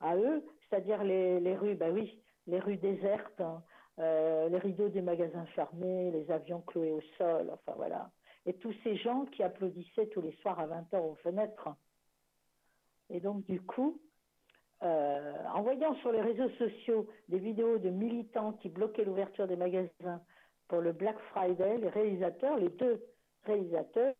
à 0.00 0.16
eux, 0.16 0.44
c'est-à-dire 0.68 1.04
les, 1.04 1.40
les 1.40 1.56
rues, 1.56 1.74
bah 1.74 1.90
oui, 1.90 2.22
les 2.46 2.58
rues 2.58 2.78
désertes, 2.78 3.40
hein, 3.40 3.62
euh, 3.98 4.48
les 4.48 4.58
rideaux 4.58 4.88
des 4.88 5.02
magasins 5.02 5.44
fermés, 5.54 6.10
les 6.10 6.30
avions 6.30 6.62
cloués 6.62 6.92
au 6.92 7.02
sol, 7.18 7.50
enfin 7.52 7.72
voilà. 7.76 8.10
Et 8.46 8.54
tous 8.54 8.74
ces 8.82 8.96
gens 8.96 9.26
qui 9.26 9.42
applaudissaient 9.42 10.08
tous 10.08 10.22
les 10.22 10.32
soirs 10.36 10.58
à 10.58 10.66
20h 10.66 10.98
aux 10.98 11.16
fenêtres. 11.16 11.68
Et 13.10 13.20
donc 13.20 13.44
du 13.46 13.60
coup, 13.60 14.00
euh, 14.82 15.34
en 15.52 15.62
voyant 15.62 15.94
sur 15.96 16.10
les 16.12 16.22
réseaux 16.22 16.48
sociaux 16.50 17.06
des 17.28 17.38
vidéos 17.38 17.78
de 17.78 17.90
militants 17.90 18.54
qui 18.54 18.68
bloquaient 18.68 19.04
l'ouverture 19.04 19.46
des 19.46 19.56
magasins 19.56 20.22
pour 20.68 20.80
le 20.80 20.92
Black 20.92 21.18
Friday, 21.30 21.78
les 21.78 21.88
réalisateurs, 21.88 22.56
les 22.56 22.70
deux 22.70 23.04
réalisateurs, 23.44 24.14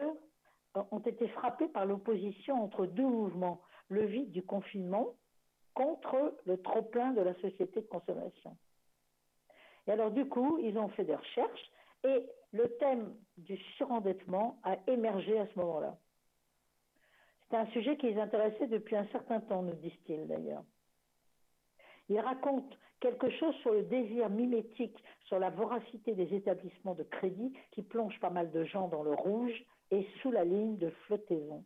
euh, 0.77 0.83
ont 0.91 0.99
été 0.99 1.29
frappés 1.29 1.69
par 1.69 1.87
l'opposition 1.87 2.63
entre 2.63 2.87
deux 2.87 3.07
mouvements, 3.07 3.63
le 3.89 4.05
vide 4.05 4.33
du 4.33 4.43
confinement 4.43 5.15
contre 5.75 6.37
le 6.45 6.61
trop-plein 6.61 7.13
de 7.13 7.23
la 7.23 7.35
société 7.35 7.81
de 7.81 7.87
consommation. 7.87 8.57
Et 9.87 9.93
alors 9.93 10.11
du 10.11 10.29
coup, 10.29 10.59
ils 10.59 10.77
ont 10.77 10.89
fait 10.89 11.05
des 11.05 11.15
recherches 11.15 11.71
et 12.05 12.27
le 12.53 12.69
thème 12.79 13.15
du 13.39 13.57
surendettement 13.77 14.59
a 14.63 14.77
émergé 14.89 15.39
à 15.39 15.47
ce 15.47 15.59
moment-là. 15.59 15.97
C'est 17.51 17.57
un 17.57 17.67
sujet 17.67 17.97
qui 17.97 18.07
les 18.07 18.21
intéressait 18.21 18.69
depuis 18.69 18.95
un 18.95 19.07
certain 19.09 19.41
temps, 19.41 19.63
nous 19.63 19.75
disent-ils 19.75 20.27
d'ailleurs. 20.29 20.63
Ils 22.09 22.21
racontent 22.21 22.77
quelque 23.01 23.29
chose 23.31 23.55
sur 23.57 23.73
le 23.73 23.83
désir 23.83 24.31
mimétique, 24.31 25.03
sur 25.25 25.41
la 25.41 25.51
voracité 25.51 26.15
des 26.15 26.33
établissements 26.35 26.95
de 26.95 27.03
crédit 27.03 27.53
qui 27.73 27.83
plongent 27.83 28.21
pas 28.21 28.31
mal 28.31 28.53
de 28.53 28.65
gens 28.65 28.89
dans 28.89 29.03
le 29.03 29.15
rouge 29.15 29.65
et 29.91 30.07
sous 30.23 30.31
la 30.31 30.45
ligne 30.45 30.77
de 30.77 30.91
flottaison. 31.07 31.65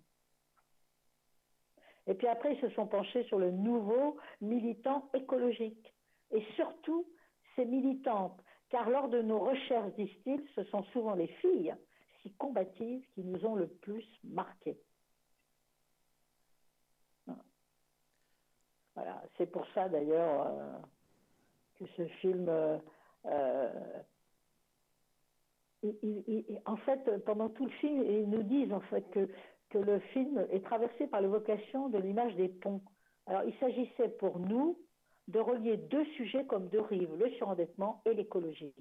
Et 2.06 2.14
puis 2.14 2.28
après, 2.28 2.54
ils 2.54 2.60
se 2.60 2.70
sont 2.70 2.86
penchés 2.86 3.24
sur 3.24 3.38
le 3.38 3.50
nouveau 3.50 4.16
militant 4.40 5.10
écologique. 5.14 5.94
Et 6.30 6.42
surtout, 6.56 7.06
ces 7.56 7.64
militantes, 7.64 8.40
car 8.70 8.88
lors 8.88 9.08
de 9.08 9.20
nos 9.20 9.38
recherches, 9.38 9.92
disent-ils, 9.94 10.42
ce 10.54 10.64
sont 10.64 10.82
souvent 10.84 11.14
les 11.14 11.28
filles 11.28 11.74
si 12.22 12.32
combatives 12.34 13.06
qui 13.14 13.22
nous 13.22 13.44
ont 13.44 13.54
le 13.54 13.68
plus 13.68 14.06
marqués. 14.24 14.78
Voilà, 18.94 19.22
c'est 19.36 19.50
pour 19.50 19.66
ça 19.74 19.88
d'ailleurs 19.88 20.46
euh, 20.46 20.78
que 21.78 21.84
ce 21.96 22.06
film, 22.20 22.46
euh, 22.48 22.78
euh, 23.26 23.70
en 26.64 26.76
fait, 26.76 27.24
pendant 27.24 27.48
tout 27.48 27.64
le 27.64 27.72
film, 27.72 28.02
ils 28.02 28.30
nous 28.30 28.42
disent 28.42 28.72
en 28.72 28.80
fait 28.80 29.02
que, 29.10 29.28
que 29.70 29.78
le 29.78 29.98
film 29.98 30.46
est 30.50 30.64
traversé 30.64 31.06
par 31.08 31.20
l'évocation 31.20 31.88
de 31.88 31.98
l'image 31.98 32.34
des 32.36 32.48
ponts. 32.48 32.82
Alors, 33.26 33.42
il 33.44 33.54
s'agissait 33.58 34.10
pour 34.10 34.38
nous 34.38 34.78
de 35.28 35.40
relier 35.40 35.76
deux 35.76 36.04
sujets 36.16 36.44
comme 36.44 36.68
deux 36.68 36.82
rives, 36.82 37.14
le 37.16 37.30
surendettement 37.32 38.02
et 38.04 38.14
l'écologie. 38.14 38.74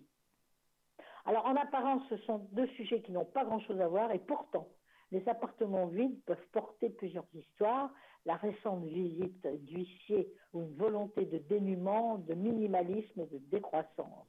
Alors, 1.25 1.45
en 1.45 1.55
apparence, 1.55 2.03
ce 2.09 2.17
sont 2.17 2.39
deux 2.51 2.67
sujets 2.67 3.01
qui 3.01 3.11
n'ont 3.11 3.25
pas 3.25 3.45
grand-chose 3.45 3.79
à 3.79 3.87
voir, 3.87 4.11
et 4.11 4.19
pourtant, 4.19 4.67
Les 5.13 5.29
appartements 5.29 5.85
vides 5.85 6.19
peuvent 6.25 6.47
porter 6.51 6.89
plusieurs 6.89 7.27
histoires. 7.35 7.93
La 8.25 8.35
récente 8.35 8.83
visite 8.85 9.45
d'huissier 9.63 10.33
ou 10.53 10.63
une 10.63 10.75
volonté 10.75 11.25
de 11.25 11.37
dénuement, 11.37 12.17
de 12.17 12.33
minimalisme 12.33 13.21
et 13.21 13.27
de 13.27 13.37
décroissance. 13.37 14.25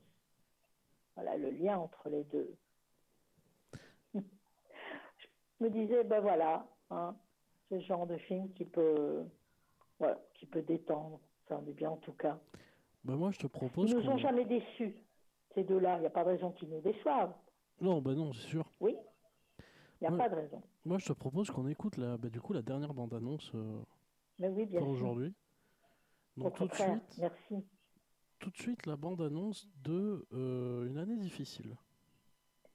Voilà 1.15 1.39
le 1.39 1.49
lien 1.53 1.79
entre 1.79 2.11
les 2.11 2.25
deux. 2.25 2.55
Je 4.15 4.21
me 5.61 5.71
disais, 5.71 6.05
ben 6.05 6.21
voilà, 6.21 6.67
hein, 6.91 7.17
ce 7.71 7.81
genre 7.81 8.07
de 8.07 8.19
film 8.19 8.53
qui 8.53 8.67
peut, 8.67 9.25
voilà, 9.99 10.21
qui 10.35 10.45
peut 10.45 10.63
détendre. 10.63 11.19
Ça 11.49 11.57
en 11.57 11.67
est 11.67 11.73
bien 11.73 11.91
en 11.91 11.97
tout 11.97 12.13
cas. 12.13 12.39
Bah 13.05 13.17
moi, 13.17 13.31
je 13.31 13.39
te 13.39 13.47
propose. 13.47 13.91
Ils 13.91 13.97
nous 13.97 14.09
ont 14.11 14.19
jamais 14.19 14.45
déçus, 14.45 14.95
ces 15.55 15.65
deux-là. 15.65 15.97
Il 15.97 16.01
n'y 16.01 16.07
a 16.07 16.11
pas 16.11 16.25
de 16.25 16.31
raison 16.31 16.51
qu'ils 16.53 16.69
nous 16.69 16.81
déçoivent. 16.83 17.33
Non, 17.81 18.03
bah 18.03 18.15
non, 18.15 18.35
c'est 18.35 18.49
sûr. 18.49 18.67
Oui, 18.81 18.97
il 20.05 20.11
n'y 20.11 20.17
a 20.17 20.19
Ouais. 20.19 20.29
pas 20.29 20.35
de 20.35 20.41
raison. 20.41 20.63
Moi, 20.85 20.99
je 20.99 21.07
te 21.07 21.13
propose 21.15 21.51
qu'on 21.51 21.67
écoute 21.67 21.97
la, 21.97 22.17
bah, 22.19 22.29
du 22.29 22.41
coup 22.41 22.53
la 22.53 22.63
dernière 22.63 22.93
bande-annonce 22.93 23.51
euh, 23.55 23.81
Mais 24.39 24.49
oui, 24.49 24.67
bien 24.67 24.81
pour 24.81 24.89
aujourd'hui. 24.89 25.35
Au 26.37 26.43
Donc 26.45 26.55
tout 26.57 26.67
de 26.67 26.75
suite, 26.75 27.19
merci. 27.19 27.65
tout 28.39 28.51
de 28.51 28.57
suite 28.57 28.87
la 28.87 28.97
bande-annonce 28.97 29.67
de 29.83 30.27
euh, 30.33 30.87
une 30.87 30.99
année 30.99 31.17
difficile. 31.17 31.75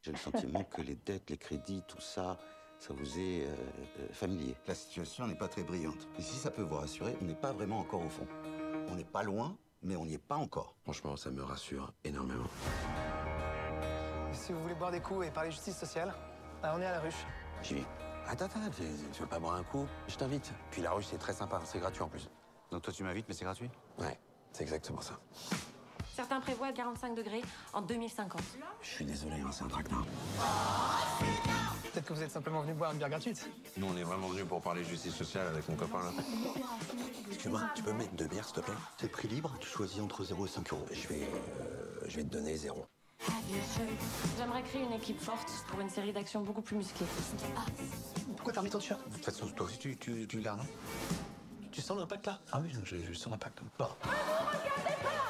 J'ai 0.02 0.12
le 0.12 0.18
sentiment 0.18 0.64
que 0.64 0.82
les 0.82 0.96
dettes, 0.96 1.30
les 1.30 1.38
crédits, 1.38 1.84
tout 1.88 2.00
ça, 2.02 2.40
ça 2.80 2.94
vous 2.94 3.20
est 3.20 3.46
euh, 3.46 3.56
familier. 4.12 4.56
La 4.66 4.74
situation 4.74 5.28
n'est 5.28 5.36
pas 5.36 5.50
très 5.50 5.64
brillante. 5.64 6.08
Et 6.18 6.22
si 6.22 6.36
ça 6.38 6.50
peut 6.52 6.62
vous 6.64 6.76
rassurer, 6.78 7.16
on 7.22 7.26
n'est 7.26 7.36
pas 7.36 7.52
vraiment 7.52 7.80
encore 7.80 8.04
au 8.06 8.10
fond. 8.10 8.26
On 8.90 8.96
n'est 8.96 9.04
pas 9.04 9.24
loin, 9.24 9.58
mais 9.84 9.96
on 9.98 10.06
n'y 10.06 10.14
est 10.14 10.18
pas 10.18 10.38
encore. 10.38 10.78
Franchement, 10.84 11.16
ça 11.18 11.30
me 11.32 11.44
rassure 11.44 11.94
énormément. 12.06 12.48
Si 14.32 14.54
vous 14.54 14.62
voulez 14.62 14.76
boire 14.76 14.92
des 14.92 15.02
coups 15.02 15.28
et 15.28 15.32
parler 15.32 15.52
justice 15.52 15.78
sociale, 15.78 16.14
bah, 16.62 16.74
on 16.76 16.82
est 16.82 16.86
à 16.86 16.92
la 16.94 17.00
ruche. 17.00 17.26
J'y 17.64 17.76
vais. 17.76 17.84
Attends, 18.28 18.46
attends, 18.46 18.60
tu, 18.76 18.84
tu 19.12 19.22
veux 19.22 19.28
pas 19.28 19.40
boire 19.40 19.56
un 19.56 19.64
coup 19.64 19.88
Je 20.08 20.16
t'invite. 20.16 20.52
Puis 20.72 20.82
la 20.82 20.92
ruche, 20.92 21.06
c'est 21.10 21.18
très 21.18 21.34
sympa, 21.34 21.60
c'est 21.66 21.80
gratuit 21.80 22.02
en 22.04 22.08
plus. 22.08 22.30
Donc 22.72 22.84
toi, 22.84 22.94
tu 22.94 23.04
m'invites, 23.04 23.26
mais 23.28 23.34
c'est 23.34 23.46
gratuit? 23.46 23.70
Ouais, 23.98 24.18
c'est 24.52 24.64
exactement 24.64 25.02
ça. 25.02 25.20
Certains 26.16 26.42
prévoient 26.42 26.72
45 26.74 27.16
degrés 27.16 27.42
en 27.74 27.82
2050. 27.82 28.42
Je 28.82 28.88
suis 28.88 29.06
désolé, 29.06 29.36
hein, 29.40 29.50
c'est 29.52 29.64
un 29.64 29.68
traquenard. 29.70 30.06
Peut-être 31.94 32.06
que 32.06 32.14
vous 32.14 32.22
êtes 32.22 32.30
simplement 32.32 32.62
venu 32.62 32.74
boire 32.74 32.92
une 32.92 32.98
bière 32.98 33.10
gratuite. 33.10 33.50
Nous, 33.78 33.88
on 33.88 33.98
est 33.98 34.04
vraiment 34.04 34.28
venus 34.28 34.46
pour 34.46 34.62
parler 34.62 34.84
justice 34.84 35.16
sociale 35.16 35.48
avec 35.48 35.68
mon 35.70 35.76
copain 35.76 36.00
là. 36.04 36.12
Excuse-moi, 37.32 37.62
tu 37.74 37.84
peux 37.84 37.94
me 37.94 38.00
mettre 38.00 38.12
deux 38.16 38.28
bières, 38.28 38.44
s'il 38.46 38.56
te 38.56 38.60
plaît? 38.60 38.74
C'est 38.98 39.10
prix 39.10 39.28
libre, 39.30 39.56
tu 39.60 39.68
choisis 39.68 40.02
entre 40.02 40.24
0 40.26 40.46
et 40.46 40.50
5 40.50 40.74
euros. 40.74 40.86
Je 40.92 41.08
vais, 41.08 41.24
euh, 41.24 42.02
je 42.08 42.18
vais 42.18 42.24
te 42.24 42.30
donner 42.30 42.56
zéro. 42.58 42.86
J'aimerais 44.38 44.64
créer 44.64 44.84
une 44.84 44.94
équipe 44.94 45.20
forte 45.20 45.50
pour 45.68 45.80
une 45.80 45.90
série 45.90 46.14
d'actions 46.14 46.42
beaucoup 46.42 46.62
plus 46.62 46.78
musclées. 46.78 47.06
Pourquoi 48.36 48.54
t'as 48.54 48.60
remis 48.62 48.70
ton 48.72 48.80
t-shirt 48.80 49.02
De 49.10 49.16
toute 49.16 49.26
façon, 49.26 49.48
toi 49.48 49.66
aussi, 49.66 49.78
tu, 49.78 49.98
tu, 49.98 50.28
tu 50.28 50.38
le 50.38 50.44
gardes, 50.44 50.60
non? 50.60 50.66
Tu 51.72 51.82
sens 51.82 51.98
l'impact 51.98 52.28
là? 52.28 52.40
Ah 52.52 52.60
oui, 52.62 52.72
je, 52.84 52.96
je 52.98 53.14
sens 53.14 53.32
l'impact. 53.32 53.60
Bon. 53.78 53.88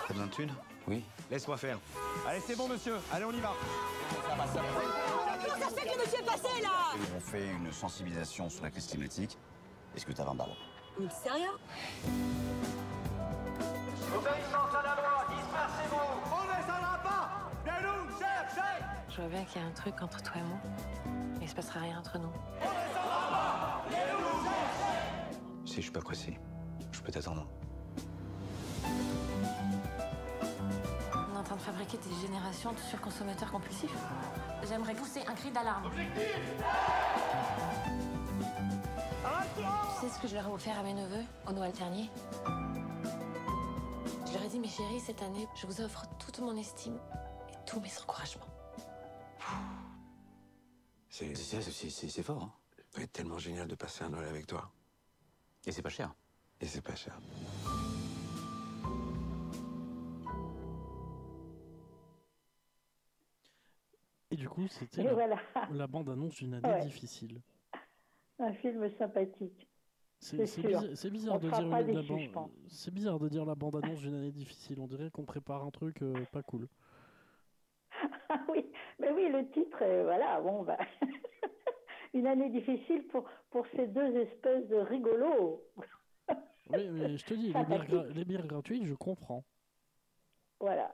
T'as 0.08 0.14
besoin 0.14 0.28
de 0.28 0.32
thunes? 0.32 0.54
Oui. 0.88 1.04
Laisse-moi 1.30 1.58
faire. 1.58 1.80
Allez, 2.28 2.40
c'est 2.46 2.56
bon, 2.56 2.68
monsieur. 2.68 2.96
Allez, 3.12 3.26
on 3.26 3.32
y 3.32 3.40
va. 3.40 3.54
Comment 4.30 4.44
ça 4.48 5.70
se 5.70 5.76
fait 5.76 5.88
que 5.88 5.98
le 5.98 6.04
monsieur 6.04 6.20
est 6.20 6.26
passé 6.26 6.62
là? 6.62 6.96
On 7.16 7.20
fait 7.20 7.48
une 7.48 7.72
sensibilisation 7.72 8.50
sur 8.50 8.64
la 8.64 8.72
crise 8.72 8.88
climatique. 8.88 9.38
Est-ce 9.96 10.06
que 10.06 10.12
t'as 10.14 10.24
20 10.24 10.36
balles? 10.36 10.56
Mais 11.00 11.08
sérieux? 11.10 11.52
Vois 19.20 19.30
bien 19.30 19.44
qu'il 19.44 19.62
y 19.62 19.66
a 19.66 19.68
un 19.68 19.72
truc 19.72 20.02
entre 20.02 20.22
toi 20.22 20.34
et 20.38 20.44
moi. 20.44 20.58
Mais 21.38 21.46
il 21.46 21.50
se 21.50 21.56
passera 21.56 21.82
rien 21.82 22.00
entre 22.00 22.18
nous. 22.18 22.32
Si 25.66 25.76
je 25.76 25.82
suis 25.82 25.92
pas 25.92 26.00
pressé, 26.00 26.40
je 26.92 27.02
peux 27.02 27.12
t'attendre. 27.12 27.46
On 31.14 31.36
est 31.36 31.38
en 31.38 31.44
train 31.44 31.56
de 31.56 31.62
fabriquer 31.62 31.98
des 31.98 32.16
générations 32.28 32.72
de 32.72 32.80
surconsommateurs 32.80 33.52
compulsifs. 33.52 33.96
J'aimerais 34.68 34.94
pousser 34.94 35.22
un 35.28 35.34
cri 35.34 35.52
d'alarme. 35.52 35.90
Tu 39.56 39.62
sais 40.02 40.10
ce 40.14 40.20
que 40.20 40.28
je 40.28 40.36
leur 40.36 40.48
ai 40.48 40.52
offert 40.52 40.80
à 40.80 40.84
mes 40.84 40.94
neveux 40.94 41.26
au 41.48 41.52
Noël 41.52 41.72
dernier? 41.74 42.10
Je 44.26 44.34
leur 44.34 44.44
ai 44.44 44.48
dit, 44.48 44.60
mes 44.60 44.68
chéris, 44.70 45.00
cette 45.00 45.22
année, 45.22 45.48
je 45.56 45.68
vous 45.68 45.82
offre 45.82 46.06
toute 46.20 46.40
mon 46.40 46.56
estime 46.56 46.98
et 47.50 47.56
tous 47.66 47.80
mes 47.80 47.92
encouragements. 48.02 48.46
C'est 51.10 52.24
fort, 52.24 52.44
hein 52.44 52.54
Ça 52.92 52.98
va 53.00 53.04
être 53.04 53.12
tellement 53.12 53.38
génial 53.38 53.68
de 53.68 53.76
passer 53.76 54.04
un 54.04 54.10
Noël 54.10 54.28
avec 54.28 54.48
toi. 54.48 54.72
Et 55.66 55.72
c'est 55.72 55.82
pas 55.82 55.90
cher. 55.90 56.14
Et 56.62 56.66
c'est 56.68 56.82
pas 56.82 56.96
cher. 56.96 57.20
Et 64.32 64.36
du 64.36 64.48
coup, 64.48 64.68
c'était 64.68 65.04
la, 65.04 65.14
voilà. 65.14 65.38
la 65.72 65.88
bande-annonce 65.88 66.36
d'une 66.36 66.54
année 66.54 66.70
Ouais. 66.70 66.86
difficile. 66.86 67.42
Un 68.40 68.54
film 68.54 68.90
sympathique. 68.98 69.68
C'est 70.22 70.38
bizarre, 70.62 70.84
c'est 70.96 71.10
bizarre 71.10 71.36
On 71.36 71.40
de 71.40 71.50
dire 71.50 71.68
la 71.68 71.84
déçus, 71.84 72.08
ban- 72.10 72.18
je 72.20 72.30
pense. 72.30 72.52
C'est 72.68 72.94
bizarre 72.94 73.20
de 73.20 73.30
dire 73.30 73.46
la 73.46 73.56
bande-annonce 73.56 74.00
d'une 74.00 74.16
année 74.16 74.32
difficile. 74.32 74.80
On 74.80 74.88
dirait 74.88 75.10
qu'on 75.12 75.24
prépare 75.26 75.64
un 75.64 75.72
truc 75.72 76.02
euh, 76.02 76.26
pas 76.32 76.44
cool. 76.44 76.68
Ah 78.30 78.40
oui, 78.50 78.72
mais 79.00 79.12
oui, 79.12 79.30
le 79.30 79.50
titre, 79.50 79.80
euh, 79.82 80.04
voilà, 80.04 80.40
bon, 80.42 80.64
bah, 80.64 80.78
une 82.14 82.28
année 82.28 82.50
difficile 82.50 83.08
pour, 83.08 83.26
pour 83.50 83.66
ces 83.76 83.88
deux 83.88 84.16
espèces 84.18 84.68
de 84.68 84.78
rigolos. 84.78 85.64
Oui, 86.72 86.88
mais 86.88 87.18
je 87.18 87.26
te 87.26 87.34
dis, 87.34 87.52
les 87.52 87.64
bières, 87.64 88.06
les 88.14 88.26
bières 88.26 88.46
gratuites, 88.46 88.86
je 88.86 88.94
comprends. 88.94 89.44
Voilà. 90.60 90.94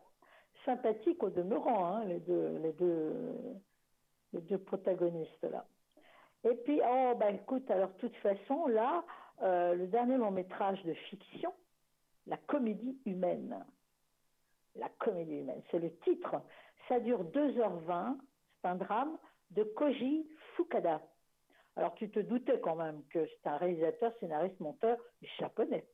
Sympathiques 0.64 1.22
au 1.22 1.30
demeurant, 1.30 1.88
hein, 1.88 2.06
les, 2.06 2.22
deux, 2.22 2.58
les, 2.60 2.72
deux, 2.72 3.14
les 4.32 4.40
deux 4.40 4.58
protagonistes 4.58 5.44
là. 5.44 5.66
Et 6.46 6.56
puis, 6.64 6.80
oh, 6.88 7.14
bah 7.20 7.32
écoute, 7.32 7.70
alors, 7.72 7.90
de 7.90 8.08
toute 8.08 8.16
façon, 8.18 8.68
là, 8.68 9.04
euh, 9.42 9.74
le 9.76 9.88
dernier 9.88 10.16
long 10.16 10.32
métrage 10.32 10.82
de 10.84 10.94
fiction, 10.94 11.52
La 12.28 12.38
comédie 12.38 12.98
humaine. 13.06 13.66
La 14.76 14.90
comédie 15.00 15.40
humaine, 15.40 15.62
c'est 15.72 15.80
le 15.80 15.94
titre. 16.00 16.36
Ça 16.88 17.00
dure 17.00 17.24
2h20, 17.26 18.18
c'est 18.62 18.68
un 18.68 18.76
drame 18.76 19.18
de 19.52 19.64
Koji 19.64 20.28
Fukada. 20.56 21.02
Alors, 21.76 21.94
tu 21.96 22.10
te 22.10 22.20
doutais 22.20 22.60
quand 22.62 22.76
même 22.76 23.04
que 23.10 23.26
c'est 23.26 23.50
un 23.50 23.58
réalisateur, 23.58 24.14
scénariste, 24.20 24.60
monteur 24.60 24.98
japonais. 25.40 25.86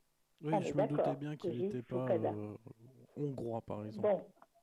Oui, 0.42 0.54
je 0.62 0.74
me 0.74 0.86
doutais 0.86 1.14
bien 1.14 1.36
qu'il 1.36 1.58
n'était 1.58 1.82
pas 1.82 2.06
euh, 2.08 2.54
hongrois, 3.16 3.60
par 3.62 3.84
exemple. 3.84 4.08
Bon, 4.08 4.22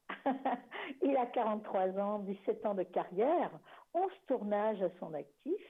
il 1.02 1.16
a 1.18 1.26
43 1.28 2.00
ans, 2.00 2.20
17 2.20 2.66
ans 2.66 2.74
de 2.74 2.84
carrière, 2.84 3.52
11 3.94 4.12
tournages 4.28 4.82
à 4.82 4.90
son 5.00 5.14
actif 5.14 5.62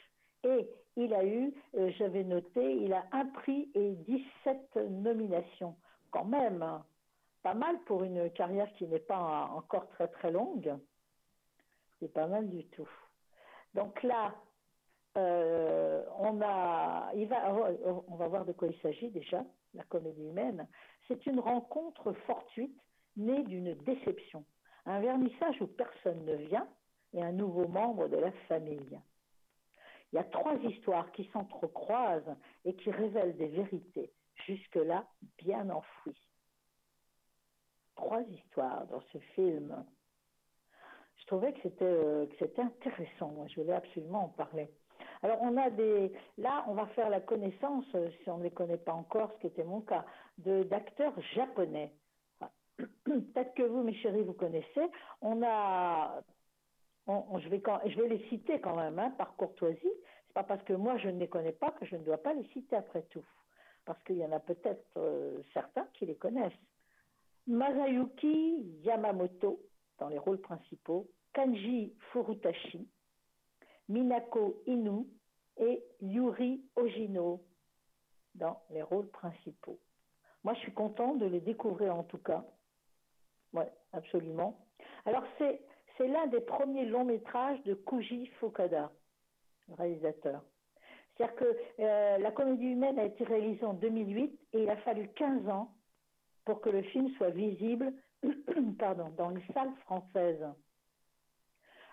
et 0.43 0.69
il 0.95 1.13
a 1.13 1.25
eu, 1.25 1.53
euh, 1.77 1.91
j'avais 1.97 2.23
noté, 2.23 2.75
il 2.75 2.93
a 2.93 3.05
un 3.11 3.25
prix 3.25 3.69
et 3.75 3.91
17 3.91 4.75
nominations. 4.89 5.75
Quand 6.11 6.25
même, 6.25 6.61
hein. 6.61 6.83
Pas 7.43 7.53
mal 7.53 7.79
pour 7.85 8.03
une 8.03 8.29
carrière 8.31 8.71
qui 8.73 8.87
n'est 8.87 8.99
pas 8.99 9.49
encore 9.53 9.87
très 9.89 10.07
très 10.07 10.31
longue. 10.31 10.75
C'est 11.99 12.13
pas 12.13 12.27
mal 12.27 12.49
du 12.49 12.65
tout. 12.67 12.89
Donc 13.73 14.01
là, 14.03 14.35
euh, 15.17 16.03
on 16.17 16.41
a, 16.41 17.11
va, 17.13 17.53
on 18.07 18.15
va 18.15 18.27
voir 18.27 18.45
de 18.45 18.53
quoi 18.53 18.67
il 18.67 18.79
s'agit 18.81 19.09
déjà, 19.09 19.43
la 19.73 19.83
comédie 19.83 20.27
humaine. 20.27 20.67
C'est 21.07 21.25
une 21.25 21.39
rencontre 21.39 22.13
fortuite 22.25 22.77
née 23.17 23.43
d'une 23.43 23.73
déception, 23.73 24.45
un 24.85 24.99
vernissage 24.99 25.61
où 25.61 25.67
personne 25.67 26.23
ne 26.25 26.35
vient 26.35 26.67
et 27.13 27.23
un 27.23 27.31
nouveau 27.31 27.67
membre 27.67 28.07
de 28.07 28.17
la 28.17 28.31
famille. 28.47 28.99
Il 30.11 30.15
y 30.15 30.19
a 30.19 30.23
trois 30.23 30.55
histoires 30.55 31.11
qui 31.11 31.29
s'entrecroisent 31.33 32.35
et 32.65 32.75
qui 32.75 32.91
révèlent 32.91 33.37
des 33.37 33.47
vérités, 33.47 34.11
jusque-là 34.45 35.05
bien 35.37 35.69
enfouies. 35.69 36.28
Trois 37.99 38.21
histoires 38.21 38.87
dans 38.87 39.01
ce 39.11 39.17
film. 39.35 39.85
Je 41.17 41.25
trouvais 41.25 41.51
que 41.51 41.59
c'était 41.63 41.83
euh, 41.83 42.25
intéressant. 42.57 43.45
Je 43.47 43.59
voulais 43.59 43.73
absolument 43.73 44.23
en 44.23 44.29
parler. 44.29 44.69
Alors, 45.21 45.37
on 45.41 45.57
a 45.57 45.69
des. 45.69 46.13
Là, 46.37 46.63
on 46.67 46.75
va 46.75 46.87
faire 46.87 47.09
la 47.09 47.19
connaissance, 47.19 47.83
euh, 47.95 48.09
si 48.23 48.29
on 48.29 48.37
ne 48.37 48.43
les 48.43 48.51
connaît 48.51 48.77
pas 48.77 48.93
encore, 48.93 49.33
ce 49.33 49.41
qui 49.41 49.47
était 49.47 49.65
mon 49.65 49.81
cas, 49.81 50.05
d'acteurs 50.37 51.13
japonais. 51.33 51.91
Peut-être 53.03 53.53
que 53.53 53.63
vous, 53.63 53.83
mes 53.83 53.95
chéris, 53.95 54.23
vous 54.23 54.33
connaissez. 54.33 54.89
On 55.21 55.43
a. 55.43 56.23
je 57.05 57.49
vais 57.49 58.07
les 58.07 58.29
citer 58.29 58.61
quand 58.61 58.77
même, 58.77 58.97
hein, 58.97 59.11
par 59.17 59.35
courtoisie. 59.35 59.91
C'est 60.27 60.33
pas 60.33 60.43
parce 60.43 60.63
que 60.63 60.73
moi, 60.73 60.97
je 60.99 61.09
ne 61.09 61.19
les 61.19 61.27
connais 61.27 61.51
pas 61.51 61.71
que 61.71 61.85
je 61.85 61.97
ne 61.97 62.03
dois 62.05 62.19
pas 62.19 62.33
les 62.33 62.47
citer 62.53 62.77
après 62.77 63.01
tout. 63.09 63.25
Parce 63.83 64.01
qu'il 64.03 64.17
y 64.17 64.25
en 64.25 64.31
a 64.31 64.39
peut-être 64.39 64.85
euh, 64.95 65.37
certains 65.53 65.87
qui 65.95 66.05
les 66.05 66.15
connaissent. 66.15 66.53
Masayuki 67.47 68.79
Yamamoto, 68.83 69.61
dans 69.97 70.09
les 70.09 70.19
rôles 70.19 70.41
principaux, 70.41 71.09
Kanji 71.33 71.93
Furutashi, 72.11 72.87
Minako 73.87 74.61
Inu 74.67 75.05
et 75.57 75.83
Yuri 76.01 76.63
Ogino 76.75 77.43
dans 78.35 78.61
les 78.69 78.81
rôles 78.81 79.09
principaux. 79.09 79.79
Moi, 80.43 80.53
je 80.53 80.59
suis 80.59 80.73
contente 80.73 81.19
de 81.19 81.25
les 81.25 81.41
découvrir 81.41 81.95
en 81.95 82.03
tout 82.03 82.17
cas. 82.19 82.45
Oui, 83.53 83.65
absolument. 83.93 84.57
Alors, 85.05 85.23
c'est, 85.37 85.61
l'un 85.99 86.27
des 86.27 86.39
premiers 86.39 86.85
longs 86.85 87.03
métrages 87.03 87.61
de 87.63 87.73
Koji 87.73 88.27
Fukada, 88.39 88.89
réalisateur. 89.77 90.41
C'est-à-dire 91.17 91.35
que 91.35 91.57
euh, 91.79 92.17
la 92.19 92.31
comédie 92.31 92.67
humaine 92.67 92.97
a 92.97 93.03
été 93.03 93.25
réalisée 93.25 93.65
en 93.65 93.73
2008 93.73 94.39
et 94.53 94.63
il 94.63 94.69
a 94.69 94.77
fallu 94.77 95.09
15 95.09 95.49
ans 95.49 95.73
pour 96.49 96.61
que 96.61 96.71
le 96.71 96.81
film 96.81 97.11
soit 97.11 97.29
visible 97.29 97.93
pardon, 98.79 99.09
dans 99.09 99.29
les 99.29 99.43
salles 99.53 99.71
françaises. 99.85 100.43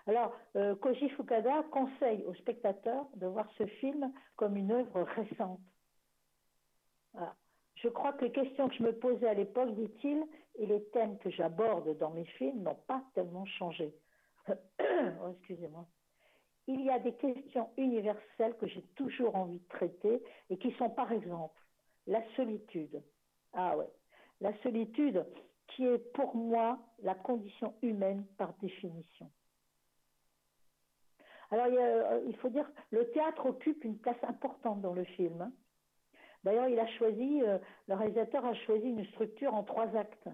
Alors, 0.07 0.33
euh, 0.55 0.75
Koji 0.77 1.09
Fukada 1.09 1.61
conseille 1.71 2.23
aux 2.25 2.33
spectateurs 2.33 3.05
de 3.17 3.27
voir 3.27 3.47
ce 3.59 3.67
film 3.67 4.11
comme 4.35 4.57
une 4.57 4.71
œuvre 4.71 5.03
récente. 5.03 5.59
Je 7.75 7.87
crois 7.87 8.13
que 8.13 8.25
les 8.25 8.31
questions 8.31 8.67
que 8.67 8.73
je 8.73 8.81
me 8.81 8.93
posais 8.93 9.27
à 9.27 9.35
l'époque, 9.35 9.75
dit-il, 9.75 10.25
et 10.55 10.65
les 10.65 10.83
thèmes 10.85 11.19
que 11.19 11.29
j'aborde 11.29 11.95
dans 11.99 12.09
mes 12.09 12.25
films 12.25 12.63
n'ont 12.63 12.81
pas 12.87 13.03
tellement 13.13 13.45
changé. 13.45 13.93
oh, 14.49 15.29
excusez-moi. 15.33 15.85
Il 16.65 16.81
y 16.81 16.89
a 16.89 16.97
des 16.97 17.13
questions 17.13 17.69
universelles 17.77 18.57
que 18.59 18.65
j'ai 18.65 18.81
toujours 18.95 19.35
envie 19.35 19.59
de 19.59 19.67
traiter 19.67 20.23
et 20.49 20.57
qui 20.57 20.71
sont 20.79 20.89
par 20.89 21.11
exemple 21.11 21.61
la 22.07 22.23
solitude. 22.35 23.03
Ah 23.53 23.77
ouais, 23.77 23.89
la 24.41 24.55
solitude 24.61 25.25
qui 25.67 25.85
est 25.85 25.97
pour 26.13 26.35
moi 26.35 26.79
la 27.03 27.15
condition 27.15 27.75
humaine 27.81 28.25
par 28.37 28.53
définition. 28.55 29.29
Alors 31.51 31.67
il, 31.67 31.77
a, 31.77 32.19
il 32.19 32.35
faut 32.37 32.49
dire, 32.49 32.69
le 32.91 33.09
théâtre 33.11 33.45
occupe 33.45 33.83
une 33.83 33.97
place 33.97 34.21
importante 34.23 34.81
dans 34.81 34.93
le 34.93 35.05
film. 35.05 35.41
Hein. 35.41 35.51
D'ailleurs, 36.43 36.69
il 36.69 36.79
a 36.79 36.87
choisi, 36.97 37.41
euh, 37.43 37.57
le 37.87 37.95
réalisateur 37.95 38.45
a 38.45 38.53
choisi 38.53 38.87
une 38.87 39.05
structure 39.07 39.53
en 39.53 39.63
trois 39.63 39.95
actes. 39.95 40.29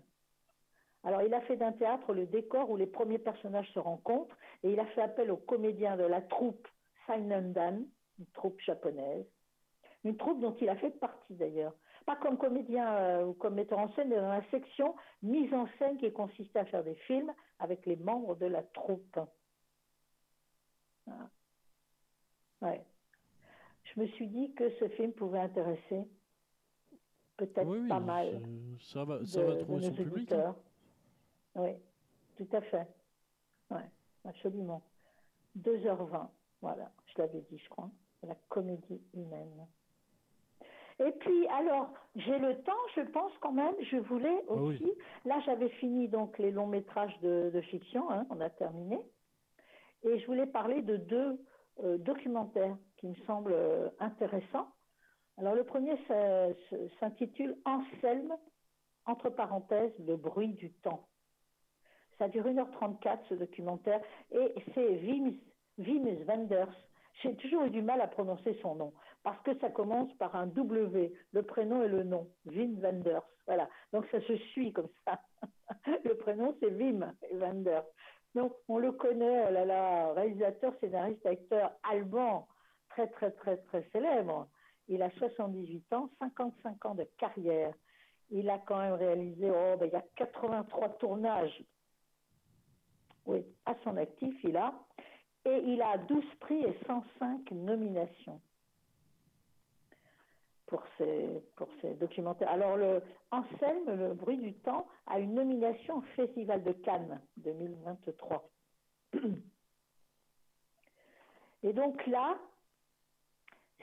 Alors, 1.03 1.21
il 1.21 1.33
a 1.33 1.41
fait 1.41 1.57
d'un 1.57 1.73
théâtre 1.73 2.13
le 2.13 2.25
décor 2.25 2.69
où 2.69 2.77
les 2.77 2.87
premiers 2.87 3.19
personnages 3.19 3.69
se 3.73 3.79
rencontrent 3.79 4.37
et 4.63 4.71
il 4.71 4.79
a 4.79 4.85
fait 4.87 5.01
appel 5.01 5.31
aux 5.31 5.37
comédiens 5.37 5.97
de 5.97 6.03
la 6.03 6.21
troupe 6.21 6.67
Sainandan, 7.05 7.85
une 8.19 8.25
troupe 8.27 8.61
japonaise, 8.61 9.25
une 10.03 10.15
troupe 10.15 10.39
dont 10.39 10.55
il 10.61 10.69
a 10.69 10.75
fait 10.77 10.91
partie 10.91 11.35
d'ailleurs. 11.35 11.73
Pas 12.05 12.15
comme 12.17 12.37
comédien 12.37 12.87
euh, 12.97 13.25
ou 13.25 13.33
comme 13.33 13.55
metteur 13.55 13.79
en 13.79 13.89
scène, 13.93 14.09
mais 14.09 14.15
dans 14.17 14.27
la 14.29 14.43
section 14.49 14.95
mise 15.21 15.53
en 15.53 15.67
scène 15.79 15.97
qui 15.97 16.11
consistait 16.11 16.59
à 16.59 16.65
faire 16.65 16.83
des 16.83 16.95
films 16.95 17.33
avec 17.59 17.85
les 17.85 17.95
membres 17.95 18.35
de 18.35 18.45
la 18.45 18.61
troupe. 18.63 19.19
Ouais. 22.61 22.85
Je 23.83 23.99
me 23.99 24.07
suis 24.07 24.27
dit 24.27 24.53
que 24.53 24.69
ce 24.79 24.87
film 24.89 25.11
pouvait 25.13 25.39
intéresser 25.39 26.07
peut-être 27.37 27.67
Oui, 27.67 27.79
oui, 27.79 27.89
pas 27.89 27.99
mal 27.99 28.41
ça- 28.79 28.99
ça 28.99 29.05
va, 29.05 29.19
de, 29.19 29.41
va 29.41 29.55
trouver 29.57 29.81
son 29.81 29.93
public. 29.93 30.31
hein. 30.31 30.55
Oui, 31.55 31.71
tout 32.37 32.47
à 32.51 32.61
fait. 32.61 32.87
Oui, 33.71 33.81
absolument. 34.25 34.81
2h20, 35.57 36.29
voilà, 36.61 36.91
je 37.05 37.21
l'avais 37.21 37.41
dit, 37.41 37.57
je 37.59 37.69
crois. 37.69 37.89
La 38.23 38.35
comédie 38.49 39.01
humaine. 39.13 39.67
Et 40.99 41.11
puis, 41.11 41.47
alors, 41.47 41.91
j'ai 42.15 42.37
le 42.37 42.61
temps, 42.61 42.71
je 42.95 43.01
pense 43.01 43.31
quand 43.41 43.51
même, 43.51 43.73
je 43.91 43.97
voulais 43.97 44.43
Ah 44.49 44.53
oui. 44.53 44.75
aussi, 44.75 44.91
là 45.25 45.39
j'avais 45.45 45.69
fini 45.69 46.07
donc 46.07 46.37
les 46.37 46.51
longs 46.51 46.67
métrages 46.67 47.17
de, 47.21 47.49
de 47.53 47.61
fiction, 47.61 48.09
hein, 48.11 48.25
on 48.29 48.39
a 48.41 48.49
terminé, 48.49 48.99
et 50.03 50.19
je 50.19 50.25
voulais 50.27 50.45
parler 50.45 50.81
de 50.81 50.97
deux 50.97 51.39
euh, 51.83 51.97
documentaires 51.97 52.77
qui 52.97 53.07
me 53.07 53.15
semblent 53.25 53.53
euh, 53.53 53.89
intéressants. 53.99 54.67
Alors 55.37 55.55
le 55.55 55.63
premier 55.63 55.97
s'intitule 56.99 57.57
Anselme, 57.65 58.35
entre 59.05 59.29
parenthèses, 59.29 59.93
le 59.99 60.15
bruit 60.15 60.53
du 60.53 60.71
temps. 60.71 61.07
Ça 62.19 62.27
dure 62.27 62.45
1h34 62.45 63.17
ce 63.29 63.33
documentaire 63.33 63.99
et 64.31 64.53
c'est 64.75 64.87
Wim, 64.87 65.35
Wim 65.79 66.05
Wenders. 66.27 66.71
J'ai 67.21 67.35
toujours 67.35 67.63
eu 67.63 67.69
du 67.69 67.81
mal 67.81 68.01
à 68.01 68.07
prononcer 68.07 68.57
son 68.61 68.75
nom 68.75 68.93
parce 69.23 69.41
que 69.43 69.57
ça 69.59 69.69
commence 69.69 70.11
par 70.17 70.35
un 70.35 70.47
W, 70.47 71.13
le 71.31 71.43
prénom 71.43 71.83
et 71.83 71.87
le 71.87 72.03
nom. 72.03 72.27
Wim 72.45 72.79
Wenders. 72.79 73.23
Voilà. 73.45 73.69
Donc 73.91 74.05
ça 74.11 74.19
se 74.21 74.35
suit 74.51 74.73
comme 74.73 74.89
ça. 75.05 75.21
le 76.03 76.15
prénom 76.17 76.55
c'est 76.59 76.71
Wim 76.71 77.13
Wenders. 77.33 77.85
Donc 78.35 78.53
on 78.67 78.77
le 78.77 78.91
connaît, 78.91 79.45
oh 79.47 79.51
là 79.51 79.65
là, 79.65 80.13
réalisateur, 80.13 80.73
scénariste, 80.79 81.25
acteur 81.25 81.71
allemand, 81.83 82.47
très 82.89 83.07
très 83.07 83.31
très 83.31 83.57
très 83.57 83.87
célèbre. 83.91 84.47
Il 84.87 85.01
a 85.01 85.09
78 85.11 85.93
ans, 85.93 86.09
55 86.19 86.85
ans 86.85 86.95
de 86.95 87.07
carrière. 87.17 87.73
Il 88.31 88.49
a 88.49 88.57
quand 88.57 88.79
même 88.79 88.93
réalisé, 88.93 89.49
oh, 89.49 89.77
ben, 89.77 89.85
il 89.85 89.93
y 89.93 89.95
a 89.95 90.03
83 90.15 90.89
tournages 90.97 91.63
oui, 93.25 93.45
à 93.65 93.75
son 93.83 93.97
actif, 93.97 94.35
il 94.43 94.57
a. 94.57 94.73
Et 95.45 95.57
il 95.65 95.81
a 95.81 95.97
12 95.97 96.23
prix 96.39 96.63
et 96.63 96.77
105 96.87 97.51
nominations 97.51 98.39
pour 100.67 100.83
ses, 100.97 101.43
pour 101.55 101.67
ses 101.81 101.93
documentaires. 101.95 102.49
Alors, 102.49 102.77
le 102.77 103.01
Anselme, 103.31 103.85
le 103.95 104.13
bruit 104.13 104.37
du 104.37 104.53
temps, 104.55 104.87
a 105.07 105.19
une 105.19 105.33
nomination 105.33 105.97
au 105.97 106.01
Festival 106.15 106.63
de 106.63 106.71
Cannes 106.73 107.21
2023. 107.37 108.49
Et 111.63 111.73
donc 111.73 112.05
là, 112.07 112.37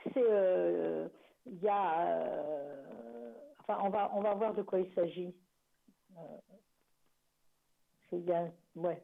c'est 0.04 0.12
euh, 0.18 1.08
il 1.46 1.58
y 1.62 1.68
a 1.68 2.08
euh, 2.08 3.32
enfin 3.60 3.78
on 3.84 3.90
va 3.90 4.10
on 4.14 4.20
va 4.22 4.34
voir 4.34 4.54
de 4.54 4.62
quoi 4.62 4.80
il 4.80 4.92
s'agit. 4.94 5.34
Euh, 6.18 6.38
c'est 8.10 8.30
a- 8.32 8.50
ouais. 8.76 9.02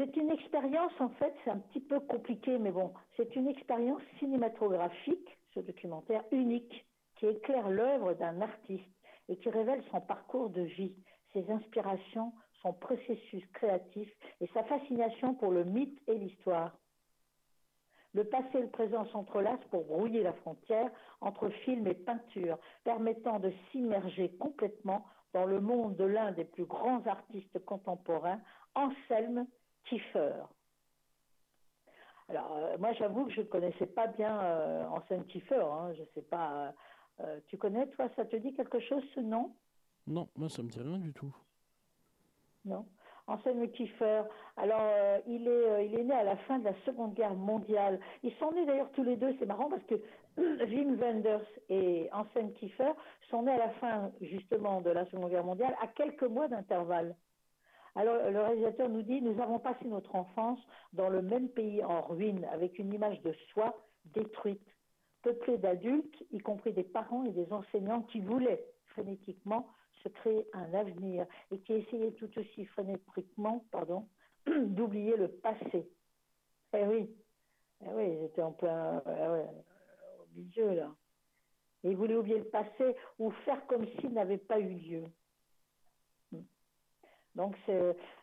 C'est 0.00 0.16
une 0.16 0.30
expérience, 0.30 0.98
en 0.98 1.10
fait, 1.10 1.34
c'est 1.44 1.50
un 1.50 1.58
petit 1.58 1.80
peu 1.80 2.00
compliqué, 2.00 2.56
mais 2.56 2.70
bon, 2.70 2.94
c'est 3.18 3.36
une 3.36 3.48
expérience 3.48 4.00
cinématographique, 4.18 5.38
ce 5.52 5.60
documentaire 5.60 6.24
unique, 6.32 6.86
qui 7.16 7.26
éclaire 7.26 7.68
l'œuvre 7.68 8.14
d'un 8.14 8.40
artiste 8.40 8.88
et 9.28 9.36
qui 9.36 9.50
révèle 9.50 9.84
son 9.90 10.00
parcours 10.00 10.48
de 10.48 10.62
vie, 10.62 10.94
ses 11.34 11.50
inspirations, 11.50 12.32
son 12.62 12.72
processus 12.72 13.44
créatif 13.52 14.10
et 14.40 14.46
sa 14.54 14.64
fascination 14.64 15.34
pour 15.34 15.50
le 15.50 15.64
mythe 15.64 16.00
et 16.06 16.16
l'histoire. 16.16 16.74
Le 18.14 18.24
passé 18.24 18.56
et 18.56 18.62
le 18.62 18.70
présent 18.70 19.04
s'entrelacent 19.08 19.68
pour 19.70 19.84
brouiller 19.84 20.22
la 20.22 20.32
frontière 20.32 20.90
entre 21.20 21.50
film 21.50 21.86
et 21.86 21.94
peinture, 21.94 22.56
permettant 22.84 23.38
de 23.38 23.52
s'immerger 23.70 24.30
complètement 24.38 25.04
dans 25.34 25.44
le 25.44 25.60
monde 25.60 25.94
de 25.96 26.04
l'un 26.04 26.32
des 26.32 26.46
plus 26.46 26.64
grands 26.64 27.06
artistes 27.06 27.62
contemporains, 27.66 28.40
Anselme 28.74 29.46
Kiefer. 29.84 30.34
Alors, 32.28 32.56
euh, 32.56 32.78
moi, 32.78 32.92
j'avoue 32.92 33.26
que 33.26 33.32
je 33.32 33.40
ne 33.40 33.46
connaissais 33.46 33.86
pas 33.86 34.06
bien 34.06 34.40
euh, 34.40 34.86
Anselme 34.88 35.24
Kiefer. 35.26 35.62
Hein, 35.64 35.92
je 35.94 36.04
sais 36.14 36.22
pas. 36.22 36.72
euh, 37.20 37.40
tu 37.48 37.58
connais, 37.58 37.88
toi, 37.88 38.08
ça 38.16 38.24
te 38.24 38.36
dit 38.36 38.54
quelque 38.54 38.78
chose, 38.80 39.02
ce 39.14 39.20
nom? 39.20 39.52
Non, 40.06 40.28
moi 40.36 40.48
ça 40.48 40.62
me 40.62 40.68
dit 40.68 40.80
rien 40.80 40.98
du 40.98 41.12
tout. 41.12 41.34
Non. 42.64 42.86
Anselme 43.26 43.68
Kiefer. 43.70 44.22
Alors, 44.56 44.80
euh, 44.80 45.18
il, 45.26 45.46
est, 45.46 45.50
euh, 45.50 45.82
il 45.82 45.98
est 45.98 46.04
né 46.04 46.14
à 46.14 46.24
la 46.24 46.36
fin 46.36 46.58
de 46.58 46.64
la 46.64 46.74
Seconde 46.84 47.14
Guerre 47.14 47.34
mondiale. 47.34 48.00
Ils 48.22 48.34
sont 48.36 48.50
nés 48.52 48.66
d'ailleurs 48.66 48.90
tous 48.92 49.04
les 49.04 49.16
deux, 49.16 49.34
c'est 49.38 49.46
marrant 49.46 49.68
parce 49.68 49.84
que 49.84 49.94
Wim 50.38 50.96
Wenders 51.00 51.46
et 51.68 52.08
Anselme 52.12 52.52
Kiefer 52.54 52.92
sont 53.28 53.42
nés 53.42 53.52
à 53.52 53.58
la 53.58 53.70
fin 53.74 54.10
justement 54.20 54.80
de 54.80 54.90
la 54.90 55.04
Seconde 55.06 55.30
Guerre 55.30 55.44
mondiale, 55.44 55.76
à 55.80 55.86
quelques 55.88 56.22
mois 56.24 56.48
d'intervalle. 56.48 57.14
Alors, 57.94 58.30
le 58.30 58.40
réalisateur 58.40 58.88
nous 58.88 59.02
dit 59.02 59.20
Nous 59.20 59.40
avons 59.40 59.58
passé 59.58 59.84
notre 59.86 60.14
enfance 60.14 60.60
dans 60.92 61.08
le 61.08 61.22
même 61.22 61.48
pays 61.48 61.82
en 61.84 62.02
ruine, 62.02 62.44
avec 62.52 62.78
une 62.78 62.92
image 62.92 63.20
de 63.22 63.32
soi 63.52 63.76
détruite, 64.14 64.66
peuplée 65.22 65.58
d'adultes, 65.58 66.24
y 66.30 66.38
compris 66.38 66.72
des 66.72 66.84
parents 66.84 67.24
et 67.24 67.32
des 67.32 67.52
enseignants 67.52 68.02
qui 68.02 68.20
voulaient 68.20 68.64
frénétiquement 68.86 69.68
se 70.02 70.08
créer 70.08 70.46
un 70.52 70.72
avenir 70.74 71.26
et 71.50 71.58
qui 71.60 71.74
essayaient 71.74 72.12
tout 72.12 72.30
aussi 72.38 72.64
frénétiquement 72.66 73.64
pardon, 73.70 74.08
d'oublier 74.46 75.16
le 75.16 75.28
passé. 75.28 75.88
Eh 76.72 76.86
oui, 76.86 77.10
eh 77.84 77.88
oui, 77.92 78.16
ils 78.18 78.24
étaient 78.24 78.42
en 78.42 78.52
plein 78.52 79.02
eh 79.06 79.26
au 80.20 80.26
milieu 80.34 80.74
là. 80.74 80.94
Ils 81.82 81.96
voulaient 81.96 82.16
oublier 82.16 82.38
le 82.38 82.44
passé 82.44 82.94
ou 83.18 83.30
faire 83.30 83.66
comme 83.66 83.86
s'il 83.86 84.12
n'avait 84.12 84.38
pas 84.38 84.60
eu 84.60 84.74
lieu. 84.74 85.04
Donc, 87.36 87.56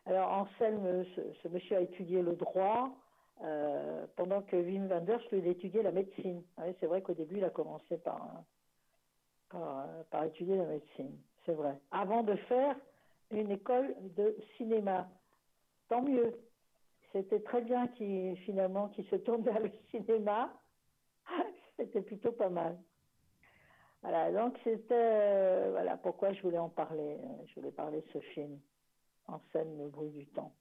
alors 0.06 0.30
Anselme, 0.32 1.06
ce, 1.42 1.48
monsieur 1.48 1.78
a 1.78 1.82
étudié 1.82 2.22
le 2.22 2.34
droit, 2.34 2.92
euh, 3.44 4.06
pendant 4.16 4.42
que 4.42 4.56
Wim 4.56 4.88
Wenders, 4.88 5.22
lui, 5.32 5.40
il 5.40 5.48
étudiait 5.48 5.84
la 5.84 5.92
médecine. 5.92 6.44
C'est 6.80 6.88
vrai 6.88 7.02
qu'au 7.02 7.14
début, 7.14 7.38
il 7.38 7.44
a 7.44 7.50
commencé 7.50 7.98
par, 7.98 8.44
par, 9.50 10.24
étudier 10.26 10.58
la 10.58 10.66
médecine, 10.66 11.18
c'est 11.46 11.54
vrai. 11.54 11.80
Avant 11.92 12.24
de 12.24 12.36
faire 12.36 12.76
une 13.32 13.52
école 13.52 13.96
de 14.16 14.36
cinéma. 14.58 15.08
Tant 15.90 16.02
mieux. 16.02 16.38
c'était 17.14 17.40
très 17.40 17.62
bien 17.62 17.88
qu'il 17.88 18.36
finalement 18.40 18.90
qu'il 18.90 19.06
se 19.06 19.16
tourne 19.18 19.42
vers 19.42 19.60
le 19.60 19.72
cinéma. 19.92 20.52
c'était 21.78 22.02
plutôt 22.02 22.32
pas 22.32 22.50
mal. 22.50 22.78
Voilà, 24.02 24.32
donc 24.32 24.58
c'était 24.64 24.94
euh, 24.94 25.70
voilà 25.72 25.98
pourquoi 25.98 26.34
je 26.34 26.42
voulais 26.42 26.58
en 26.58 26.70
parler. 26.70 27.18
Je 27.48 27.56
voulais 27.56 27.72
parler 27.72 28.02
de 28.02 28.08
ce 28.14 28.20
film 28.20 28.60
en 29.28 29.40
scène 29.52 29.78
le 29.78 29.90
bruit 29.90 30.10
du 30.12 30.26
temps. 30.28 30.54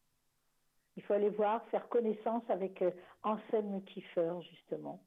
Il 0.97 1.03
faut 1.03 1.13
aller 1.13 1.31
voir, 1.31 1.63
faire 1.69 1.89
connaissance 1.89 2.43
avec 2.49 2.81
euh, 2.83 2.91
Anselme 3.23 3.83
Kiefer, 3.85 4.33
justement. 4.51 5.03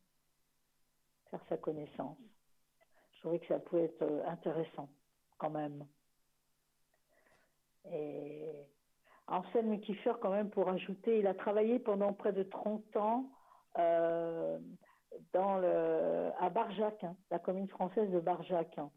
Faire 1.31 1.43
sa 1.49 1.57
connaissance. 1.57 2.17
Je 3.13 3.19
trouvais 3.19 3.39
que 3.39 3.47
ça 3.47 3.59
pouvait 3.59 3.85
être 3.85 4.03
euh, 4.03 4.25
intéressant, 4.27 4.89
quand 5.37 5.49
même. 5.49 5.85
Et 7.91 8.51
Anselme 9.27 9.79
Kiefer, 9.79 10.13
quand 10.21 10.31
même, 10.31 10.49
pour 10.49 10.69
ajouter, 10.69 11.19
il 11.19 11.27
a 11.27 11.33
travaillé 11.33 11.79
pendant 11.79 12.13
près 12.13 12.33
de 12.33 12.43
30 12.43 12.95
ans 12.97 13.29
euh, 13.77 14.59
à 15.33 16.49
Barjac, 16.49 17.03
hein, 17.03 17.15
la 17.31 17.39
commune 17.39 17.67
française 17.67 18.09
de 18.11 18.19
Barjac. 18.19 18.77
hein. 18.77 18.91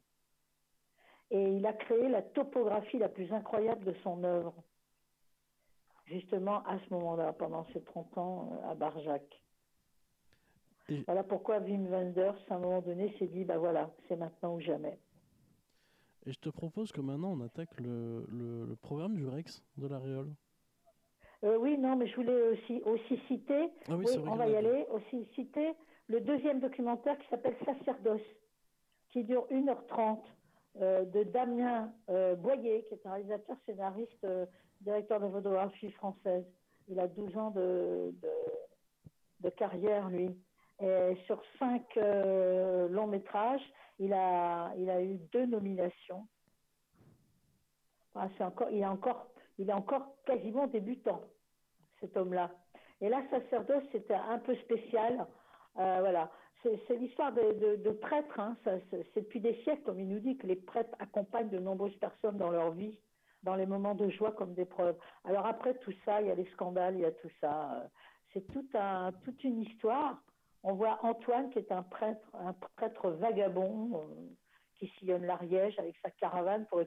Et 1.35 1.43
il 1.57 1.67
a 1.67 1.73
créé 1.73 2.09
la 2.09 2.21
topographie 2.23 2.99
la 2.99 3.09
plus 3.09 3.33
incroyable 3.33 3.85
de 3.85 3.95
son 4.05 4.23
œuvre 4.23 4.55
justement 6.05 6.63
à 6.67 6.79
ce 6.81 6.93
moment-là, 6.95 7.33
pendant 7.33 7.65
ces 7.73 7.81
30 7.83 8.19
ans 8.19 8.51
euh, 8.53 8.71
à 8.71 8.75
Barjac. 8.75 9.23
Voilà 11.07 11.23
pourquoi 11.23 11.59
Wim 11.59 11.87
Wenders, 11.87 12.35
à 12.51 12.55
un 12.55 12.59
moment 12.59 12.83
donné, 12.83 13.15
s'est 13.19 13.29
dit, 13.29 13.45
bah 13.45 13.57
voilà, 13.57 13.91
c'est 14.09 14.17
maintenant 14.17 14.55
ou 14.57 14.61
jamais. 14.61 14.99
Et 16.27 16.33
je 16.33 16.39
te 16.39 16.51
propose 16.51 16.93
que 16.93 17.01
maintenant 17.01 17.33
on 17.33 17.41
attaque 17.41 17.81
le, 17.81 18.27
le- 18.31 18.67
le 18.67 18.77
programme 18.77 19.15
du 19.15 19.27
Rex 19.27 19.63
de 19.79 19.87
la 19.87 19.99
Réole. 19.99 20.33
Euh, 21.45 21.57
oui, 21.57 21.79
non, 21.79 21.97
mais 21.97 22.07
je 22.09 22.15
voulais 22.17 22.51
aussi, 22.51 22.83
aussi 22.85 23.17
citer, 23.27 23.71
Ah 23.89 23.97
oui, 23.97 24.05
oui, 24.07 24.19
on 24.29 24.37
va 24.37 24.49
y 24.49 24.55
aller, 24.57 24.87
aussi 24.91 25.25
citer 25.35 25.73
le 26.09 26.21
deuxième 26.21 26.61
documentaire 26.61 27.19
qui 27.19 27.29
s'appelle 27.29 27.57
Sacerdoce, 27.65 28.21
qui 29.11 29.25
dure 29.25 29.47
1h30, 29.51 30.19
euh, 30.19 30.21
de 30.81 31.23
Damien 31.25 31.93
euh, 32.09 32.35
Boyer, 32.35 32.85
qui 32.89 32.95
est 32.95 33.07
un 33.07 33.13
réalisateur, 33.13 33.57
scénariste, 33.67 34.25
euh, 34.25 34.47
directeur 34.81 35.21
de 35.21 35.29
photographie 35.29 35.91
française. 35.93 36.45
Il 36.89 36.99
a 36.99 37.07
12 37.07 37.37
ans 37.37 37.51
de, 37.51 38.15
de, 39.41 39.51
carrière, 39.51 40.09
lui. 40.09 40.31
Et 40.81 41.17
sur 41.27 41.41
cinq 41.59 41.85
euh, 41.97 42.89
longs 42.89 43.07
métrages, 43.07 43.63
il 43.99 44.13
a, 44.13 44.73
il 44.77 44.91
a 44.91 45.01
eu 45.03 45.19
deux 45.33 45.47
nominations. 45.47 46.27
Ah, 48.15 48.29
c'est 48.37 48.45
encore, 48.45 48.69
il, 48.71 48.81
est 48.81 48.87
encore, 48.87 49.29
il 49.59 49.71
est 49.71 49.75
encore 49.75 50.17
quasiment 50.27 50.67
débutant, 50.67 51.23
cet 52.01 52.17
homme-là. 52.17 52.51
Et 53.01 53.09
là, 53.09 53.23
sacerdoce, 53.31 53.85
c'était 53.93 54.15
un 54.15 54.39
peu 54.39 54.55
spécial. 54.57 55.27
Euh, 55.79 55.97
voilà. 56.01 56.31
C'est 56.63 56.97
l'histoire 56.97 57.33
de, 57.33 57.77
de- 57.77 57.91
prêtres. 57.91 58.39
hein. 58.39 58.57
C'est 58.65 59.15
depuis 59.17 59.41
des 59.41 59.55
siècles, 59.63 59.83
comme 59.83 60.01
il 60.01 60.09
nous 60.09 60.21
dit, 60.21 60.37
que 60.37 60.47
les 60.47 60.57
prêtres 60.57 60.95
accompagnent 61.01 61.49
de 61.51 61.59
nombreuses 61.59 61.97
personnes 61.97 62.37
dans 62.37 62.51
leur 62.51 62.71
vie, 62.73 62.99
dans 63.43 63.57
les 63.57 63.67
moments 63.67 63.95
de 63.97 64.09
joie 64.11 64.33
comme 64.33 64.55
d'épreuve. 64.55 64.97
Alors 65.25 65.47
après 65.47 65.75
tout 65.79 65.93
ça, 66.05 66.21
il 66.21 66.29
y 66.29 66.31
a 66.31 66.35
les 66.35 66.49
scandales, 66.53 66.95
il 66.95 67.01
y 67.01 67.05
a 67.05 67.13
tout 67.13 67.31
ça. 67.41 67.89
C'est 68.33 68.47
toute 68.47 69.45
une 69.45 69.63
histoire. 69.63 70.23
On 70.63 70.75
voit 70.75 71.01
Antoine, 71.03 71.51
qui 71.51 71.59
est 71.59 71.73
un 71.73 71.83
prêtre, 71.83 73.11
vagabond, 73.11 73.97
euh, 73.97 74.29
qui 74.77 74.87
sillonne 74.99 75.27
l'Ariège 75.27 75.77
avec 75.79 75.97
sa 76.03 76.11
caravane 76.11 76.67
pour 76.67 76.81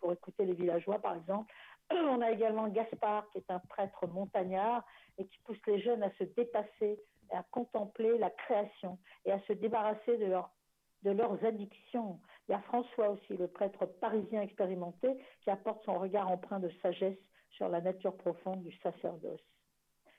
pour 0.00 0.12
écouter 0.12 0.44
les 0.46 0.54
villageois, 0.54 0.98
par 0.98 1.14
exemple. 1.14 1.52
On 1.90 2.22
a 2.22 2.30
également 2.30 2.68
Gaspard, 2.68 3.28
qui 3.30 3.38
est 3.38 3.50
un 3.50 3.60
prêtre 3.60 4.06
montagnard 4.06 4.82
et 5.18 5.26
qui 5.26 5.38
pousse 5.40 5.60
les 5.66 5.80
jeunes 5.80 6.02
à 6.02 6.10
se 6.12 6.24
dépasser, 6.24 6.98
à 7.36 7.42
contempler 7.50 8.18
la 8.18 8.30
création 8.30 8.98
et 9.24 9.32
à 9.32 9.40
se 9.40 9.52
débarrasser 9.52 10.16
de, 10.18 10.26
leur- 10.26 10.50
de 11.02 11.10
leurs 11.10 11.44
addictions. 11.44 12.20
Il 12.48 12.52
y 12.52 12.54
a 12.54 12.60
François 12.62 13.10
aussi, 13.10 13.36
le 13.36 13.48
prêtre 13.48 13.86
parisien 13.86 14.42
expérimenté, 14.42 15.16
qui 15.42 15.50
apporte 15.50 15.84
son 15.84 15.98
regard 15.98 16.30
empreint 16.30 16.60
de 16.60 16.70
sagesse 16.82 17.18
sur 17.50 17.68
la 17.68 17.80
nature 17.80 18.16
profonde 18.16 18.62
du 18.62 18.72
sacerdoce. 18.78 19.40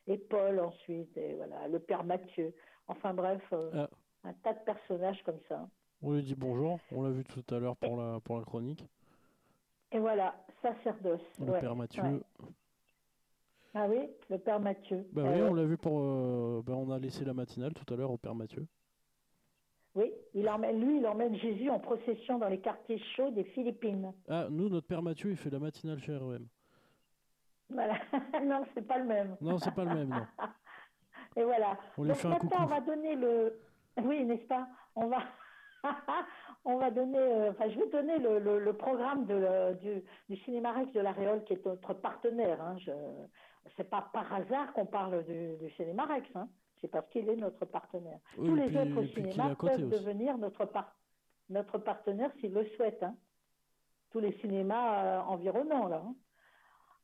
Et 0.07 0.18
Paul 0.18 0.60
ensuite, 0.60 1.16
et 1.18 1.36
voilà, 1.36 1.68
le 1.68 1.80
père 1.80 2.03
Mathieu. 2.03 2.53
Enfin 2.88 3.14
bref, 3.14 3.41
euh, 3.53 3.70
Ah. 3.86 3.89
un 4.30 4.34
tas 4.34 4.53
de 4.53 4.60
personnages 4.66 5.22
comme 5.24 5.39
ça. 5.47 5.68
On 6.01 6.14
lui 6.14 6.24
dit 6.24 6.36
bonjour, 6.36 6.80
on 6.91 7.03
l'a 7.03 7.12
vu 7.12 7.24
tout 7.26 7.43
à 7.53 7.60
l'heure 7.60 7.76
pour 7.78 7.97
la, 7.97 8.20
pour 8.22 8.38
la 8.39 8.43
chronique. 8.45 8.84
Et 9.91 9.99
voilà, 9.99 10.36
sacerdoce. 10.62 11.22
Le 11.39 11.51
ouais, 11.51 11.60
père 11.60 11.76
Mathieu. 11.76 12.01
ouais. 12.03 12.20
Ah 13.74 13.86
oui, 13.88 14.09
le 14.30 14.38
père 14.39 14.59
Mathieu. 14.59 15.05
Bah 15.13 15.24
Euh, 15.26 15.34
oui, 15.36 15.41
on 15.49 15.53
l'a 15.53 15.65
vu 15.65 15.78
pour. 15.78 15.99
euh, 15.99 16.61
bah, 16.65 16.74
on 16.76 16.89
a 16.91 16.97
laissé 16.99 17.24
la 17.24 17.34
matinale 17.34 17.74
tout 17.74 17.93
à 17.93 17.97
l'heure 17.97 18.11
au 18.11 18.17
père 18.17 18.34
Mathieu. 18.36 18.65
oui, 19.95 20.11
il 20.34 20.47
emmène, 20.49 20.80
lui, 20.84 20.97
il 20.99 21.05
emmène 21.07 21.36
Jésus 21.36 21.70
en 21.70 21.80
procession 21.80 22.38
dans 22.39 22.47
les 22.47 22.59
quartiers 22.59 22.99
chauds 23.15 23.32
des 23.32 23.43
Philippines. 23.43 24.11
Ah, 24.28 24.47
nous, 24.49 24.70
notre 24.70 24.88
père 24.88 25.01
Mathieu, 25.03 25.30
il 25.32 25.38
fait 25.38 25.49
la 25.49 25.59
matinale 25.59 25.99
chez 25.99 26.15
REM. 26.15 26.47
Voilà. 27.70 27.95
non, 28.43 28.63
c'est 28.74 28.88
pas 28.88 28.97
le 28.97 29.05
même. 29.05 29.36
Non, 29.41 29.57
c'est 29.59 29.74
pas 29.74 29.84
le 29.86 29.93
même, 29.93 30.09
non. 30.09 30.26
Et 31.36 31.43
voilà. 31.43 31.78
On 31.97 32.05
Donc 32.05 32.15
fait 32.15 32.28
un 32.28 32.32
maintenant, 32.32 32.63
on 32.63 32.65
va 32.65 32.82
donner 32.82 33.15
le. 33.15 33.59
Oui, 34.03 34.24
n'est-ce 34.26 34.47
pas? 34.47 34.67
On 34.95 35.07
va. 35.07 35.20
on 36.65 36.78
va 36.78 36.89
donner. 36.89 37.17
euh, 37.20 37.51
Enfin, 37.51 37.70
je 37.70 37.78
vais 37.78 37.89
donner 37.89 38.17
le, 38.17 38.39
le- 38.39 38.59
le 38.59 38.74
programme 38.74 39.26
de, 39.26 39.34
le- 39.36 39.76
du, 39.76 40.03
du 40.30 40.38
Cinéma 40.43 40.72
Rex 40.72 40.91
de 40.93 41.01
la 41.01 41.11
Réole, 41.11 41.43
qui 41.43 41.53
est 41.53 41.65
notre 41.65 41.93
partenaire. 41.95 42.61
Hein. 42.61 42.78
Je... 42.80 42.91
C'est 43.78 43.89
pas 43.89 44.09
par 44.13 44.32
hasard 44.34 44.74
qu'on 44.74 44.86
parle 44.86 45.24
du, 45.26 45.55
du 45.57 45.70
Cinéma 45.72 46.05
Rex. 46.05 46.28
Hein. 46.36 46.47
C'est 46.82 46.88
parce 46.88 47.07
qu'il 47.09 47.28
est 47.30 47.36
notre 47.36 47.65
partenaire. 47.65 48.20
Oui, 48.38 48.47
Tous 48.47 48.55
les 48.55 48.67
puis- 48.67 48.78
autres 48.78 49.03
cinémas 49.13 49.55
peuvent 49.55 49.72
aussi. 49.74 49.84
devenir 50.03 50.38
notre, 50.38 50.65
par- 50.65 50.95
notre 51.49 51.78
partenaire 51.78 52.32
s'ils 52.39 52.53
le 52.53 52.65
souhaitent. 52.76 53.03
hein. 53.03 53.15
Tous 54.11 54.20
les 54.20 54.32
cinémas 54.39 55.03
euh, 55.03 55.20
environnants, 55.22 55.88
là. 55.88 56.01
hein. 56.05 56.15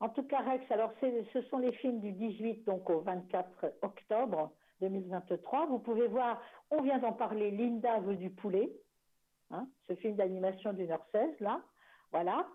En 0.01 0.09
tout 0.09 0.23
cas, 0.23 0.39
Rex, 0.41 0.69
alors 0.71 0.91
ce 1.01 1.41
sont 1.43 1.57
les 1.57 1.71
films 1.73 1.99
du 2.01 2.11
18 2.11 2.65
donc 2.65 2.89
au 2.89 2.99
24 3.01 3.73
octobre 3.81 4.51
2023. 4.81 5.67
Vous 5.67 5.79
pouvez 5.79 6.07
voir, 6.07 6.41
on 6.69 6.81
vient 6.81 6.99
d'en 6.99 7.13
parler, 7.13 7.49
Linda 7.51 7.99
veut 7.99 8.17
du 8.17 8.29
poulet, 8.29 8.69
hein, 9.51 9.67
ce 9.87 9.95
film 9.95 10.15
d'animation 10.15 10.73
d'une 10.73 10.91
heure 10.91 11.05
16, 11.13 11.39
là, 11.39 11.61
voilà, 12.11 12.45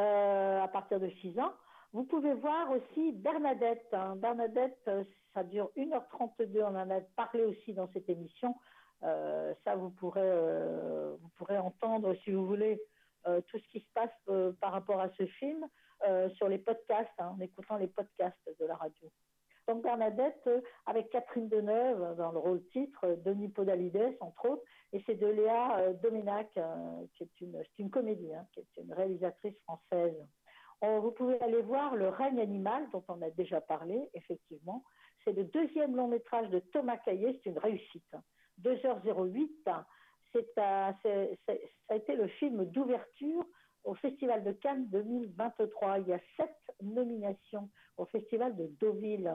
euh, 0.00 0.60
à 0.62 0.68
partir 0.68 0.98
de 0.98 1.08
6 1.08 1.38
ans. 1.38 1.52
Vous 1.92 2.04
pouvez 2.04 2.34
voir 2.34 2.70
aussi 2.70 3.12
Bernadette. 3.12 3.86
hein. 3.92 4.14
Bernadette, 4.16 4.78
euh, 4.88 5.04
ça 5.32 5.42
dure 5.42 5.70
1h32, 5.76 6.62
on 6.62 6.76
en 6.76 6.90
a 6.90 7.00
parlé 7.16 7.44
aussi 7.44 7.72
dans 7.72 7.88
cette 7.92 8.08
émission. 8.10 8.54
Euh, 9.04 9.54
ça, 9.64 9.74
vous 9.74 9.90
pourrez, 9.90 10.20
euh, 10.22 11.16
vous 11.20 11.28
pourrez 11.36 11.56
entendre, 11.56 12.14
si 12.24 12.32
vous 12.32 12.46
voulez, 12.46 12.80
tout 13.48 13.58
ce 13.58 13.68
qui 13.68 13.80
se 13.80 13.92
passe 13.92 14.54
par 14.58 14.72
rapport 14.72 15.00
à 15.00 15.10
ce 15.18 15.26
film 15.26 15.66
sur 16.36 16.48
les 16.48 16.56
podcasts, 16.56 17.10
hein, 17.18 17.34
en 17.36 17.40
écoutant 17.40 17.76
les 17.76 17.88
podcasts 17.88 18.48
de 18.58 18.64
la 18.64 18.74
radio. 18.74 19.10
Donc 19.66 19.82
Bernadette, 19.82 20.48
avec 20.86 21.10
Catherine 21.10 21.46
Deneuve 21.48 22.16
dans 22.16 22.32
le 22.32 22.38
rôle 22.38 22.64
titre, 22.68 23.18
Denis 23.22 23.50
Podalides, 23.50 24.16
entre 24.20 24.48
autres, 24.48 24.62
et 24.94 25.02
c'est 25.04 25.16
de 25.16 25.26
Léa 25.26 25.92
Doménac, 26.02 26.58
qui 27.16 27.24
est 27.24 27.78
une 27.78 27.90
comédie, 27.90 28.32
hein, 28.32 28.46
qui 28.54 28.60
est 28.60 28.76
une 28.82 28.94
réalisatrice 28.94 29.58
française. 29.64 30.16
On- 30.80 31.00
vous 31.00 31.10
pouvez 31.12 31.40
aller 31.40 31.62
voir 31.62 31.96
Le 31.96 32.08
règne 32.08 32.40
animal, 32.40 32.88
dont 32.90 33.04
on 33.08 33.20
a 33.22 33.30
déjà 33.30 33.60
parlé, 33.60 34.08
effectivement. 34.14 34.84
C'est 35.24 35.32
le 35.32 35.44
deuxième 35.44 35.96
long 35.96 36.08
métrage 36.08 36.48
de 36.50 36.60
Thomas 36.60 36.98
Caillet, 36.98 37.38
c'est 37.42 37.50
une 37.50 37.58
réussite. 37.58 38.06
hein. 38.14 38.22
2h08, 38.58 39.50
hein. 39.66 39.84
c'est 40.32 40.58
un- 40.58 40.94
c'est- 41.02 41.38
c'est- 41.46 41.62
ça 41.86 41.94
a 41.94 41.96
été 41.96 42.14
le 42.14 42.28
film 42.28 42.64
d'ouverture 42.66 43.44
au 43.84 43.94
Festival 43.94 44.44
de 44.44 44.52
Cannes 44.52 44.86
2023. 44.90 45.98
Il 46.00 46.08
y 46.08 46.12
a 46.12 46.20
sept 46.36 46.54
nominations 46.82 47.70
au 47.96 48.04
Festival 48.06 48.54
de 48.56 48.66
Deauville. 48.80 49.34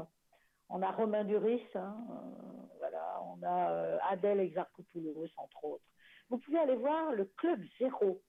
On 0.69 0.81
a 0.81 0.91
Romain 0.91 1.23
Duris, 1.23 1.65
hein, 1.75 1.97
euh, 2.09 2.77
voilà, 2.79 3.19
on 3.23 3.41
a 3.43 3.71
euh, 3.71 3.97
Adèle 4.09 4.39
Exarchopoulos, 4.41 5.27
entre 5.37 5.65
autres. 5.65 5.85
Vous 6.29 6.37
pouvez 6.37 6.59
aller 6.59 6.75
voir 6.75 7.11
le 7.13 7.25
Club 7.37 7.61
Zéro, 7.79 8.21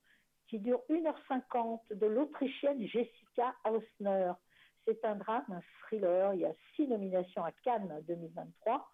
qui 0.49 0.59
dure 0.59 0.83
1h50, 0.91 1.95
de 1.95 2.07
l'Autrichienne 2.07 2.87
Jessica 2.87 3.55
Hausner. 3.65 4.33
C'est 4.87 5.05
un 5.05 5.17
drame, 5.17 5.45
un 5.49 5.61
thriller. 5.81 6.35
Il 6.35 6.41
y 6.41 6.45
a 6.45 6.53
six 6.77 6.87
nominations 6.87 7.45
à 7.45 7.53
Cannes 7.65 8.03
2023. 8.07 8.89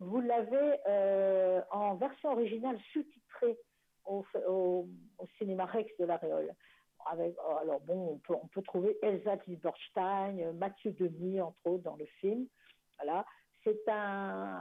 Vous 0.00 0.20
l'avez 0.20 0.78
euh, 0.88 1.60
en 1.70 1.94
version 1.94 2.32
originale 2.32 2.78
sous-titrée 2.92 3.58
au, 4.04 4.86
cinéma 5.38 5.64
Rex 5.66 5.90
de 5.98 6.04
la 6.04 6.16
Réole. 6.16 6.54
Oh, 7.08 7.56
alors 7.60 7.80
bon, 7.80 8.20
on 8.28 8.46
peut, 8.48 8.62
trouver 8.62 8.98
Elsa 9.02 9.36
Zilberstein, 9.46 10.38
euh, 10.40 10.52
Mathieu 10.52 10.90
Denis, 10.92 11.40
entre 11.40 11.66
autres, 11.66 11.84
dans 11.84 11.96
le 11.96 12.06
film. 12.20 12.46
Voilà. 12.98 13.24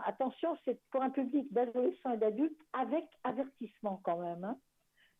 Attention, 0.05 0.57
c'est 0.65 0.79
pour 0.89 1.03
un 1.03 1.11
public 1.11 1.51
d'adolescents 1.53 2.13
et 2.13 2.17
d'adultes 2.17 2.59
avec 2.73 3.05
avertissement 3.23 4.01
quand 4.03 4.17
même. 4.17 4.43
hein. 4.43 4.57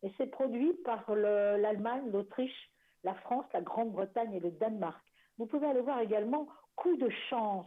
Et 0.02 0.12
c'est 0.16 0.26
produit 0.26 0.72
par 0.84 1.12
le- 1.14 1.56
l'Allemagne, 1.56 2.10
l'Autriche, 2.12 2.70
la 3.04 3.14
France, 3.14 3.44
la 3.52 3.60
Grande-Bretagne 3.62 4.34
et 4.34 4.40
le 4.40 4.50
Danemark. 4.50 5.04
Vous 5.38 5.46
pouvez 5.46 5.66
aller 5.66 5.80
voir 5.80 6.00
également 6.00 6.48
Coup 6.76 6.96
de 6.98 7.08
chance 7.30 7.66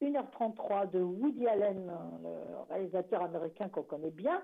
1h33 0.00 0.86
de 0.86 1.00
Woody 1.00 1.46
Allen, 1.46 1.92
le 2.22 2.72
réalisateur 2.74 3.22
américain 3.22 3.68
qu'on 3.68 3.84
connaît 3.84 4.10
bien. 4.10 4.42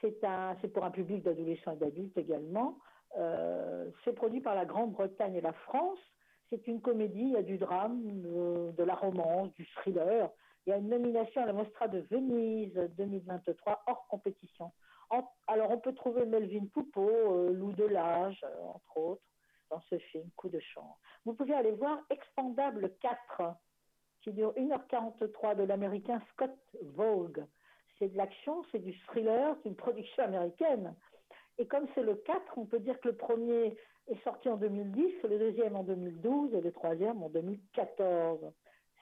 C'est 0.00 0.72
pour 0.72 0.84
un 0.84 0.90
public 0.90 1.22
d'adolescents 1.22 1.72
et 1.72 1.76
d'adultes 1.76 2.16
également. 2.18 2.78
Euh, 3.16 3.90
c'est 4.04 4.12
produit 4.12 4.40
par 4.40 4.54
la 4.54 4.66
Grande-Bretagne 4.66 5.34
et 5.34 5.40
la 5.40 5.52
France. 5.52 5.98
C'est 6.50 6.66
une 6.66 6.80
comédie, 6.80 7.22
il 7.22 7.32
y 7.32 7.36
a 7.36 7.42
du 7.42 7.58
drame, 7.58 8.02
euh, 8.26 8.72
de 8.72 8.84
la 8.84 8.94
romance, 8.94 9.52
du 9.54 9.66
thriller. 9.76 10.28
Il 10.66 10.70
y 10.70 10.72
a 10.72 10.76
une 10.76 10.88
nomination 10.88 11.42
à 11.42 11.46
la 11.46 11.52
Mostra 11.52 11.88
de 11.88 12.00
Venise 12.10 12.74
2023 12.96 13.82
hors 13.86 14.06
compétition. 14.08 14.70
Alors 15.46 15.70
on 15.70 15.78
peut 15.78 15.94
trouver 15.94 16.24
Melvin 16.24 16.66
Poupeau, 16.72 17.08
euh, 17.08 17.52
Lou 17.52 17.72
Delage, 17.72 18.40
euh, 18.44 18.62
entre 18.74 18.96
autres, 18.96 19.22
dans 19.70 19.80
ce 19.90 19.98
film 19.98 20.28
Coup 20.36 20.48
de 20.48 20.60
chance. 20.60 20.96
Vous 21.24 21.34
pouvez 21.34 21.54
aller 21.54 21.72
voir 21.72 21.98
Expandable 22.10 22.92
4, 23.00 23.54
qui 24.22 24.32
dure 24.32 24.52
1h43 24.56 25.56
de 25.56 25.64
l'américain 25.64 26.20
Scott 26.32 26.56
Vogue. 26.82 27.44
C'est 27.98 28.08
de 28.08 28.16
l'action, 28.16 28.64
c'est 28.72 28.78
du 28.78 28.98
thriller, 29.06 29.56
c'est 29.62 29.68
une 29.68 29.76
production 29.76 30.24
américaine. 30.24 30.94
Et 31.58 31.66
comme 31.66 31.86
c'est 31.94 32.02
le 32.02 32.16
4, 32.16 32.58
on 32.58 32.66
peut 32.66 32.80
dire 32.80 32.98
que 33.00 33.08
le 33.08 33.16
premier 33.16 33.76
est 34.08 34.22
sorti 34.24 34.48
en 34.48 34.56
2010, 34.56 35.22
le 35.24 35.38
deuxième 35.38 35.76
en 35.76 35.84
2012 35.84 36.54
et 36.54 36.60
le 36.60 36.72
troisième 36.72 37.22
en 37.22 37.28
2014. 37.28 38.40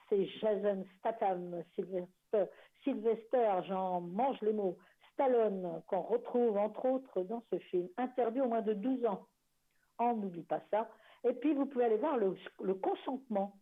C'est 0.09 0.25
Jason 0.25 0.85
Statham, 0.99 1.63
Sylvester, 1.73 2.45
Sylvester, 2.83 3.61
j'en 3.67 4.01
mange 4.01 4.39
les 4.41 4.53
mots, 4.53 4.77
Stallone, 5.13 5.81
qu'on 5.87 6.01
retrouve 6.01 6.57
entre 6.57 6.85
autres 6.85 7.21
dans 7.23 7.43
ce 7.51 7.59
film, 7.59 7.87
interdit 7.97 8.41
au 8.41 8.47
moins 8.47 8.61
de 8.61 8.73
12 8.73 9.05
ans. 9.05 9.27
On 9.99 10.15
n'oublie 10.15 10.43
pas 10.43 10.61
ça. 10.71 10.89
Et 11.23 11.33
puis 11.33 11.53
vous 11.53 11.65
pouvez 11.65 11.85
aller 11.85 11.97
voir 11.97 12.17
le, 12.17 12.73
consentement. 12.73 13.55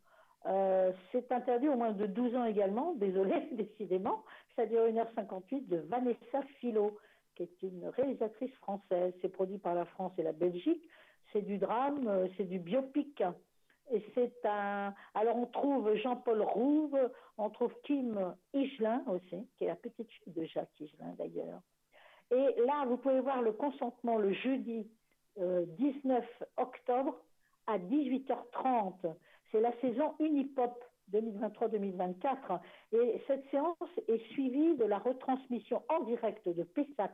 Euh, 0.47 0.91
c'est 1.11 1.31
interdit 1.31 1.69
au 1.69 1.75
moins 1.75 1.91
de 1.91 2.05
12 2.05 2.35
ans 2.35 2.45
également, 2.45 2.93
désolé, 2.95 3.49
décidément. 3.51 4.23
Ça 4.55 4.65
dure 4.65 4.87
1h58 4.87 5.67
de 5.67 5.77
Vanessa 5.77 6.41
Philo, 6.59 6.97
qui 7.35 7.43
est 7.43 7.61
une 7.61 7.87
réalisatrice 7.89 8.53
française. 8.55 9.13
C'est 9.21 9.29
produit 9.29 9.59
par 9.59 9.75
la 9.75 9.85
France 9.85 10.13
et 10.17 10.23
la 10.23 10.33
Belgique. 10.33 10.83
C'est 11.31 11.41
du 11.41 11.57
drame, 11.57 12.07
euh, 12.07 12.27
c'est 12.37 12.45
du 12.45 12.59
biopic. 12.59 13.23
Et 13.91 14.03
c'est 14.15 14.45
un. 14.45 14.93
Alors 15.13 15.35
on 15.35 15.45
trouve 15.47 15.93
Jean-Paul 15.95 16.41
Rouve, 16.41 16.97
on 17.37 17.49
trouve 17.49 17.73
Kim 17.83 18.35
Higelin 18.53 19.03
aussi, 19.07 19.47
qui 19.57 19.65
est 19.65 19.67
la 19.67 19.75
petite 19.75 20.09
fille 20.09 20.33
de 20.33 20.45
Jacques 20.45 20.79
Higelin 20.79 21.13
d'ailleurs. 21.17 21.59
Et 22.31 22.61
là, 22.65 22.85
vous 22.87 22.97
pouvez 22.97 23.19
voir 23.19 23.41
le 23.41 23.51
consentement 23.51 24.17
le 24.17 24.31
jeudi 24.31 24.89
euh, 25.39 25.65
19 25.77 26.25
octobre 26.57 27.17
à 27.67 27.77
18h30. 27.77 29.13
C'est 29.51 29.59
la 29.59 29.73
saison 29.81 30.15
Unipop 30.19 30.83
2023-2024. 31.11 32.59
Et 32.93 33.21
cette 33.27 33.49
séance 33.51 33.77
est 34.07 34.23
suivie 34.31 34.75
de 34.75 34.85
la 34.85 34.99
retransmission 34.99 35.83
en 35.89 36.01
direct 36.03 36.47
de 36.47 36.63
Pessac 36.63 37.13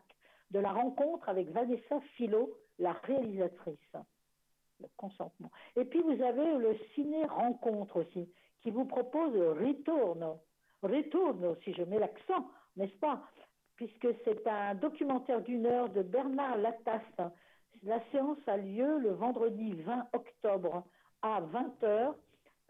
de 0.51 0.59
la 0.59 0.71
rencontre 0.71 1.27
avec 1.29 1.49
Vanessa 1.49 1.99
Philo, 2.15 2.53
la 2.79 2.93
réalisatrice. 2.93 3.95
Le 4.79 4.87
consentement. 4.95 5.51
Et 5.75 5.85
puis 5.85 6.01
vous 6.01 6.21
avez 6.21 6.57
le 6.57 6.77
ciné 6.93 7.25
rencontre 7.25 7.97
aussi, 7.97 8.29
qui 8.61 8.71
vous 8.71 8.85
propose 8.85 9.35
Ritorno. 9.57 10.39
Ritorno, 10.83 11.55
si 11.63 11.73
je 11.73 11.83
mets 11.83 11.99
l'accent, 11.99 12.47
n'est-ce 12.75 12.97
pas? 12.97 13.21
Puisque 13.75 14.07
c'est 14.23 14.47
un 14.47 14.75
documentaire 14.75 15.41
d'une 15.41 15.65
heure 15.65 15.89
de 15.89 16.01
Bernard 16.03 16.57
Latasse. 16.57 17.31
La 17.83 17.99
séance 18.11 18.37
a 18.47 18.57
lieu 18.57 18.99
le 18.99 19.11
vendredi 19.11 19.73
20 19.73 20.07
octobre 20.13 20.83
à 21.21 21.41
20h. 21.41 22.13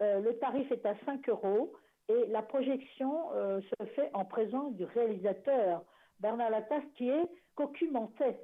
Euh, 0.00 0.20
le 0.20 0.38
tarif 0.38 0.70
est 0.70 0.86
à 0.86 0.94
5 1.04 1.28
euros 1.28 1.72
et 2.08 2.26
la 2.26 2.42
projection 2.42 3.30
euh, 3.32 3.60
se 3.60 3.86
fait 3.86 4.10
en 4.14 4.24
présence 4.24 4.74
du 4.74 4.84
réalisateur 4.84 5.82
Bernard 6.20 6.50
Latasse 6.50 6.84
qui 6.96 7.08
est 7.08 7.28
cocumentais. 7.54 8.38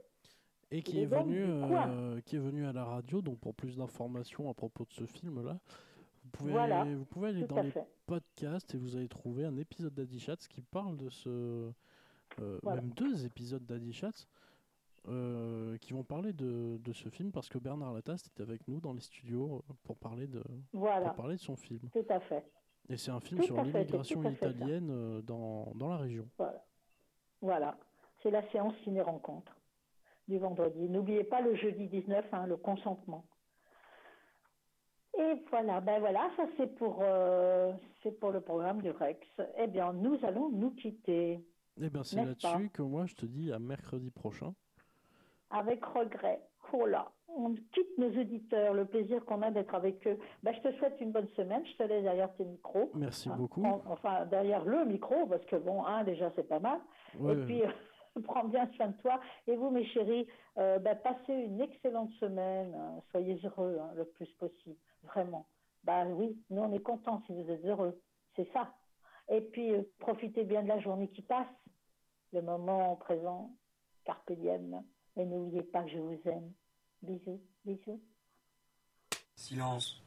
Et 0.70 0.82
qui 0.82 1.00
est, 1.00 1.06
venu, 1.06 1.44
euh, 1.46 2.20
qui 2.22 2.36
est 2.36 2.40
venu 2.40 2.66
à 2.66 2.72
la 2.72 2.84
radio, 2.84 3.22
donc 3.22 3.38
pour 3.38 3.54
plus 3.54 3.76
d'informations 3.76 4.50
à 4.50 4.54
propos 4.54 4.84
de 4.84 4.92
ce 4.92 5.04
film-là, 5.06 5.58
vous 6.24 6.30
pouvez, 6.30 6.52
Voilà, 6.52 6.84
vous 6.84 7.04
pouvez 7.04 7.28
aller 7.28 7.44
dans 7.44 7.62
les 7.62 7.70
fait. 7.70 7.86
podcasts 8.06 8.74
et 8.74 8.78
vous 8.78 8.96
allez 8.96 9.08
trouver 9.08 9.44
un 9.44 9.56
épisode 9.56 9.94
d'Addy 9.94 10.18
Chats 10.18 10.36
qui 10.48 10.62
parle 10.62 10.96
de 10.96 11.08
ce. 11.10 11.70
euh, 12.40 12.58
Voilà. 12.62 12.80
Même 12.80 12.90
deux 12.90 13.24
épisodes 13.24 13.64
d'Addy 13.64 13.92
Chats 13.92 14.26
euh, 15.06 15.76
qui 15.78 15.92
vont 15.92 16.02
parler 16.02 16.32
de, 16.32 16.78
de 16.82 16.92
ce 16.92 17.08
film 17.10 17.30
parce 17.30 17.48
que 17.48 17.58
Bernard 17.58 17.92
Lataste 17.92 18.28
est 18.36 18.42
avec 18.42 18.66
nous 18.66 18.80
dans 18.80 18.94
les 18.94 19.00
studios 19.02 19.62
pour 19.84 19.96
parler 19.98 20.26
de, 20.26 20.42
Voilà. 20.72 21.08
pour 21.08 21.14
parler 21.16 21.36
de 21.36 21.40
son 21.40 21.56
film. 21.56 21.80
Tout 21.92 22.06
à 22.08 22.18
fait. 22.20 22.44
Et 22.88 22.96
c'est 22.96 23.10
un 23.10 23.20
film 23.20 23.40
Tout 23.40 23.46
sur 23.46 23.62
l'immigration 23.62 24.22
italienne 24.30 25.20
dans, 25.22 25.72
dans 25.76 25.88
la 25.88 25.98
région. 25.98 26.26
Voilà. 26.38 26.64
Voilà. 27.42 27.78
C'est 28.22 28.30
la 28.30 28.42
séance 28.50 28.74
ciné-rencontre 28.82 29.54
du 30.28 30.38
vendredi. 30.38 30.88
N'oubliez 30.88 31.24
pas 31.24 31.40
le 31.40 31.54
jeudi 31.54 31.86
19, 31.88 32.24
hein, 32.32 32.46
le 32.46 32.56
consentement. 32.56 33.24
Et 35.18 35.34
voilà, 35.50 35.80
ben 35.80 36.00
voilà, 36.00 36.28
ça 36.36 36.44
c'est 36.56 36.74
pour, 36.76 36.98
euh, 37.02 37.72
c'est 38.02 38.18
pour 38.18 38.30
le 38.32 38.40
programme 38.40 38.82
du 38.82 38.90
Rex. 38.90 39.20
Eh 39.58 39.68
bien, 39.68 39.92
nous 39.92 40.18
allons 40.24 40.50
nous 40.50 40.72
quitter 40.72 41.38
Et 41.80 41.88
bien 41.90 42.02
c'est 42.02 42.16
là-dessus 42.24 42.70
que 42.70 42.82
moi 42.82 43.06
je 43.06 43.14
te 43.14 43.26
dis 43.26 43.52
à 43.52 43.58
mercredi 43.60 44.10
prochain. 44.10 44.54
avec 45.50 45.84
regret. 45.84 46.40
Oh 46.72 46.86
là, 46.86 47.12
on 47.28 47.54
quitte 47.72 47.96
nos 47.98 48.08
auditeurs, 48.20 48.74
le 48.74 48.86
plaisir 48.86 49.24
qu'on 49.24 49.42
a 49.42 49.52
d'être 49.52 49.72
avec 49.74 50.04
eux. 50.08 50.18
Ben, 50.42 50.52
je 50.52 50.60
te 50.68 50.72
souhaite 50.78 51.00
une 51.00 51.12
bonne 51.12 51.28
semaine, 51.36 51.64
je 51.64 51.76
te 51.76 51.82
laisse 51.84 52.02
derrière 52.02 52.34
tes 52.34 52.44
micros. 52.44 52.90
Merci 52.94 53.28
Hein, 53.28 53.36
beaucoup. 53.36 53.64
enfin, 53.64 54.24
derrière 54.26 54.64
le 54.64 54.84
micro, 54.84 55.26
parce 55.26 55.44
que 55.44 55.54
bon, 55.54 55.84
un, 55.84 56.02
déjà, 56.02 56.32
c'est 56.34 56.48
pas 56.48 56.58
mal. 56.58 56.80
Ouais, 57.20 57.34
et 57.34 57.36
ouais. 57.62 57.74
prends 58.24 58.44
bien 58.44 58.70
soin 58.76 58.88
de 58.88 58.96
toi. 58.98 59.20
Et 59.46 59.56
vous, 59.56 59.70
mes 59.70 59.84
chéris, 59.86 60.26
euh, 60.58 60.78
ben, 60.78 60.96
passez 60.96 61.32
une 61.32 61.60
excellente 61.60 62.12
semaine. 62.20 62.74
hein. 62.74 63.00
Soyez 63.10 63.38
heureux 63.44 63.78
hein, 63.80 63.92
le 63.96 64.04
plus 64.04 64.28
possible, 64.34 64.76
vraiment. 65.02 65.46
Bah 65.84 66.04
oui, 66.06 66.38
nous, 66.50 66.62
on 66.62 66.72
est 66.72 66.80
contents 66.82 67.22
si 67.26 67.32
vous 67.32 67.50
êtes 67.50 67.64
heureux. 67.64 68.00
C'est 68.36 68.50
ça. 68.52 68.74
Et 69.28 69.40
puis, 69.40 69.72
euh, 69.72 69.82
profitez 69.98 70.44
bien 70.44 70.62
de 70.62 70.68
la 70.68 70.80
journée 70.80 71.08
qui 71.08 71.22
passe, 71.22 71.46
le 72.32 72.42
moment 72.42 72.96
présent, 72.96 73.50
carpe 74.04 74.32
diem. 74.32 74.82
Et 75.16 75.24
n'oubliez 75.24 75.62
pas 75.62 75.82
que 75.84 75.90
je 75.90 75.98
vous 75.98 76.20
aime. 76.26 76.52
Bisous, 77.02 77.40
bisous. 77.64 78.00
Silence. 79.36 80.03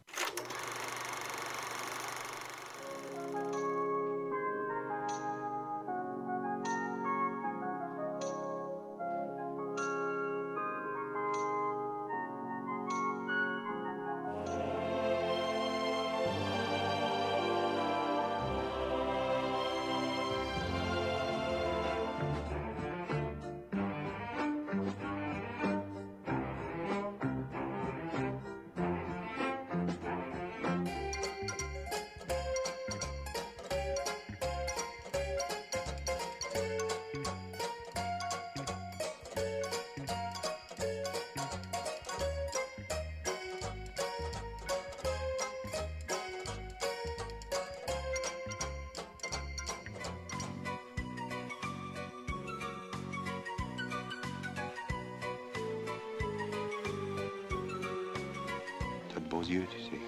Yeux, 59.49 59.65
tu 59.69 59.77
sais. 59.79 60.01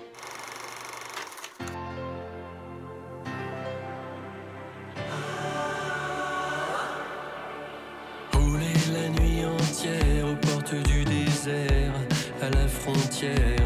Rouler 8.34 8.74
la 8.94 9.10
nuit 9.10 9.46
entière 9.46 10.26
aux 10.26 10.36
portes 10.36 10.76
du 10.88 11.04
désert, 11.06 11.94
à 12.42 12.50
la 12.50 12.68
frontière 12.68 13.59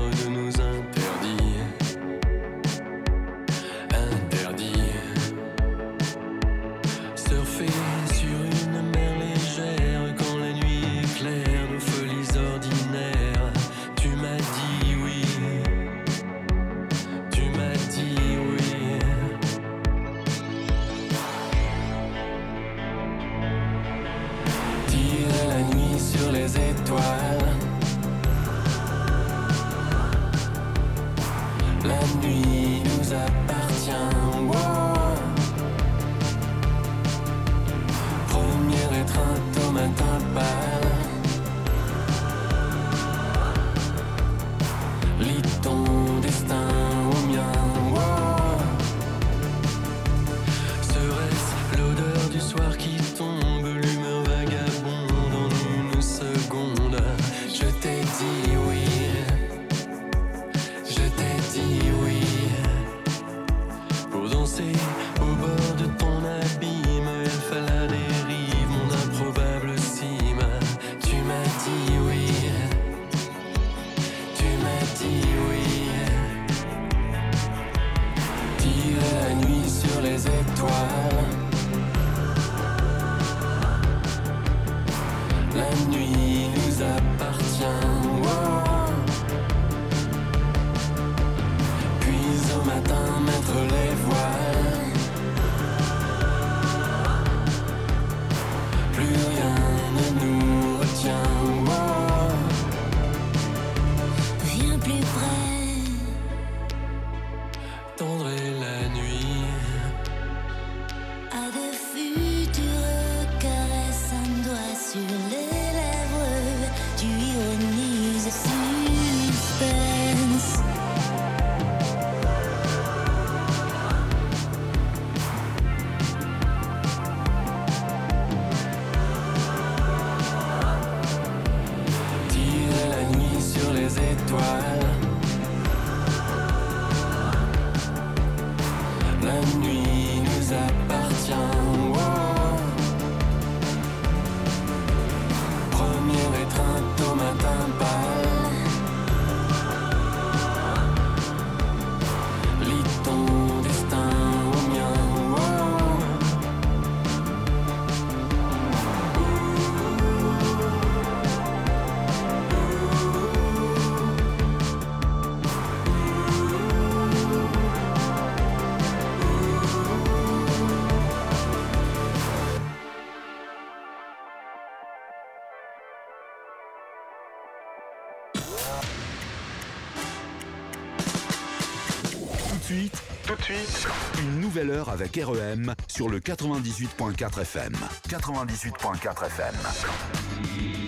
nouvelle 184.53 184.69
heure 184.69 184.89
avec 184.89 185.15
REM 185.15 185.73
sur 185.87 186.09
le 186.09 186.19
98.4 186.19 187.41
FM. 187.41 187.73
98.4 188.07 189.25
FM. 189.25 189.55